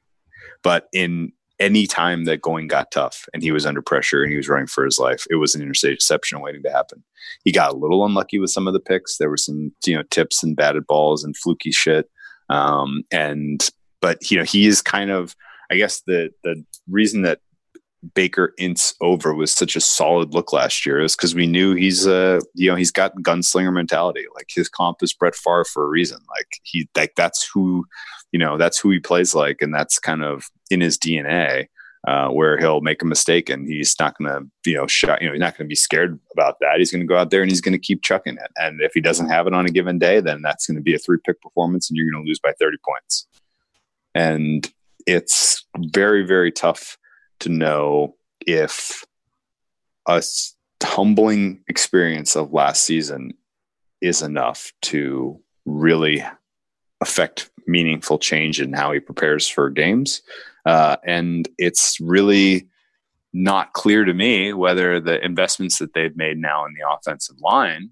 [0.62, 4.36] But in any time that going got tough and he was under pressure and he
[4.36, 7.02] was running for his life, it was an interception waiting to happen.
[7.44, 9.18] He got a little unlucky with some of the picks.
[9.18, 12.08] There were some, you know, tips and batted balls and fluky shit.
[12.48, 13.68] Um, and
[14.00, 15.34] but you know, he is kind of,
[15.70, 17.40] I guess the the reason that
[18.14, 22.06] Baker ints over was such a solid look last year is because we knew he's
[22.06, 24.24] a you know he's got gunslinger mentality.
[24.34, 26.18] Like his comp is Brett Favre for a reason.
[26.30, 27.84] Like he like that's who
[28.32, 31.66] you know that's who he plays like, and that's kind of in his DNA.
[32.06, 35.26] Uh, where he'll make a mistake and he's not going to, you know, shot, you
[35.26, 36.78] know, he's not going to be scared about that.
[36.78, 38.50] He's going to go out there and he's going to keep chucking it.
[38.56, 40.94] And if he doesn't have it on a given day, then that's going to be
[40.94, 43.26] a three pick performance and you're going to lose by 30 points.
[44.14, 44.72] And
[45.06, 46.96] it's very, very tough
[47.40, 48.14] to know
[48.46, 49.04] if
[50.06, 50.22] a
[50.82, 53.32] humbling experience of last season
[54.00, 56.24] is enough to really
[57.00, 60.22] affect meaningful change in how he prepares for games.
[60.66, 62.66] Uh, and it's really
[63.32, 67.90] not clear to me whether the investments that they've made now in the offensive line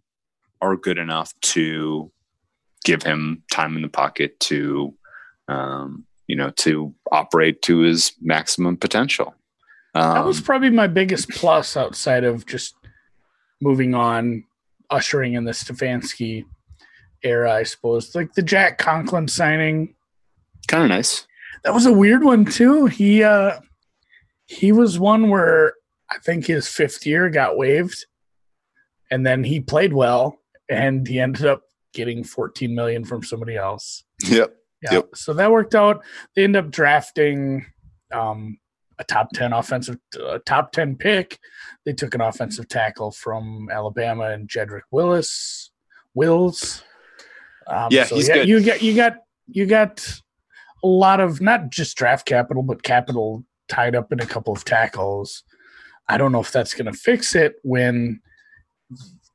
[0.61, 2.11] are good enough to
[2.85, 4.95] give him time in the pocket to,
[5.49, 9.35] um, you know, to operate to his maximum potential.
[9.95, 12.75] Um, That was probably my biggest plus outside of just
[13.61, 14.45] moving on,
[14.91, 16.45] ushering in the Stefanski
[17.23, 18.15] era, I suppose.
[18.15, 19.95] Like the Jack Conklin signing,
[20.69, 21.27] kind of nice.
[21.65, 22.87] that was a weird one too.
[22.87, 23.61] He uh
[24.47, 25.75] he was one where
[26.11, 28.07] I think his fifth year got waived,
[29.11, 30.39] and then he played well,
[30.69, 31.63] and he ended up
[31.93, 34.05] getting 14 million from somebody else.
[34.25, 34.55] Yep.
[34.83, 34.93] Yeah.
[34.93, 35.09] Yep.
[35.15, 36.05] So that worked out.
[36.35, 37.65] They end up drafting
[38.13, 38.59] um,
[38.99, 39.99] a top 10 offensive,
[40.45, 41.39] top 10 pick.
[41.85, 45.71] They took an offensive tackle from Alabama and Jedrick Willis,
[46.15, 46.83] Wills.
[47.69, 48.49] Um, Yeah, he's good.
[48.49, 49.15] You got, you got,
[49.49, 50.21] you got
[50.83, 54.65] a lot of not just draft capital, but capital tied up in a couple of
[54.65, 55.43] tackles.
[56.09, 58.21] I don't know if that's going to fix it when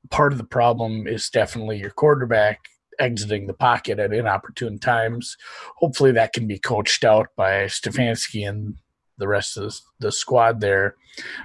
[0.10, 2.60] part of the problem is definitely your quarterback
[3.00, 5.36] exiting the pocket at inopportune times.
[5.78, 8.76] Hopefully, that can be coached out by Stefanski and
[9.18, 10.96] the rest of the squad there.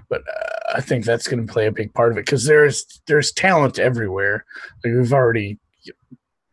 [0.09, 2.85] But uh, I think that's going to play a big part of it because there's
[3.07, 4.45] there's talent everywhere.
[4.85, 5.59] Like we've already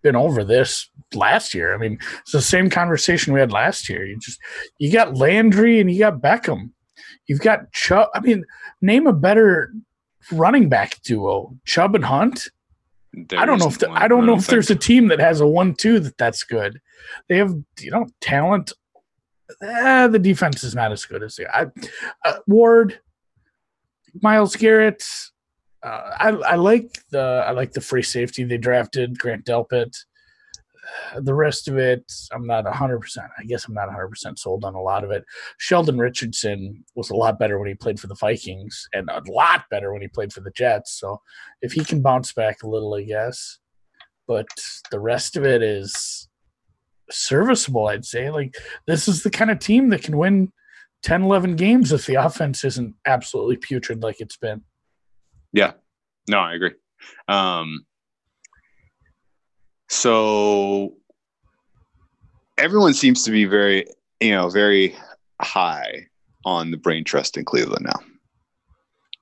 [0.03, 1.73] been over this last year.
[1.73, 4.05] I mean, it's the same conversation we had last year.
[4.05, 4.39] You just
[4.77, 6.71] you got Landry and you got Beckham.
[7.25, 8.09] You've got Chubb.
[8.13, 8.45] I mean,
[8.81, 9.73] name a better
[10.31, 12.49] running back duo, Chubb and Hunt.
[13.37, 15.47] I don't know if the, I don't know if there's a team that has a
[15.47, 16.81] one-two that that's good.
[17.29, 18.73] They have you know talent.
[19.61, 21.67] Eh, the defense is not as good as the I,
[22.25, 22.99] uh, Ward,
[24.21, 25.03] Myles Garrett.
[25.83, 29.95] Uh, I I like the I like the free safety they drafted Grant Delpit.
[31.17, 32.99] The rest of it, I'm not 100.
[32.99, 35.23] percent I guess I'm not 100 percent sold on a lot of it.
[35.57, 39.65] Sheldon Richardson was a lot better when he played for the Vikings, and a lot
[39.69, 40.99] better when he played for the Jets.
[40.99, 41.21] So
[41.61, 43.59] if he can bounce back a little, I guess.
[44.27, 44.47] But
[44.91, 46.29] the rest of it is
[47.11, 48.29] serviceable, I'd say.
[48.29, 48.55] Like,
[48.87, 50.51] this is the kind of team that can win
[51.03, 54.61] 10, 11 games if the offense isn't absolutely putrid like it's been.
[55.53, 55.73] Yeah.
[56.27, 56.73] No, I agree.
[57.27, 57.85] Um,
[59.89, 60.95] So
[62.57, 63.85] everyone seems to be very,
[64.19, 64.95] you know, very
[65.39, 66.07] high
[66.45, 67.99] on the brain trust in Cleveland now.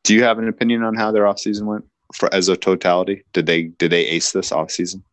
[0.04, 3.24] Do you have an opinion on how their offseason went for as a totality?
[3.34, 5.04] Did they did they ace this offseason?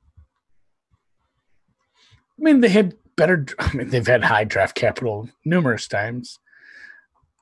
[2.39, 3.45] I mean, they had better.
[3.59, 6.39] I mean, they've had high draft capital numerous times.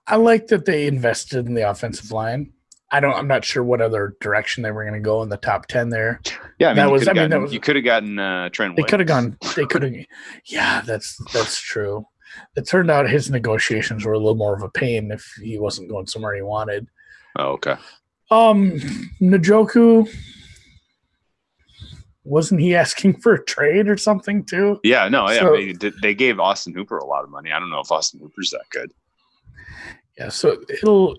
[0.07, 2.53] I like that they invested in the offensive line.
[2.91, 3.15] I don't.
[3.15, 5.89] I'm not sure what other direction they were going to go in the top ten
[5.89, 6.21] there.
[6.61, 8.49] Yeah, I mean, That was- I mean, gotten- that was- you could have gotten uh,
[8.51, 8.77] Trent.
[8.77, 9.37] They could have gone.
[9.57, 9.93] They could have.
[10.47, 12.07] Yeah, that's that's true.
[12.55, 15.89] It turned out his negotiations were a little more of a pain if he wasn't
[15.91, 16.87] going somewhere he wanted.
[17.39, 17.77] Oh, okay.
[18.31, 18.73] Um,
[19.21, 20.09] Njoku
[22.25, 24.81] wasn't he asking for a trade or something too?
[24.83, 25.41] Yeah, no, yeah.
[25.41, 27.53] So- they gave Austin Hooper a lot of money.
[27.53, 28.93] I don't know if Austin Hooper's that good.
[30.19, 31.17] Yeah, so it'll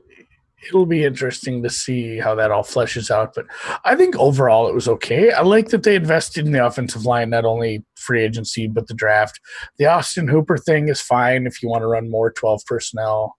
[0.66, 3.34] it'll be interesting to see how that all fleshes out.
[3.36, 3.46] But
[3.86, 5.32] I think overall it was okay.
[5.32, 8.94] I like that they invested in the offensive line, not only free agency but the
[8.94, 9.40] draft.
[9.78, 13.36] The Austin Hooper thing is fine if you want to run more twelve personnel.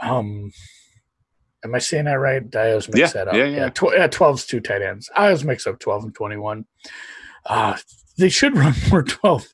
[0.00, 0.50] Um,
[1.64, 2.42] am I saying that right?
[2.56, 3.34] I always mix Yeah, that up.
[3.34, 3.68] yeah, yeah.
[3.70, 5.10] tw- yeah, 12's two tight ends.
[5.14, 6.64] I always mix up twelve and twenty-one.
[7.46, 7.76] Uh,
[8.18, 9.46] they should run more 12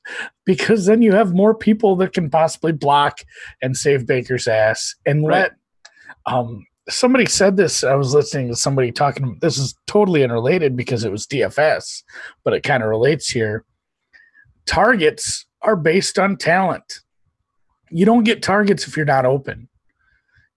[0.44, 3.20] because then you have more people that can possibly block
[3.62, 5.42] and save Baker's ass and Right.
[5.42, 5.52] let
[6.26, 11.04] um somebody said this I was listening to somebody talking this is totally unrelated because
[11.04, 12.02] it was DFS
[12.44, 13.64] but it kind of relates here.
[14.66, 17.00] Targets are based on talent.
[17.90, 19.68] You don't get targets if you're not open.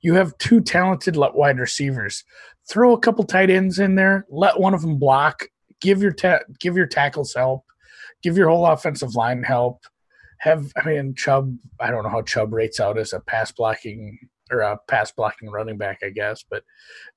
[0.01, 2.24] You have two talented wide receivers.
[2.67, 5.45] Throw a couple tight ends in there let one of them block
[5.82, 7.63] give your ta- give your tackles help
[8.22, 9.86] give your whole offensive line help.
[10.39, 11.57] Have I mean Chubb.
[11.80, 14.17] I don't know how Chubb rates out as a pass blocking
[14.52, 16.64] or a pass blocking running back, I guess, but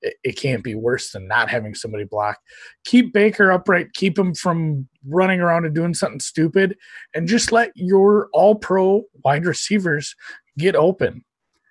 [0.01, 2.37] it, it can't be worse than not having somebody block.
[2.85, 6.77] Keep Baker upright, keep him from running around and doing something stupid,
[7.13, 10.15] and just let your all pro wide receivers
[10.57, 11.23] get open.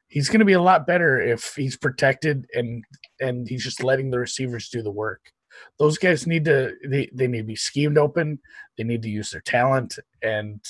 [0.09, 2.85] He's going to be a lot better if he's protected and
[3.21, 5.21] and he's just letting the receivers do the work.
[5.79, 8.39] Those guys need to they, they need to be schemed open.
[8.77, 10.61] They need to use their talent and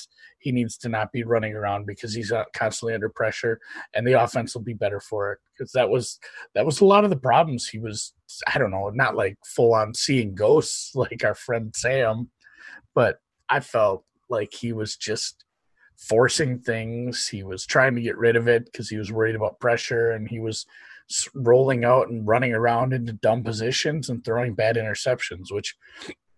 [0.43, 3.59] he needs to not be running around because he's uh, constantly under pressure
[3.93, 5.39] and the offense will be better for it.
[5.57, 6.19] Because that was
[6.53, 8.13] that was a lot of the problems he was
[8.47, 12.29] i don't know not like full on seeing ghosts like our friend sam
[12.95, 13.19] but
[13.49, 15.43] i felt like he was just
[15.97, 17.27] forcing things.
[17.27, 20.27] He was trying to get rid of it because he was worried about pressure and
[20.27, 20.65] he was
[21.35, 25.75] rolling out and running around into dumb positions and throwing bad interceptions which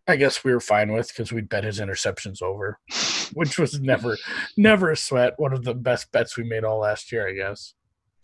[0.07, 2.79] I guess we were fine with because we'd bet his interceptions over,
[3.33, 4.17] which was never,
[4.55, 5.33] never a sweat.
[5.37, 7.73] One of the best bets we made all last year, I guess.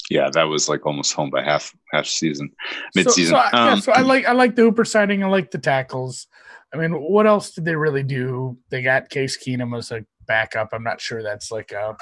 [0.10, 3.34] Yeah, that was like almost home by half half season, So, mid season.
[3.34, 5.24] so, I, yeah, um, so I like I like the Hooper signing.
[5.24, 6.28] I like the tackles.
[6.74, 8.58] I mean, what else did they really do?
[8.70, 10.70] They got Case Keenum as a backup.
[10.74, 11.96] I'm not sure that's like a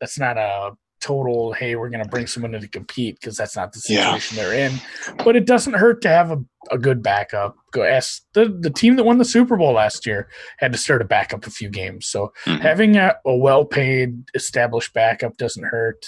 [0.00, 1.52] that's not a total.
[1.52, 4.14] Hey, we're going to bring someone in to compete because that's not the Yeah.
[4.14, 4.80] situation they're in.
[5.24, 6.38] But it doesn't hurt to have a,
[6.70, 7.56] a good backup.
[7.72, 10.28] Go ask the the team that won the Super Bowl last year
[10.58, 12.06] had to start a backup a few games.
[12.06, 12.60] So mhm.
[12.60, 16.06] having a, a well paid established backup doesn't hurt.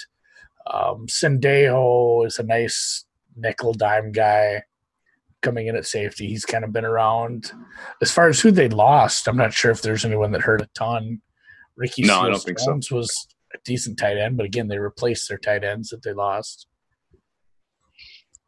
[0.71, 4.63] Um, Sendejo is a nice nickel dime guy
[5.41, 6.27] coming in at safety.
[6.27, 7.51] He's kind of been around.
[8.01, 10.69] As far as who they lost, I'm not sure if there's anyone that hurt a
[10.73, 11.21] ton.
[11.75, 12.79] Ricky No, I don't think so.
[12.91, 16.67] Was a decent tight end, but again, they replaced their tight ends that they lost.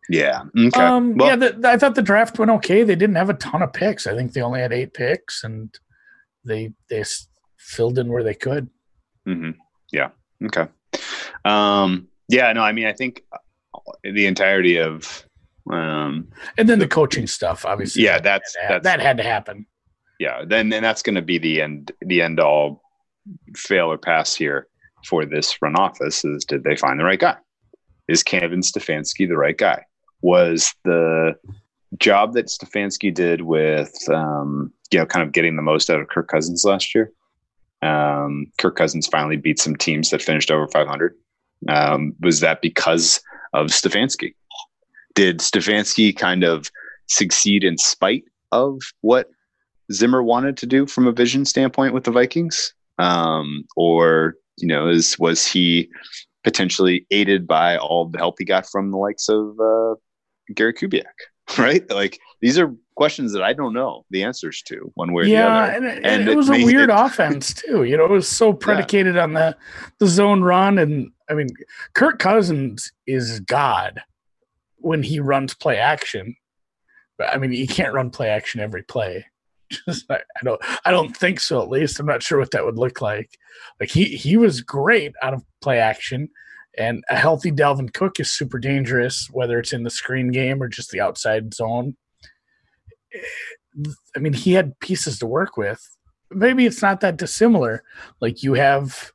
[0.10, 0.44] Yeah.
[0.58, 0.80] Okay.
[0.80, 2.84] Um, well, yeah, the, I thought the draft went okay.
[2.84, 4.06] They didn't have a ton of picks.
[4.06, 5.74] I think they only had eight picks, and
[6.46, 7.04] they they
[7.58, 8.70] filled in where they could.
[9.26, 9.52] hmm
[9.92, 10.10] Yeah.
[10.46, 10.68] Okay.
[11.44, 12.54] Um, yeah.
[12.54, 12.62] No.
[12.62, 13.24] I mean, I think
[14.04, 15.26] the entirety of
[15.72, 16.28] um,
[16.58, 18.04] And then the coaching stuff, obviously.
[18.04, 19.66] yeah, that, that's had, that's that had to happen.
[20.20, 20.46] yeah.
[20.46, 22.84] Then then that's going to be the end the end all
[23.56, 24.68] fail or pass here
[25.06, 27.38] for this front office is did they find the right guy?
[28.08, 29.84] Is Kevin Stefanski the right guy?
[30.22, 31.36] Was the
[31.98, 36.08] job that Stefanski did with um, you know kind of getting the most out of
[36.08, 37.12] Kirk Cousins last year?
[37.82, 41.16] Um, Kirk Cousins finally beat some teams that finished over 500.
[41.68, 43.22] Um, was that because
[43.54, 44.36] of Stefanski?
[45.14, 46.70] Did Stefanski kind of
[47.08, 49.30] succeed in spite of what
[49.92, 52.74] Zimmer wanted to do from a vision standpoint with the Vikings?
[52.98, 55.90] Um, or, you know, is was he
[56.44, 59.96] potentially aided by all the help he got from the likes of uh,
[60.54, 61.04] Gary Kubiak?
[61.60, 61.88] Right?
[61.92, 65.32] Like these are questions that I don't know the answers to one way or the
[65.34, 65.72] Yeah, other.
[65.74, 67.84] and, it, And it it was a weird it- offense too.
[67.84, 69.56] You know, it was so predicated on the
[70.00, 71.50] the zone run, and I mean,
[71.94, 74.02] Kirk Cousins is God
[74.78, 76.36] when he runs play action.
[77.20, 79.26] But I mean, he can't run play action every play.
[79.88, 81.62] Just, I, don't I don't think so.
[81.62, 83.32] At least I'm not sure what that would look like.
[83.80, 86.30] Like he he was great out of play action,
[86.78, 90.68] and a healthy Dalvin Cook is super dangerous, whether it's in the screen game or
[90.68, 91.96] just the outside zone.
[94.16, 95.82] I mean, he had pieces to work with.
[96.32, 97.84] Maybe it's not that dissimilar.
[98.22, 99.12] Like you have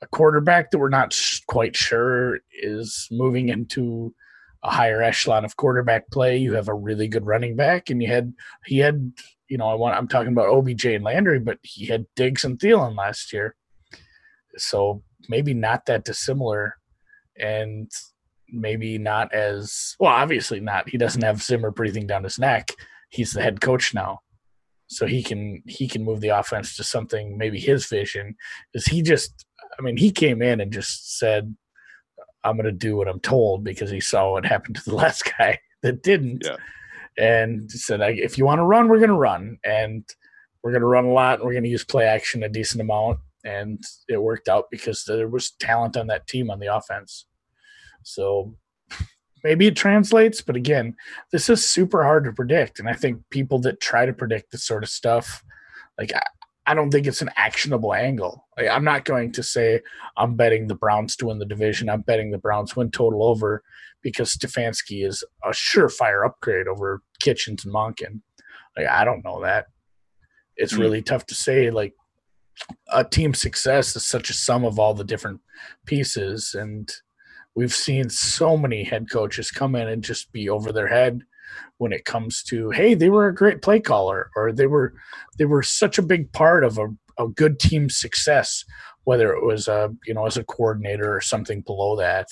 [0.00, 4.14] a quarterback that we're not sh- quite sure is moving into
[4.64, 6.36] a higher echelon of quarterback play.
[6.36, 8.32] You have a really good running back, and you had
[8.64, 9.12] he had
[9.48, 12.58] you know I want I'm talking about OBJ and Landry, but he had Diggs and
[12.58, 13.56] Thielen last year,
[14.56, 16.76] so maybe not that dissimilar,
[17.38, 17.90] and
[18.48, 20.12] maybe not as well.
[20.12, 20.88] Obviously not.
[20.88, 22.70] He doesn't have Zimmer breathing down his neck.
[23.10, 24.20] He's the head coach now,
[24.86, 28.36] so he can he can move the offense to something maybe his vision.
[28.74, 29.46] Is he just?
[29.78, 31.56] I mean, he came in and just said
[32.44, 35.30] I'm going to do what I'm told because he saw what happened to the last
[35.38, 36.42] guy that didn't.
[36.44, 36.56] Yeah.
[37.18, 39.58] And said, if you want to run, we're going to run.
[39.64, 40.04] And
[40.62, 42.80] we're going to run a lot and we're going to use play action a decent
[42.80, 43.18] amount.
[43.44, 47.26] And it worked out because there was talent on that team on the offense.
[48.02, 48.54] So
[49.44, 50.96] maybe it translates, but again,
[51.32, 52.78] this is super hard to predict.
[52.78, 55.44] And I think people that try to predict this sort of stuff,
[55.98, 56.12] like
[56.66, 58.46] I don't think it's an actionable angle.
[58.56, 59.80] Like, I'm not going to say
[60.16, 61.88] I'm betting the Browns to win the division.
[61.88, 63.62] I'm betting the Browns win total over
[64.02, 68.20] because Stefanski is a surefire upgrade over Kitchens and Monken.
[68.76, 69.66] Like I don't know that.
[70.56, 70.82] It's mm-hmm.
[70.82, 71.70] really tough to say.
[71.70, 71.94] Like
[72.92, 75.40] a team success is such a sum of all the different
[75.86, 76.92] pieces, and
[77.54, 81.22] we've seen so many head coaches come in and just be over their head
[81.78, 84.94] when it comes to hey they were a great play caller or they were
[85.38, 86.88] they were such a big part of a,
[87.18, 88.64] a good team success
[89.04, 92.28] whether it was a you know as a coordinator or something below that.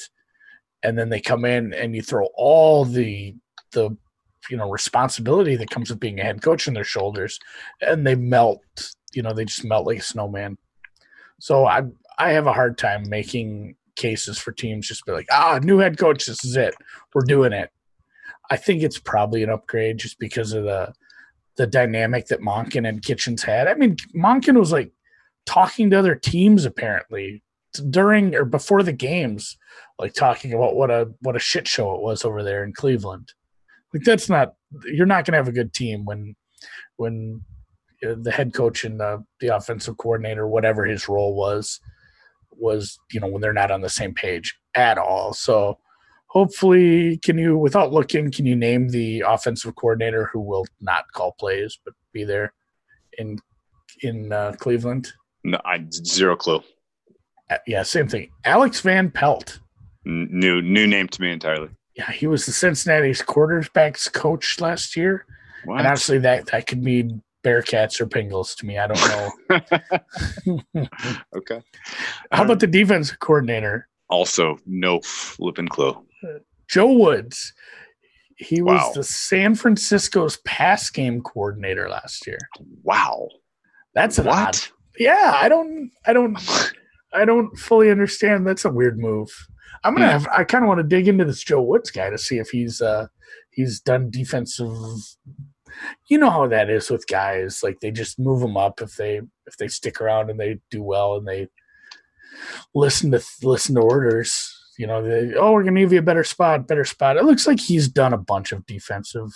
[0.82, 3.34] And then they come in and you throw all the
[3.72, 3.96] the
[4.48, 7.38] you know responsibility that comes with being a head coach on their shoulders
[7.80, 8.62] and they melt
[9.12, 10.56] you know they just melt like a snowman.
[11.40, 11.82] So i
[12.18, 15.98] i have a hard time making cases for teams just be like ah new head
[15.98, 16.74] coach this is it.
[17.14, 17.70] We're doing it
[18.51, 20.92] I think it's probably an upgrade just because of the
[21.57, 23.68] the dynamic that Monken and Kitchens had.
[23.68, 24.92] I mean, Monken was like
[25.46, 27.42] talking to other teams apparently
[27.90, 29.57] during or before the games,
[29.98, 33.32] like talking about what a what a shit show it was over there in Cleveland.
[33.92, 36.34] Like that's not you're not going to have a good team when
[36.96, 37.42] when
[38.07, 41.80] uh, the head coach and the, the offensive coordinator, whatever his role was,
[42.53, 45.32] was you know when they're not on the same page at all.
[45.32, 45.78] So
[46.30, 51.32] hopefully can you without looking can you name the offensive coordinator who will not call
[51.32, 52.52] plays but be there
[53.18, 53.38] in
[54.02, 55.12] in uh, cleveland?
[55.44, 56.62] No i zero clue.
[57.50, 58.30] Uh, yeah same thing.
[58.44, 59.58] Alex van pelt.
[60.06, 61.68] N- new new name to me entirely.
[61.96, 65.26] Yeah he was the cincinnati's quarterbacks coach last year.
[65.64, 65.78] What?
[65.78, 68.78] and obviously that that could mean bearcats or pingles to me.
[68.78, 70.60] I don't know.
[71.36, 71.62] Okay.
[72.30, 73.88] How about the defense coordinator?
[74.08, 75.96] Also no flipping clue
[76.68, 77.52] Joe Woods.
[78.36, 82.38] He was the San Francisco's pass game coordinator last year.
[82.82, 83.28] Wow.
[83.94, 84.28] That's what?
[84.28, 84.58] odd.
[84.98, 86.38] Yeah, I don't I don't
[87.12, 88.46] I don't fully understand.
[88.46, 89.28] That's a weird move.
[89.84, 90.12] I'm gonna hmm.
[90.12, 92.48] have I kind of want to dig into this Joe Woods guy to see if
[92.50, 93.08] he's uh
[93.50, 94.74] he's done defensive
[96.08, 99.20] you know how that is with guys like they just move them up if they
[99.46, 101.49] if they stick around and they do well and they
[102.74, 106.02] listen to listen to orders you know, they, oh, we're going to give you a
[106.02, 107.18] better spot, better spot.
[107.18, 109.28] It looks like he's done a bunch of defensive.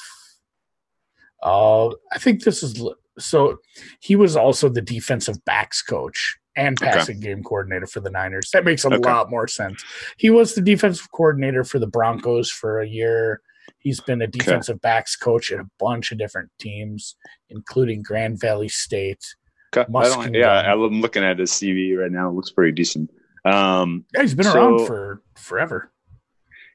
[1.43, 2.83] Uh, I think this is
[3.19, 3.59] so.
[4.01, 7.27] He was also the defensive backs coach and passing okay.
[7.27, 8.49] game coordinator for the Niners.
[8.55, 8.97] That makes a okay.
[8.97, 9.85] lot more sense.
[10.17, 13.43] He was the defensive coordinator for the Broncos for a year.
[13.81, 14.81] He's been a defensive okay.
[14.83, 17.17] backs coach at a bunch of different teams,
[17.51, 19.23] including Grand Valley State.
[20.07, 22.31] I yeah, I'm looking at his CV right now.
[22.31, 23.11] It looks pretty decent.
[23.45, 25.91] Um, yeah, he's been so, around for forever.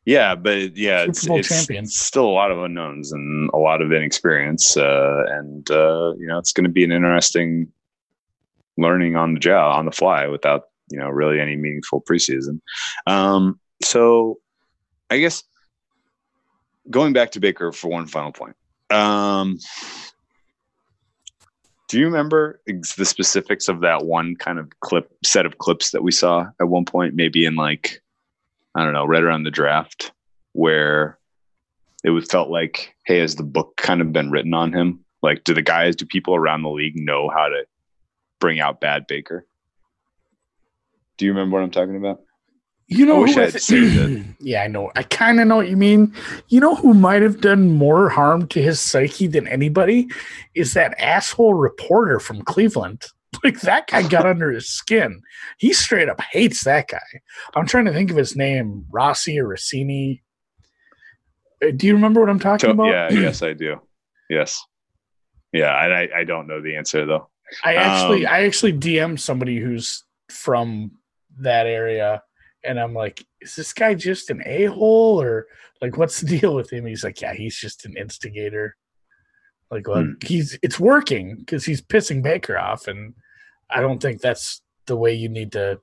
[0.06, 4.78] Yeah, but yeah, it's, it's, still a lot of unknowns and a lot of inexperience,
[4.78, 7.72] uh, and uh, you know it's going to be an interesting
[8.78, 12.60] learning on the job, on the fly, without you know really any meaningful preseason.
[13.06, 14.40] Um, so,
[15.10, 15.44] I guess
[16.90, 18.56] going back to Baker for one final point.
[18.90, 19.60] Um,
[21.90, 26.04] do you remember the specifics of that one kind of clip set of clips that
[26.04, 28.02] we saw at one point, maybe in like,
[28.76, 30.14] I don't know, right around the draft,
[30.54, 31.18] where
[32.04, 35.04] it felt like, hey, has the book kind of been written on him?
[35.24, 37.66] Like, do the guys, do people around the league know how to
[38.40, 39.48] bring out bad Baker?
[41.18, 42.22] Do you remember what I'm talking about?
[42.92, 44.26] You know, I wish who I I had saved it.
[44.40, 44.92] yeah, I know.
[44.96, 46.14] I kind of know what you mean.
[46.48, 50.08] You know who might have done more harm to his psyche than anybody
[50.56, 53.04] is that asshole reporter from Cleveland.
[53.44, 55.22] Like that guy got under his skin.
[55.60, 56.98] He straight up hates that guy.
[57.56, 60.24] I'm trying to think of his name, Rossi or Rossini.
[61.64, 62.88] Uh, Do you remember what I'm talking To- about?
[62.88, 63.80] yeah, yes, I do.
[64.32, 64.60] Yes.
[65.54, 67.30] Yeah, I, I- don't know the answer though.
[67.64, 70.92] I actually Um, I actually DM'd somebody who's from
[71.38, 72.24] that area
[72.64, 75.48] and I'm like, is this guy just an a-hole or
[75.82, 76.86] like what's the deal with him?
[76.86, 78.76] He's like, Yeah, he's just an instigator.
[79.72, 80.14] Like well, Hmm.
[80.24, 83.14] he's it's working because he's pissing Baker off and
[83.70, 85.80] I don't think that's the way you need to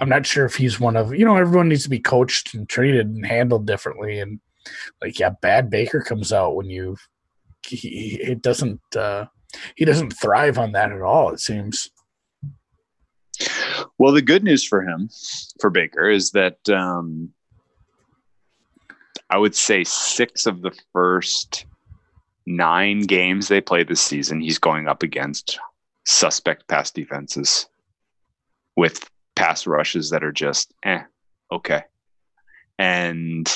[0.00, 2.68] I'm not sure if he's one of you know, everyone needs to be coached and
[2.68, 4.40] treated and handled differently and
[5.02, 6.96] like yeah, bad Baker comes out when you
[7.66, 9.26] he, it doesn't uh
[9.74, 11.90] he doesn't thrive on that at all it seems
[13.98, 15.10] Well, the good news for him,
[15.60, 17.32] for Baker, is that um,
[19.30, 21.66] I would say six of the first
[22.46, 25.58] nine games they play this season, he's going up against
[26.04, 27.66] suspect pass defenses
[28.76, 31.02] with pass rushes that are just eh,
[31.50, 31.82] okay.
[32.78, 33.50] And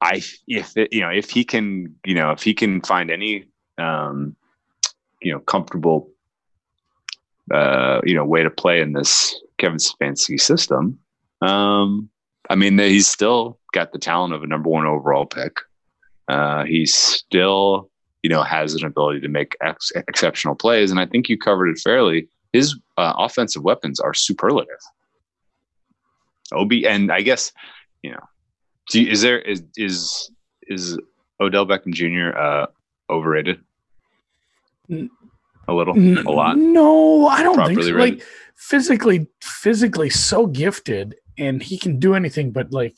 [0.00, 3.44] I, if it, you know, if he can, you know, if he can find any,
[3.78, 4.34] um,
[5.20, 6.10] you know, comfortable
[7.52, 10.98] uh, you know, way to play in this Kevin Stefanski system.
[11.40, 12.08] Um,
[12.48, 15.58] I mean, he's still got the talent of a number one overall pick.
[16.28, 17.90] Uh, he still,
[18.22, 21.68] you know, has an ability to make ex- exceptional plays, and I think you covered
[21.68, 22.28] it fairly.
[22.52, 24.80] His uh, offensive weapons are superlative.
[26.52, 27.52] Ob, and I guess,
[28.02, 28.20] you know,
[28.90, 30.30] do is there is is
[30.68, 30.98] is
[31.40, 32.36] Odell Beckham Jr.
[32.36, 32.66] Uh,
[33.10, 33.60] overrated?
[35.68, 36.56] A little, a lot.
[36.56, 37.90] No, I don't think so.
[37.90, 38.22] Like
[38.56, 42.50] physically, physically so gifted, and he can do anything.
[42.50, 42.96] But like,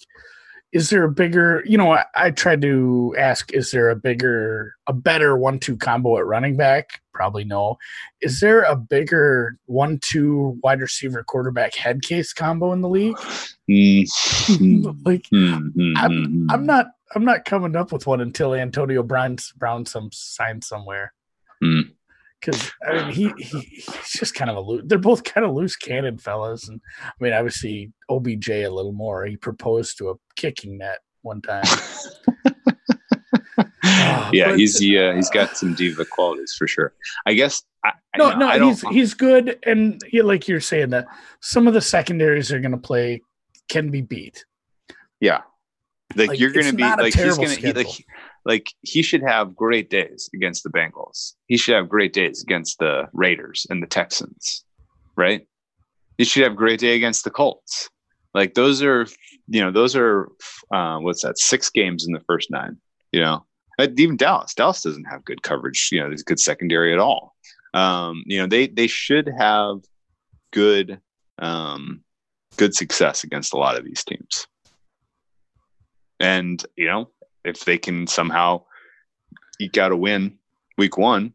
[0.73, 1.63] is there a bigger?
[1.67, 6.17] You know, I, I tried to ask: Is there a bigger, a better one-two combo
[6.19, 7.01] at running back?
[7.13, 7.77] Probably no.
[8.21, 13.17] Is there a bigger one-two wide receiver quarterback head case combo in the league?
[13.71, 14.97] Mm.
[15.05, 16.87] like, Hmm, hmm, hmm, I'm not.
[17.15, 21.13] I'm not coming up with one until Antonio Brown Brown some signed somewhere.
[21.63, 21.81] Hmm.
[22.45, 24.83] Because I mean, he, he he's just kind of a loose.
[24.87, 29.25] They're both kind of loose cannon fellas, and I mean, obviously OBJ a little more.
[29.25, 31.65] He proposed to a kicking net one time.
[33.87, 36.95] Ah, yeah, but- he's he, uh, he's got some diva qualities for sure.
[37.27, 37.63] I guess.
[37.85, 41.07] I, I- no, know, no, I he's he's good, and he, like you're saying that
[41.41, 43.21] some of the secondaries are going to play
[43.69, 44.45] can be beat.
[45.21, 45.43] yeah.
[46.17, 47.93] Like, like, you're gonna be like he's gonna like schedule.
[48.45, 51.35] Like he should have great days against the Bengals.
[51.47, 54.65] He should have great days against the Raiders and the Texans,
[55.17, 55.47] right?
[56.19, 57.89] He should have great day against the Colts.
[58.35, 59.07] Like those are
[59.49, 60.29] you know those are
[60.73, 62.77] uh, what's that six games in the first nine.
[63.13, 63.47] You know,
[63.79, 64.55] even Dallas.
[64.55, 65.89] Dallas doesn't have good coverage.
[65.93, 67.35] You know, there's good secondary at all.
[67.75, 69.79] Um, you know, they they should have
[70.53, 71.01] good
[71.39, 72.03] um,
[72.57, 74.47] good success against a lot of these teams.
[76.21, 77.11] And you know,
[77.45, 78.63] if they can somehow
[79.61, 80.39] eke out a win
[80.79, 81.33] week one,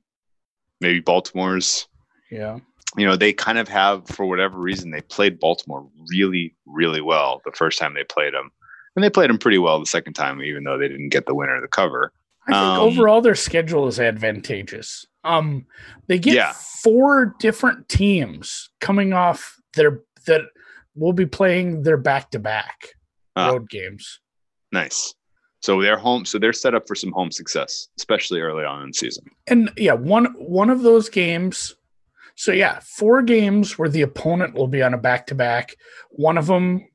[0.82, 1.88] maybe Baltimore's.
[2.32, 2.60] Yeah,
[2.98, 7.42] You know, they kind of have, for whatever reason, they played Baltimore really, really well
[7.44, 8.52] the first time they played them,
[8.96, 11.34] and they played them pretty well the second time, even though they didn't get the
[11.34, 12.14] winner of the cover.
[12.48, 15.06] I think Um, overall their schedule is advantageous.
[15.24, 15.66] Um,
[16.08, 16.54] they get Yeah.
[16.84, 20.42] four different teams coming off their that
[20.96, 22.90] will be playing their back to back
[23.38, 24.20] road games.
[24.72, 25.14] Nice.
[25.62, 26.26] So they're home.
[26.26, 29.26] So they're set up for some home success, especially early on in season.
[29.48, 31.76] And yeah, one one of those games.
[32.36, 35.76] So yeah, four games where the opponent will be on a back to back.
[36.12, 36.88] One of them,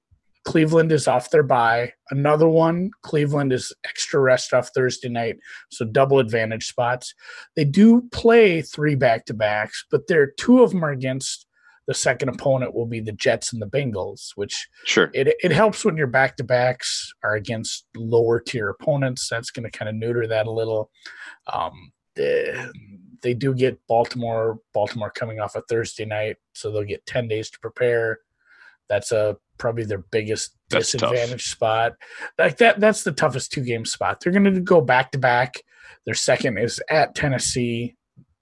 [0.45, 1.93] Cleveland is off their bye.
[2.11, 5.37] Another one, Cleveland is extra rest off Thursday night,
[5.71, 7.15] so double advantage spots.
[7.57, 11.47] They do play three back to backs, but there two of them are against
[11.87, 15.11] the second opponent will be the Jets and the Bengals, which Sure.
[15.13, 19.29] it, it helps when your back to backs are against lower tier opponents.
[19.31, 20.91] That's going to kind of neuter that a little.
[21.53, 22.55] Um, they,
[23.23, 27.51] they do get Baltimore, Baltimore coming off a Thursday night, so they'll get 10 days
[27.51, 28.19] to prepare.
[28.89, 31.11] That's a probably their biggest That's tough.
[31.11, 31.93] disadvantage spot.
[32.39, 34.21] Like that, that's the toughest two game spot.
[34.21, 35.55] They're going to go back to back.
[36.07, 37.95] Their second is at Tennessee.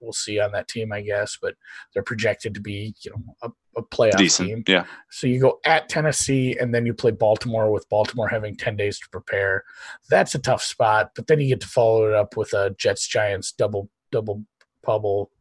[0.03, 1.55] We'll see on that team, I guess, but
[1.93, 3.49] they're projected to be, you know, a,
[3.79, 4.49] a playoff Decent.
[4.49, 4.63] team.
[4.67, 4.85] Yeah.
[5.09, 8.99] So you go at Tennessee and then you play Baltimore with Baltimore having 10 days
[8.99, 9.63] to prepare.
[10.09, 13.07] That's a tough spot, but then you get to follow it up with a Jets
[13.07, 14.43] Giants double double
[14.83, 15.31] bubble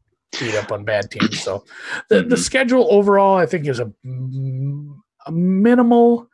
[0.41, 1.41] beat up on bad teams.
[1.43, 1.65] So
[2.09, 2.39] the, the Mhm.
[2.39, 3.93] schedule overall I think is a,
[5.27, 6.29] a minimal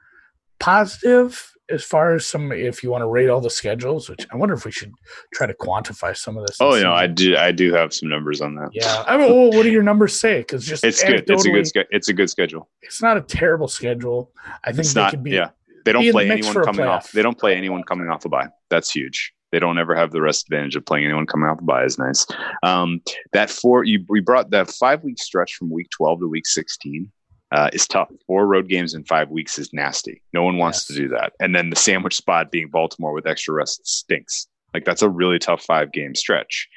[0.60, 4.36] positive as far as some if you want to rate all the schedules which i
[4.36, 4.92] wonder if we should
[5.34, 7.36] try to quantify some of this Oh, no, I do.
[7.36, 8.70] I do have some numbers on that.
[8.72, 11.24] yeah i mean well, what do your numbers say because just It's good.
[11.28, 11.86] It's a good.
[11.90, 12.68] It's a good schedule.
[12.82, 14.32] it's not a terrible schedule
[14.64, 15.10] i think It's they not.
[15.10, 15.50] could be yeah,
[15.84, 17.12] they don't play anyone coming off.
[17.12, 18.48] They don't play anyone coming off a bye.
[18.68, 19.32] That's huge.
[19.52, 21.84] They don't ever have the rest advantage of playing anyone coming off the bye.
[21.84, 22.26] Is nice.
[22.62, 23.00] Um,
[23.32, 27.10] that four you we brought that five week stretch from week twelve to week sixteen.
[27.50, 28.10] Uh, is tough.
[28.26, 30.22] Four road games in five weeks is nasty.
[30.34, 30.86] No one wants Yes.
[30.88, 31.32] to do that.
[31.40, 34.46] And then the sandwich spot being Baltimore with extra rest stinks.
[34.74, 36.68] Like that's a really tough five game stretch.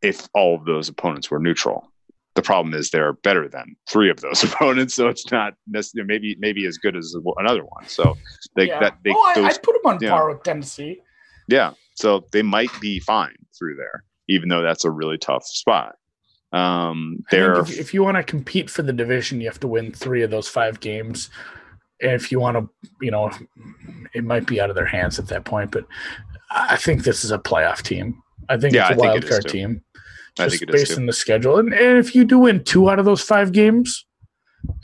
[0.00, 1.92] If all of those opponents were neutral,
[2.36, 6.36] the problem is they're better than three of those opponents, so it's not necessarily maybe
[6.38, 7.86] maybe as good as another one.
[7.86, 8.16] So
[8.56, 8.80] they yeah.
[8.80, 11.02] that they oh, I, those, I'd put them on par with tennessee
[11.50, 15.96] yeah, so they might be fine through there, even though that's a really tough spot.
[16.52, 19.92] Um, I if, if you want to compete for the division you have to win
[19.92, 21.30] three of those five games.
[22.02, 22.68] And if you want to
[23.00, 23.30] you know
[24.14, 25.84] it might be out of their hands at that point but
[26.50, 28.20] i think this is a playoff team.
[28.48, 29.82] I think Yeah, it's a I wild card team
[30.38, 31.58] I just think it is based on the schedule.
[31.58, 34.06] And, and if you do win two out of those five games,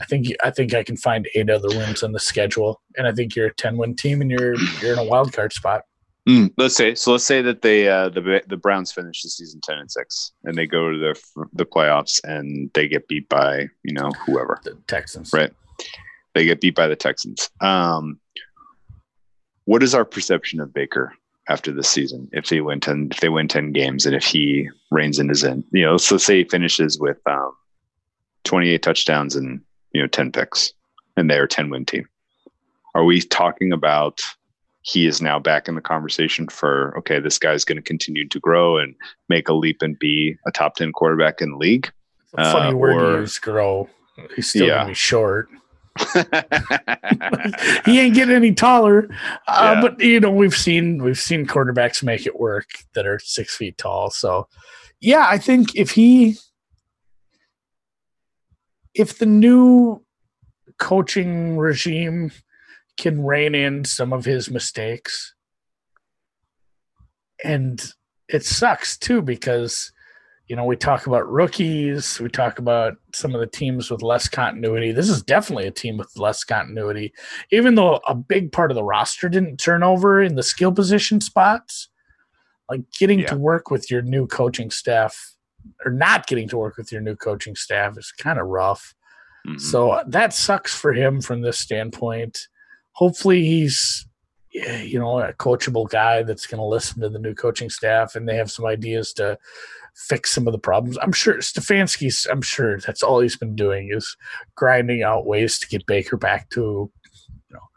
[0.01, 3.11] I think I think I can find eight other wins on the schedule, and I
[3.11, 5.83] think you're a ten win team, and you're you're in a wild card spot.
[6.27, 7.13] Mm, let's say so.
[7.13, 10.57] Let's say that they uh, the the Browns finish the season ten and six, and
[10.57, 14.59] they go to the the playoffs, and they get beat by you know whoever.
[14.63, 15.51] The Texans, Right.
[16.35, 17.49] They get beat by the Texans.
[17.61, 18.19] Um,
[19.63, 21.13] what is our perception of Baker
[21.47, 22.29] after this season?
[22.33, 25.45] If they win ten, if they win ten games, and if he reins in his
[25.45, 27.53] end, you know, so say he finishes with um,
[28.43, 29.61] twenty eight touchdowns and
[29.93, 30.73] you know ten picks,
[31.15, 32.05] and they're a ten win team.
[32.95, 34.19] Are we talking about
[34.87, 38.39] he is now back in the conversation for okay, this guy's going to continue to
[38.39, 38.95] grow and
[39.27, 41.91] make a leap and be a top ten quarterback in the league?
[42.37, 43.37] A funny Uh, word or- to use.
[43.37, 43.89] Grow.
[44.35, 44.75] He's still Yeah.
[44.77, 45.49] gonna be short.
[47.85, 49.07] He ain't getting any taller.
[49.47, 49.81] Uh, Yeah.
[49.81, 53.77] But you know, we've seen we've seen quarterbacks make it work that are six feet
[53.77, 54.09] tall.
[54.11, 54.47] So,
[54.99, 56.37] yeah, I think if he,
[58.93, 60.03] if the new
[60.79, 62.31] coaching regime
[62.97, 65.33] can rein in some of his mistakes,
[67.43, 67.93] and
[68.27, 69.91] it sucks too because
[70.47, 74.27] you know we talk about rookies we talk about some of the teams with less
[74.27, 77.13] continuity this is definitely a team with less continuity
[77.51, 81.19] even though a big part of the roster didn't turn over in the skill position
[81.21, 81.89] spots
[82.69, 83.27] like getting Yeah.
[83.27, 85.35] to work with your new coaching staff
[85.85, 88.93] or not getting to work with your new coaching staff is kind of rough
[89.45, 89.59] Mhm.
[89.61, 92.47] so uh, that sucks for him from this standpoint.
[92.97, 94.05] Hopefully, he's
[94.51, 98.27] you know a coachable guy that's going to listen to the new coaching staff and
[98.27, 99.37] they have some ideas to
[99.95, 100.97] fix some of the problems.
[101.01, 102.25] I'm sure Stefanski's.
[102.31, 104.15] I'm sure that's all he's been doing is
[104.55, 106.91] grinding out ways to get Baker back to
[107.49, 107.67] you know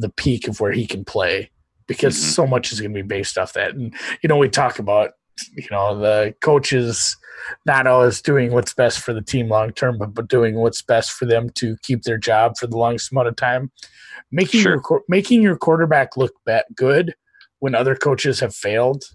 [0.00, 1.50] the peak of where he can play
[1.86, 2.34] because Mhm.
[2.34, 3.74] so much is going to be based off that.
[3.74, 5.12] And you know we talk about
[5.56, 7.16] you know the coaches
[7.66, 11.12] not always doing what's best for the team long term, but, but doing what's best
[11.12, 13.70] for them to keep their job for the longest amount of time.
[14.30, 14.72] Making Sure.
[14.90, 16.34] your making your quarterback look
[16.74, 17.14] good
[17.60, 19.04] when other coaches have failed.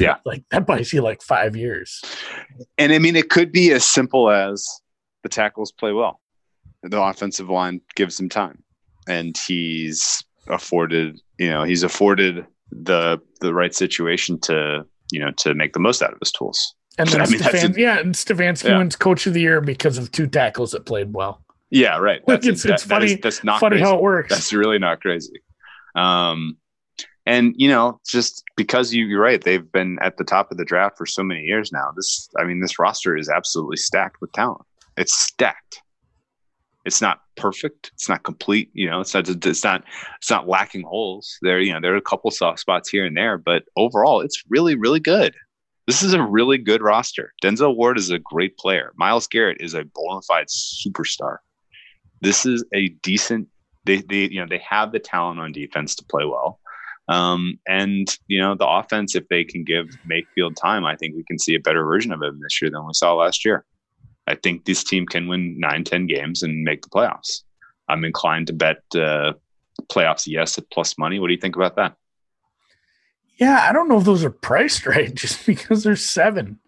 [0.00, 0.16] Yeah.
[0.24, 2.02] like that buys you like five years.
[2.78, 4.66] And I mean, it could be as simple as
[5.22, 6.20] the tackles play well.
[6.82, 8.64] The offensive line gives him time,
[9.06, 15.54] and he's afforded, you know, he's afforded the the right situation to, you know, to
[15.54, 16.74] make the most out of his tools.
[16.98, 18.78] And then I mean, Stefan, a- yeah, and Stefanski Yeah.
[18.78, 21.42] wins Coach of the Year because of two tackles that played well.
[21.70, 22.22] Yeah, right.
[22.26, 23.84] That's, it's- it's that- that is- funny- that's not Funny crazy.
[23.84, 24.30] how it works.
[24.30, 25.40] That's really not crazy.
[25.96, 26.56] Um,
[27.26, 30.64] and you know, just because you, you're right, they've been at the top of the
[30.64, 31.90] draft for so many years now.
[31.96, 34.60] This, I mean, this roster is absolutely stacked with talent.
[34.96, 35.80] It's stacked.
[36.84, 37.90] It's not perfect.
[37.94, 38.70] It's not complete.
[38.74, 39.28] You know, it's not.
[39.28, 39.84] It's not.
[40.18, 41.38] It's not lacking holes.
[41.42, 44.44] There, you know, there are a couple soft spots here and there, but overall, it's
[44.48, 45.34] really, really good.
[45.86, 47.32] This is a really good roster.
[47.42, 48.92] Denzel Ward is a great player.
[48.96, 51.38] Myles Garrett is a bona fide superstar.
[52.20, 53.48] This is a decent
[53.84, 56.60] they they you know they have the talent on defense to play well.
[57.08, 61.24] Um, and you know the offense, if they can give Mayfield time, I think we
[61.24, 63.64] can see a better version of him this year than we saw last year.
[64.26, 67.42] I think this team can win nine, ten games and make the playoffs.
[67.88, 69.34] I'm inclined to bet uh,
[69.90, 71.18] playoffs yes at plus money.
[71.18, 71.96] What do you think about that?
[73.36, 76.58] Yeah, I don't know if those are priced right just because there's seven.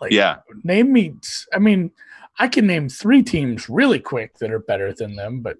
[0.00, 1.14] Like, Yeah, name me.
[1.52, 1.90] I mean,
[2.38, 5.58] I can name three teams really quick that are better than them, but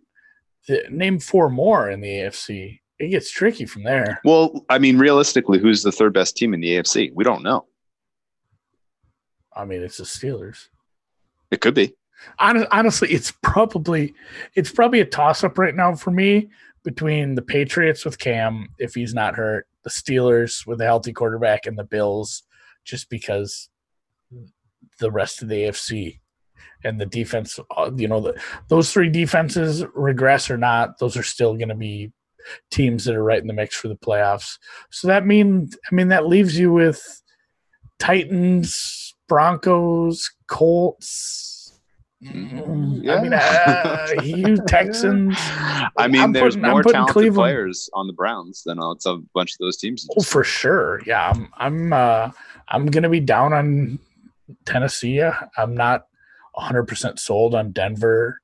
[0.66, 2.80] the, name four more in the AFC.
[2.98, 4.20] It gets tricky from there.
[4.24, 7.10] well, I mean, realistically, who's the third best team in the AFC?
[7.14, 7.66] We don't know.
[9.56, 10.68] I mean, it's the Steelers.
[11.50, 11.94] It could be.
[12.38, 14.14] Honestly, it's probably
[14.54, 16.50] it's probably a toss up right now for me
[16.84, 21.66] between the Patriots with Cam if he's not hurt, the Steelers with a healthy quarterback,
[21.66, 22.42] and the Bills
[22.84, 23.68] just because
[24.98, 26.20] the rest of the AFC
[26.84, 31.22] and the defense, uh, you know, the, those three defenses regress or not, those are
[31.22, 32.12] still going to be
[32.70, 34.58] teams that are right in the mix for the playoffs.
[34.90, 37.22] So that means, I mean, that leaves you with
[37.98, 41.80] Titans, Broncos, Colts.
[42.22, 45.34] Mm, I mean, uh, you Texans.
[45.96, 49.16] I mean, I'm there's putting- more talented Cleveland- players on the Browns than on a
[49.32, 50.06] bunch of those teams.
[50.18, 51.00] Oh, for sure.
[51.06, 51.48] Yeah, I'm.
[51.56, 51.92] I'm.
[51.94, 52.30] Uh,
[52.68, 53.98] I'm gonna be down on
[54.66, 55.22] Tennessee.
[55.56, 56.02] I'm not
[56.54, 58.40] 100 percent sold on Denver.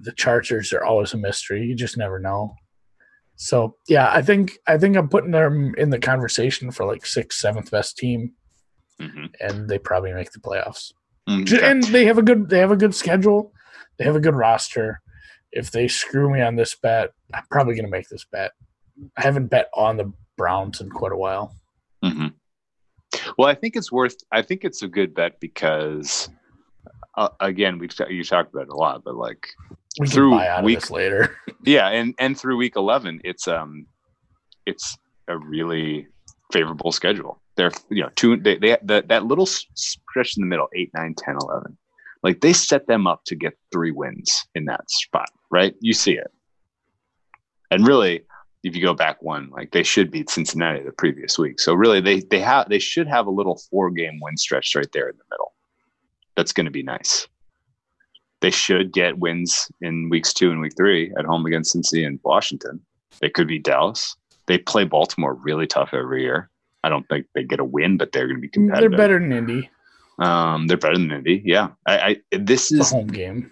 [0.00, 1.62] The Chargers are always a mystery.
[1.62, 2.54] You just never know.
[3.36, 7.38] So yeah, I think I think I'm putting them in the conversation for like sixth,
[7.38, 8.32] seventh best team,
[9.00, 9.30] Mhm.
[9.40, 10.92] and they probably make the playoffs.
[11.30, 11.60] Okay.
[11.62, 12.48] And they have a good.
[12.48, 13.52] They have a good schedule.
[13.98, 15.00] They have a good roster.
[15.52, 18.52] If they screw me on this bet, I'm probably gonna make this bet.
[19.16, 21.54] I haven't bet on the Browns in quite a while.
[22.02, 22.28] hmm
[23.36, 24.16] Well, I think it's worth.
[24.32, 26.28] I think it's a good bet because,
[27.16, 29.48] uh, again, we've you talked about it a lot, but like,
[30.00, 31.36] We Through week- later.
[31.64, 33.86] yeah, and and through week eleven, it's um,
[34.66, 34.96] it's
[35.28, 36.06] a really
[36.52, 37.40] favorable schedule.
[37.58, 41.14] They're you know two they they that that little stretch in the middle, eight, nine,
[41.18, 41.76] 10, 11.
[42.22, 45.74] Like they set them up to get three wins in that spot, right?
[45.80, 46.30] You see it,
[47.72, 48.22] and really,
[48.62, 51.58] if you go back one, like they should beat Cincinnati the previous week.
[51.58, 54.90] So really, they they have they should have a little four game win stretch right
[54.92, 55.52] there in the middle.
[56.36, 57.26] That's going to be nice.
[58.40, 62.20] They should get wins in weeks two and week three at home against cincinnati and
[62.22, 62.80] Washington.
[63.20, 64.14] They could be Dallas.
[64.46, 66.50] They play Baltimore really tough every year.
[66.84, 68.90] I don't think they get a win, but they're going to be competitive.
[68.92, 69.70] They're better than Indy.
[70.20, 71.42] Um, they're better than Indy.
[71.44, 73.50] Yeah, I, I this is a home game.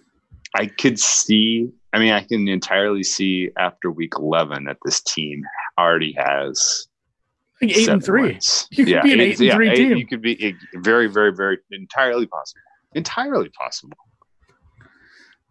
[0.54, 1.70] I could see.
[1.92, 5.42] I mean, I can entirely see after week eleven that this team
[5.78, 6.88] already has
[7.62, 8.32] Like eight and three.
[8.32, 8.68] wins.
[8.72, 9.96] You could be an eight and three team.
[9.96, 12.60] You could be it- very, very, very entirely possible.
[12.94, 13.96] Entirely possible.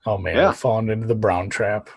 [0.05, 0.51] Oh man, Yeah.
[0.51, 1.89] falling into the Brown trap.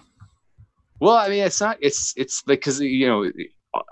[1.01, 1.77] Well, I mean, it's not.
[1.81, 3.35] It's it's because you know it,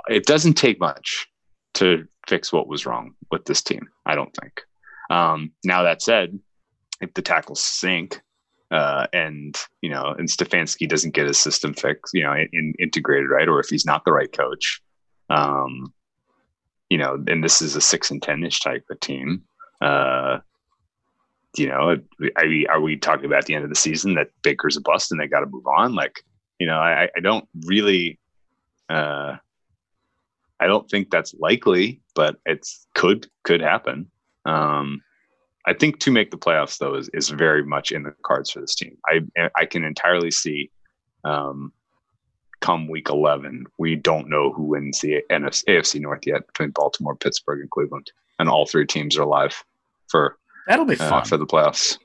[0.08, 1.28] it doesn't take much
[1.76, 3.88] to fix what was wrong with this team.
[4.04, 4.62] I don't think.
[5.10, 6.38] Um, now that said,
[7.00, 8.20] if the tackles sink,
[8.70, 12.74] uh, and you know, and Stefanski doesn't get his system fixed, you know, in, in-
[12.78, 14.82] integrated right, or if he's not the right coach,
[15.30, 15.92] um,
[16.90, 19.44] you know, and this is a six and ten ish type of team.
[19.80, 20.38] Uh,
[21.56, 21.96] you know,
[22.36, 25.10] I mean, are we talking about the end of the season that Baker's a bust
[25.10, 25.94] and they got to move on?
[25.94, 26.22] Like,
[26.58, 28.18] you know, I, I don't really,
[28.88, 29.36] uh,
[30.60, 34.10] I don't think that's likely, but it's could could happen.
[34.44, 35.02] Um,
[35.66, 38.60] I think to make the playoffs though is, is very much in the cards for
[38.60, 38.96] this team.
[39.06, 39.20] I
[39.56, 40.70] I can entirely see,
[41.24, 41.72] um,
[42.60, 47.16] come week eleven, we don't know who wins the NFC, AFC North yet between Baltimore,
[47.16, 49.62] Pittsburgh, and Cleveland, and all three teams are alive
[50.08, 51.24] for That'll be uh, fun.
[51.24, 51.98] for the playoffs.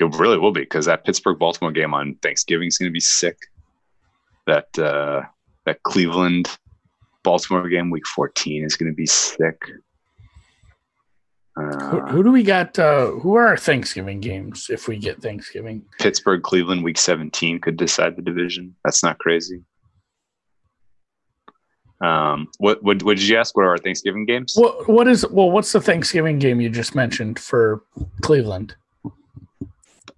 [0.00, 3.00] It really will be because that Pittsburgh Baltimore game on Thanksgiving is going to be
[3.00, 3.38] sick.
[4.46, 5.22] That uh,
[5.66, 6.48] that Cleveland
[7.22, 9.62] Baltimore game week fourteen is going to be sick.
[11.56, 12.78] who, Uh, who do we got?
[12.78, 15.84] Uh, who are our Thanksgiving games if we get Thanksgiving?
[15.98, 18.74] Pittsburgh Cleveland week seventeen could decide the division.
[18.84, 19.62] That's not crazy.
[22.00, 23.56] Um, what what what did you ask?
[23.56, 24.52] What are our Thanksgiving games?
[24.56, 25.50] What what is well?
[25.50, 27.82] What's the Thanksgiving game you just mentioned for
[28.20, 28.74] Cleveland?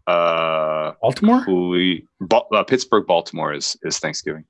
[0.08, 1.40] Uh, Baltimore.
[1.40, 4.44] who we, Ba- uh, Pittsburgh Baltimore is is Thanksgiving.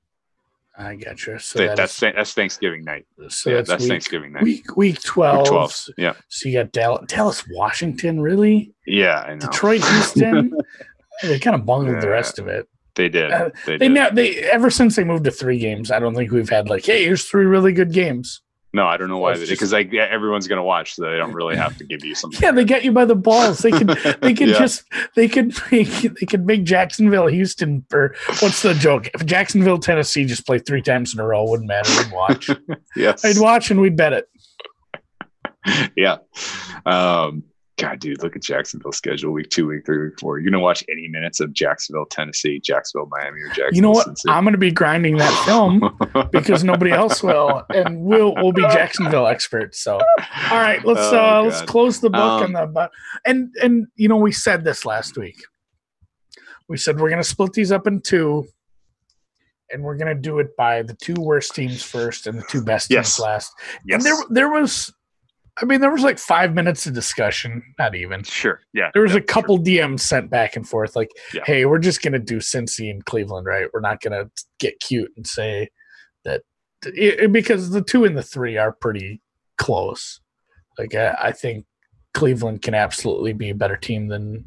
[0.79, 1.39] I got you.
[1.39, 3.05] So that that's is- that's Thanksgiving night.
[3.29, 4.43] so yeah, that's, that's week, Thanksgiving night.
[4.43, 5.39] week week twelve.
[5.39, 5.85] Week 12.
[5.97, 6.13] Yeah.
[6.27, 8.73] So you got Dallas, Dallas Washington, really?
[8.85, 9.39] Yeah, I know.
[9.39, 10.53] Detroit, Houston.
[11.23, 12.11] they kind of bungled the Yeah.
[12.13, 12.67] rest of it.
[12.95, 13.31] They did.
[13.31, 13.91] Uh, they They did.
[13.93, 15.91] now they ever since they moved to three games.
[15.91, 18.41] I don't think we've had like, hey, here's three really good games.
[18.77, 19.35] No, I don't know why.
[19.35, 22.39] Because like yeah, everyone's gonna watch, so they don't really have to give you something.
[22.43, 23.57] Yeah, they get you by the balls.
[23.59, 23.87] They can
[24.21, 24.59] they can Yeah.
[24.59, 24.83] just
[25.15, 29.09] they could make they could make Jacksonville, Houston, or what's the joke?
[29.15, 31.91] If Jacksonville, Tennessee just play three times in a row, wouldn't matter.
[32.03, 32.49] We'd watch.
[32.95, 33.25] yes.
[33.25, 34.29] I'd watch and we'd bet it.
[35.95, 36.17] yeah.
[36.85, 37.43] Um,
[37.77, 40.39] God, dude, look at Jacksonville's schedule: week two, week three, week four.
[40.39, 43.73] You're gonna watch any minutes of Jacksonville, Tennessee, Jacksonville, Miami, or Jacksonville.
[43.75, 44.07] You know what?
[44.07, 44.29] Cincy.
[44.31, 45.95] I'm going to be grinding that film
[46.31, 49.79] because nobody else will, and we'll we'll be Jacksonville experts.
[49.81, 49.99] So,
[50.51, 52.89] all right, let's Oh, uh let's close the book Um, on the but
[53.25, 55.37] and and you know we said this last week.
[56.67, 58.47] We said we're going to split these up in two,
[59.71, 62.63] and we're going to do it by the two worst teams first and the two
[62.63, 63.15] best Yes.
[63.17, 63.53] teams last.
[63.85, 63.95] yes.
[63.97, 64.91] And there there was
[65.61, 68.23] I mean, there was like five minutes of discussion, not even.
[68.23, 68.59] Sure.
[68.73, 68.91] Yeah.
[68.93, 71.41] There was yeah, a couple DMs sent back and forth, like, Yeah.
[71.45, 73.67] "Hey, we're just gonna do Cincy and Cleveland, right?
[73.73, 74.29] We're not gonna
[74.59, 75.69] get cute and say
[76.25, 76.43] that
[76.85, 79.21] it- because the two and the three are pretty
[79.57, 80.21] close.
[80.77, 81.65] Like, I, I think
[82.13, 84.45] Cleveland can absolutely be a better team than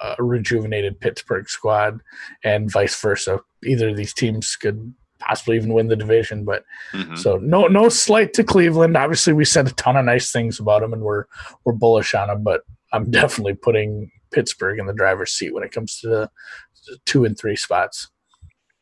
[0.00, 2.00] a rejuvenated Pittsburgh squad,
[2.44, 3.40] and vice versa.
[3.64, 7.16] Either of these teams could possibly even win the division, but Mhm.
[7.18, 8.96] so no no slight to Cleveland.
[8.96, 11.24] Obviously, we said a ton of nice things about them, and we're
[11.64, 12.42] we're bullish on them.
[12.42, 12.62] But
[12.92, 16.30] I'm definitely putting Pittsburgh in the driver's seat when it comes to the
[17.04, 18.08] two and three spots.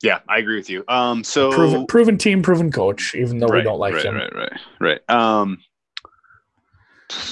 [0.02, 0.84] Yeah, I agree with you.
[0.88, 3.14] Um, so Proven proven team, proven coach.
[3.14, 4.16] Even though we don't like right, them.
[4.16, 5.10] Right, right, right.
[5.10, 5.58] Um,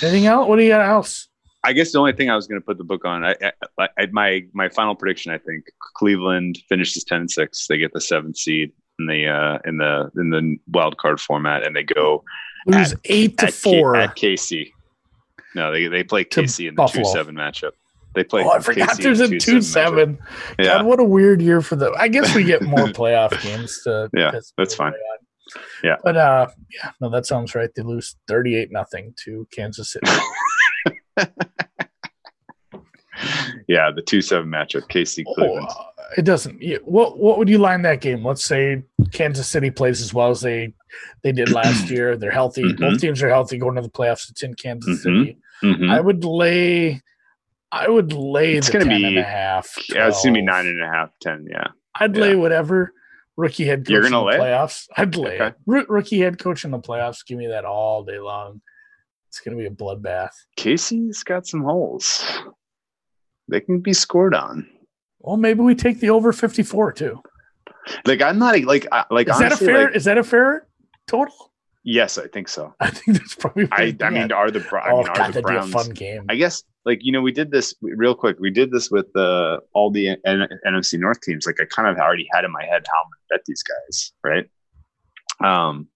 [0.03, 0.49] Anything else?
[0.49, 1.29] What do you got else?
[1.65, 3.37] I guess the only thing I was going to put the book on, I,
[3.79, 5.65] I, I, my my final prediction, I think
[5.95, 7.67] Cleveland finishes ten and six.
[7.67, 8.73] They get the seventh seed
[9.03, 12.23] in the uh, in the in the wild card format, and they go
[12.67, 13.97] Lose At- eight to at, K- four.
[13.97, 14.71] at KC.
[15.55, 17.05] No, they they play KC in the Buffalo.
[17.05, 17.73] two seven matchup.
[18.15, 18.43] They play.
[18.45, 21.61] oh, I forgot KC in there's a 2-7 two Yeah, God, what a weird year
[21.63, 21.93] for them.
[21.99, 24.09] I guess we get more playoff games to.
[24.15, 24.93] Yeah, that's fine.
[25.83, 25.97] Yeah.
[26.05, 27.69] but uh, yeah, no, that sounds right.
[27.75, 30.07] They lose thirty eight nothing to Kansas City.
[33.69, 34.83] yeah, the two seven matchup.
[34.89, 35.67] KC Oh, Cleveland.
[35.69, 35.85] uh,
[36.17, 36.63] it doesn't.
[36.85, 38.25] What what would you line that game?
[38.25, 38.83] Let's say
[39.13, 40.75] Kansas City plays as well as they
[41.23, 42.17] they did last year.
[42.17, 42.63] They're healthy.
[42.65, 42.79] Mhm.
[42.79, 44.31] Both teams are healthy going to the playoffs.
[44.31, 45.03] It's in Kansas Mhm.
[45.03, 45.39] City.
[45.63, 45.91] Mhm.
[45.91, 47.01] I would lay.
[47.71, 49.75] I would lay It's gonna be- and a half.
[49.89, 51.47] yeah, it's gonna be nine and a half, ten.
[51.51, 51.69] Yeah,
[51.99, 52.23] I'd yeah.
[52.23, 52.93] lay whatever
[53.39, 54.89] rookie head coach You're in gonna the lay playoffs.
[54.97, 55.47] I'd lay Okay.
[55.47, 55.55] it.
[55.67, 57.25] Roo- rookie head coach in the playoffs.
[57.27, 58.61] Give me that all day long.
[59.29, 60.33] It's gonna be a bloodbath.
[60.59, 62.23] KC's got some holes.
[63.49, 64.69] They can be scored on.
[65.23, 67.21] Well, maybe we take the over fifty four too.
[68.05, 69.87] Like I'm not like I- like Is honestly, that a fair?
[69.87, 70.67] like, is that a fair
[71.07, 71.35] total?
[71.85, 72.75] yes, I think so.
[72.81, 73.69] I think that's probably.
[73.73, 75.73] I I mean, are the I oh mean, are god, the Browns?
[75.73, 76.25] fun game.
[76.29, 78.37] I guess like you know we did this real quick.
[78.41, 81.47] We did this with uh, all the N- NFC North teams.
[81.47, 83.63] Like I kind of already had in my head how I'm going to bet these
[83.63, 84.49] guys, right?
[85.45, 85.89] Um,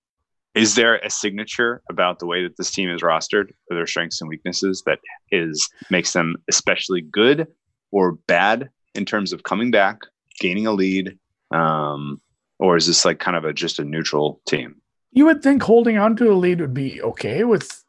[0.54, 4.20] is there a signature about the way that this team is rostered, or their strengths
[4.20, 4.98] and weaknesses that
[5.30, 7.46] is makes them especially good
[7.92, 10.02] or bad in terms of coming back,
[10.40, 11.18] gaining a lead,
[11.50, 12.20] um,
[12.58, 14.80] or is this like kind of a just a neutral team?
[15.16, 17.82] you would think holding on to a lead would be okay with.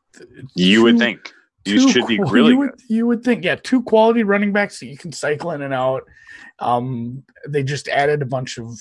[0.56, 1.34] You would think
[1.66, 2.72] two should be really you good.
[2.72, 5.74] would, you would think, yeah, two quality running backs that you can cycle in and
[5.74, 6.04] out.
[6.60, 8.80] Um, they just added a bunch of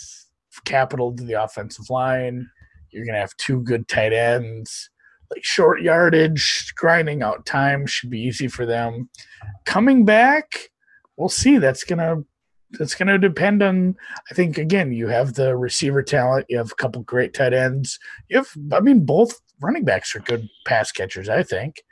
[0.64, 2.48] capital to the offensive line.
[2.90, 4.90] You're gonna have two good tight ends,
[5.34, 9.10] like short yardage, grinding out time should be easy for them.
[9.64, 10.70] Coming back,
[11.16, 11.58] we'll see.
[11.58, 12.22] That's gonna
[12.72, 13.96] that's gonna depend on.
[14.30, 16.46] I think again, you have the receiver talent.
[16.48, 17.98] You have a couple great tight ends.
[18.28, 21.28] You have, I mean, both running backs are good pass catchers.
[21.28, 21.82] I think.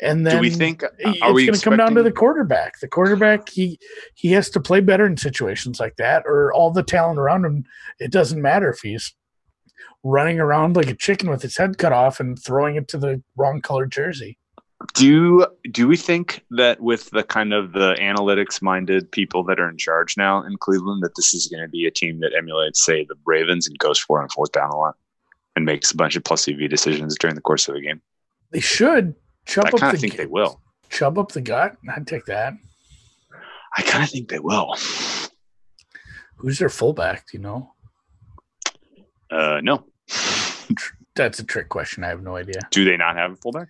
[0.00, 0.84] And then Do we think?
[0.84, 2.78] uh, it's we going to come down to the quarterback.
[2.78, 3.80] The quarterback he
[4.14, 7.64] he has to play better in situations like that, or all the talent around him.
[7.98, 9.14] It doesn't matter if he's
[10.04, 13.22] running around like a chicken with his head cut off and throwing it to the
[13.36, 14.38] wrong colored jersey.
[14.94, 19.68] Do do we think that with the kind of the analytics minded people that are
[19.68, 22.84] in charge now in Cleveland that this is going to be a team that emulates,
[22.84, 24.94] say, the Ravens and goes for on fourth down a lot
[25.56, 28.00] and makes a bunch of plus EV decisions during the course of the game?
[28.52, 30.60] They should Chubb I up kind the of think they will.
[30.90, 31.76] Chubb up the gut.
[31.94, 32.54] I'd take that.
[33.76, 34.76] I kind of think they will.
[36.36, 37.26] Who's their fullback?
[37.30, 37.74] Do you know?
[39.30, 39.84] Uh, no,
[41.16, 42.04] That's a trick question.
[42.04, 42.60] I have no idea.
[42.70, 43.68] do they not have a fullback?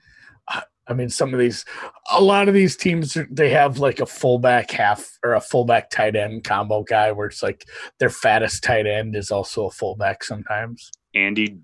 [0.89, 1.65] I mean, some of these,
[2.11, 6.17] a lot of these teams, they have like a fullback half or a fullback tight
[6.17, 7.67] end combo guy where it's like
[7.99, 10.91] their fattest tight end is also a fullback sometimes.
[11.15, 11.59] Andy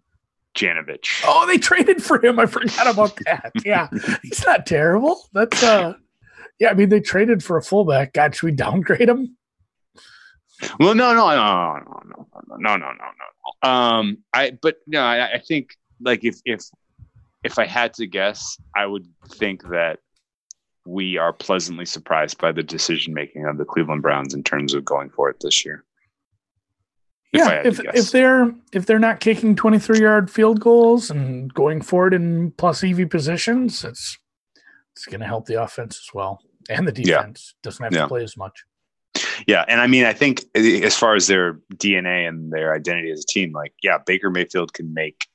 [0.54, 1.22] Janovich.
[1.26, 2.38] Oh, they traded for him.
[2.38, 3.52] I forgot about that.
[3.64, 3.88] Yeah,
[4.22, 5.20] he's not terrible.
[5.32, 5.94] That's uh,
[6.60, 6.70] yeah.
[6.70, 8.12] I mean, they traded for a fullback.
[8.12, 9.36] God, should we downgrade him?
[10.78, 13.68] Well, no, no, no, no, no, no, no, no, no, no.
[13.68, 16.60] Um, I, but no, I, I think like if if
[17.44, 19.98] if I had to guess, I would think that
[20.86, 24.84] we are pleasantly surprised by the decision making of the Cleveland Browns in terms of
[24.84, 25.84] going for it this year.
[27.32, 31.52] If yeah, if if they're if they're not kicking twenty three yard field goals and
[31.52, 34.18] going for it in plus EV positions, it's
[34.94, 36.40] it's going to help the offense as well
[36.70, 37.16] and the Yeah.
[37.18, 38.02] defense doesn't have Yeah.
[38.02, 38.62] to play as much.
[39.46, 43.10] Yeah, and I mean, I think eh, as far as their DNA and their identity
[43.10, 45.26] as a team, like, yeah, Baker Mayfield can make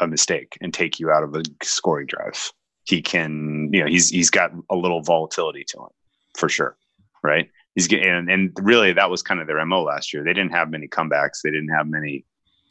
[0.00, 2.52] a mistake and take you out of a scoring drive.
[2.84, 5.88] He can, you know, he's he's got a little volatility to him
[6.36, 6.76] for sure,
[7.22, 7.50] right?
[7.74, 10.24] He's getting, and, and really that was kind of their mo last year.
[10.24, 11.40] They didn't have many comebacks.
[11.42, 12.24] They didn't have many,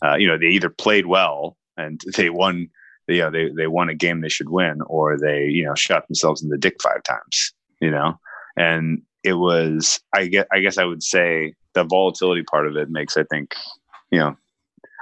[0.04, 2.70] uh, you know, they either played well and they won
[3.08, 6.08] you know they they won a game they should win, or they you know shot
[6.08, 7.54] themselves in the dick five times.
[7.82, 8.20] You know,
[8.58, 12.90] and it was I guess I guess I would say the volatility part of it
[12.90, 13.54] makes I think
[14.12, 14.36] you know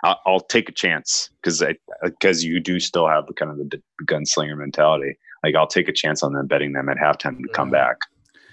[0.03, 1.63] I'll, I'll take a chance because
[2.03, 5.17] because you do still have the kind of the gunslinger mentality.
[5.43, 7.97] Like I'll take a chance on them betting them at halftime to come back.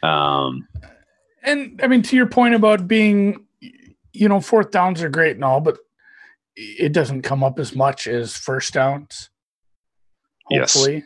[0.03, 0.67] Um,
[1.43, 3.45] and I mean, to your point about being,
[4.13, 5.79] you know, fourth downs are great and all, but
[6.57, 9.31] it doesn't come up as much as first downs.
[10.47, 11.05] Hopefully,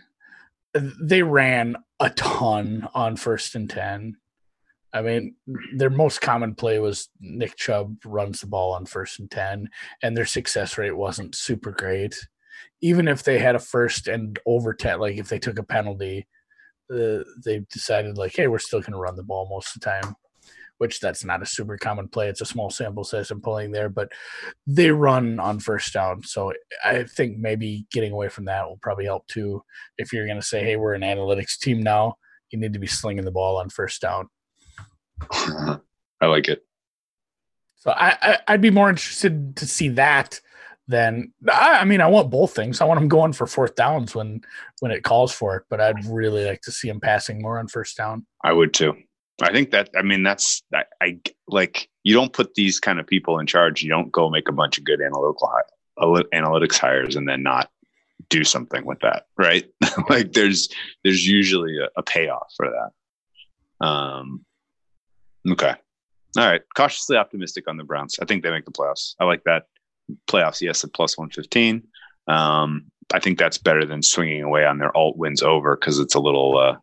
[0.75, 0.93] yes.
[1.01, 4.17] they ran a ton on first and ten.
[4.95, 5.35] I mean,
[5.75, 9.69] their most common play was Nick Chubb runs the ball on first and 10,
[10.03, 12.17] and their success rate wasn't super great.
[12.81, 16.29] Even if they had a first and over 10, like if they took a penalty,
[16.93, 19.91] uh, they decided, like, hey, we're still going to run the ball most of the
[19.91, 20.15] time,
[20.79, 22.29] which that's not a super common play.
[22.29, 24.13] It's a small sample size I'm pulling there, but
[24.65, 26.23] they run on first down.
[26.23, 26.53] So
[26.85, 29.65] I think maybe getting away from that will probably help too.
[29.99, 32.15] If you're going to say, hey, we're an analytics team now,
[32.51, 34.29] you need to be slinging the ball on first down
[35.31, 36.65] I like it.
[37.77, 40.41] So I, I would be more interested to see that
[40.89, 42.81] than I, I, mean I want both things.
[42.81, 44.43] I want them going for fourth downs when
[44.81, 47.69] when it calls for it, but I'd really like to see him passing more on
[47.69, 48.27] first down.
[48.43, 48.95] I would too.
[49.43, 53.07] I think that I mean that's I, I like you don't put these kind of
[53.07, 53.83] people in charge.
[53.83, 55.53] You don't go make a bunch of good analytical
[55.99, 57.71] analytics hires and then not
[58.29, 59.65] do something with that, right?
[60.09, 60.69] like there's
[61.03, 63.87] there's usually a, a payoff for that.
[63.87, 64.45] Um,
[65.51, 65.75] Okay.
[66.37, 66.63] All right.
[66.75, 68.19] Cautiously optimistic on the Browns.
[68.21, 69.15] I think they make the playoffs.
[69.21, 69.67] I like that.
[70.27, 71.83] Playoffs, yes, at plus 115.
[72.27, 76.15] Um, I think that's better than swinging away on their alt wins over because it's
[76.15, 76.77] a little, uh,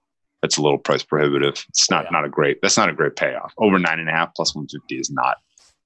[0.44, 1.66] it's a little price prohibitive.
[1.70, 2.12] It's not, yeah.
[2.12, 3.54] not a great, that's not a great payoff.
[3.58, 5.38] Over nine and a half plus 150 is not,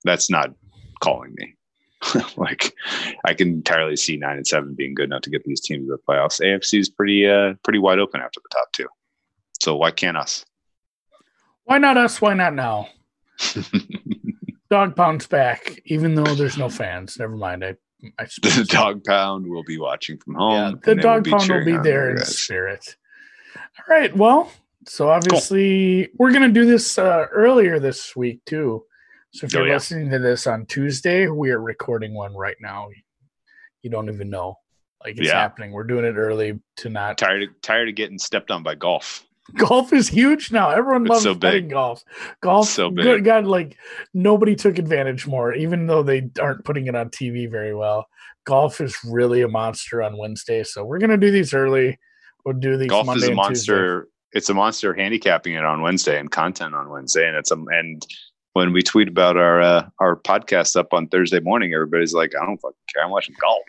[0.03, 0.53] that's not
[1.01, 1.55] calling me.
[2.37, 2.73] like
[3.25, 5.91] I can entirely see nine and seven being good enough to get these teams to
[5.91, 6.41] the playoffs.
[6.41, 8.87] AFC is pretty, uh, pretty wide open after the top two.
[9.61, 10.45] So why can't us?
[11.65, 12.21] Why not us?
[12.21, 12.89] Why not now?
[14.69, 17.17] dog pound's back, even though there's no fans.
[17.19, 17.63] Never mind.
[17.63, 17.75] I,
[18.19, 20.51] I the dog pound will be watching from home.
[20.53, 22.95] Yeah, the dog will pound will be there in spirit.
[23.57, 24.15] All right.
[24.15, 24.51] Well,
[24.87, 26.15] so obviously cool.
[26.19, 28.85] we're gonna do this uh, earlier this week too.
[29.33, 29.73] So if oh, you're yeah.
[29.73, 32.87] listening to this on Tuesday, we are recording one right now.
[33.81, 34.59] You don't even know,
[35.03, 35.39] like it's yeah.
[35.39, 35.71] happening.
[35.71, 37.43] We're doing it early to not tired.
[37.43, 39.25] Of, tired of getting stepped on by golf.
[39.53, 40.69] Golf is huge now.
[40.69, 42.03] Everyone loves so betting golf.
[42.41, 43.05] Golf, so big.
[43.05, 43.77] Good God, like
[44.13, 48.07] nobody took advantage more, even though they aren't putting it on TV very well.
[48.45, 51.97] Golf is really a monster on Wednesday, so we're gonna do these early.
[52.45, 52.89] We'll do these.
[52.89, 54.07] Golf Monday is a monster.
[54.33, 58.05] It's a monster handicapping it on Wednesday and content on Wednesday, and it's a and
[58.55, 62.45] when we tweet about our uh, our podcast up on Thursday morning, everybody's like, "I
[62.45, 63.03] don't fucking care.
[63.03, 63.63] I'm watching golf."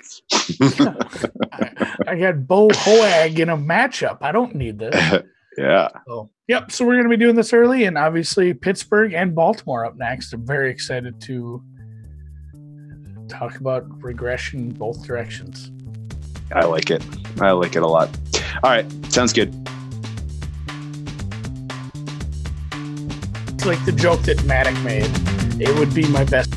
[1.52, 1.72] I,
[2.12, 4.18] I, got Bo Hoag in a matchup.
[4.20, 5.22] I don't need this.
[5.56, 5.88] Yeah.
[6.06, 6.70] So, yep.
[6.70, 10.32] So we're going to be doing this early, and obviously Pittsburgh and Baltimore up next.
[10.32, 11.62] I'm very excited to
[13.28, 15.70] talk about regression both directions.
[16.54, 17.04] I like it.
[17.40, 18.08] I like it a lot.
[18.62, 18.86] All right.
[19.12, 19.54] Sounds good.
[23.54, 25.10] It's like the joke that Maddox made.
[25.60, 26.54] It would be my best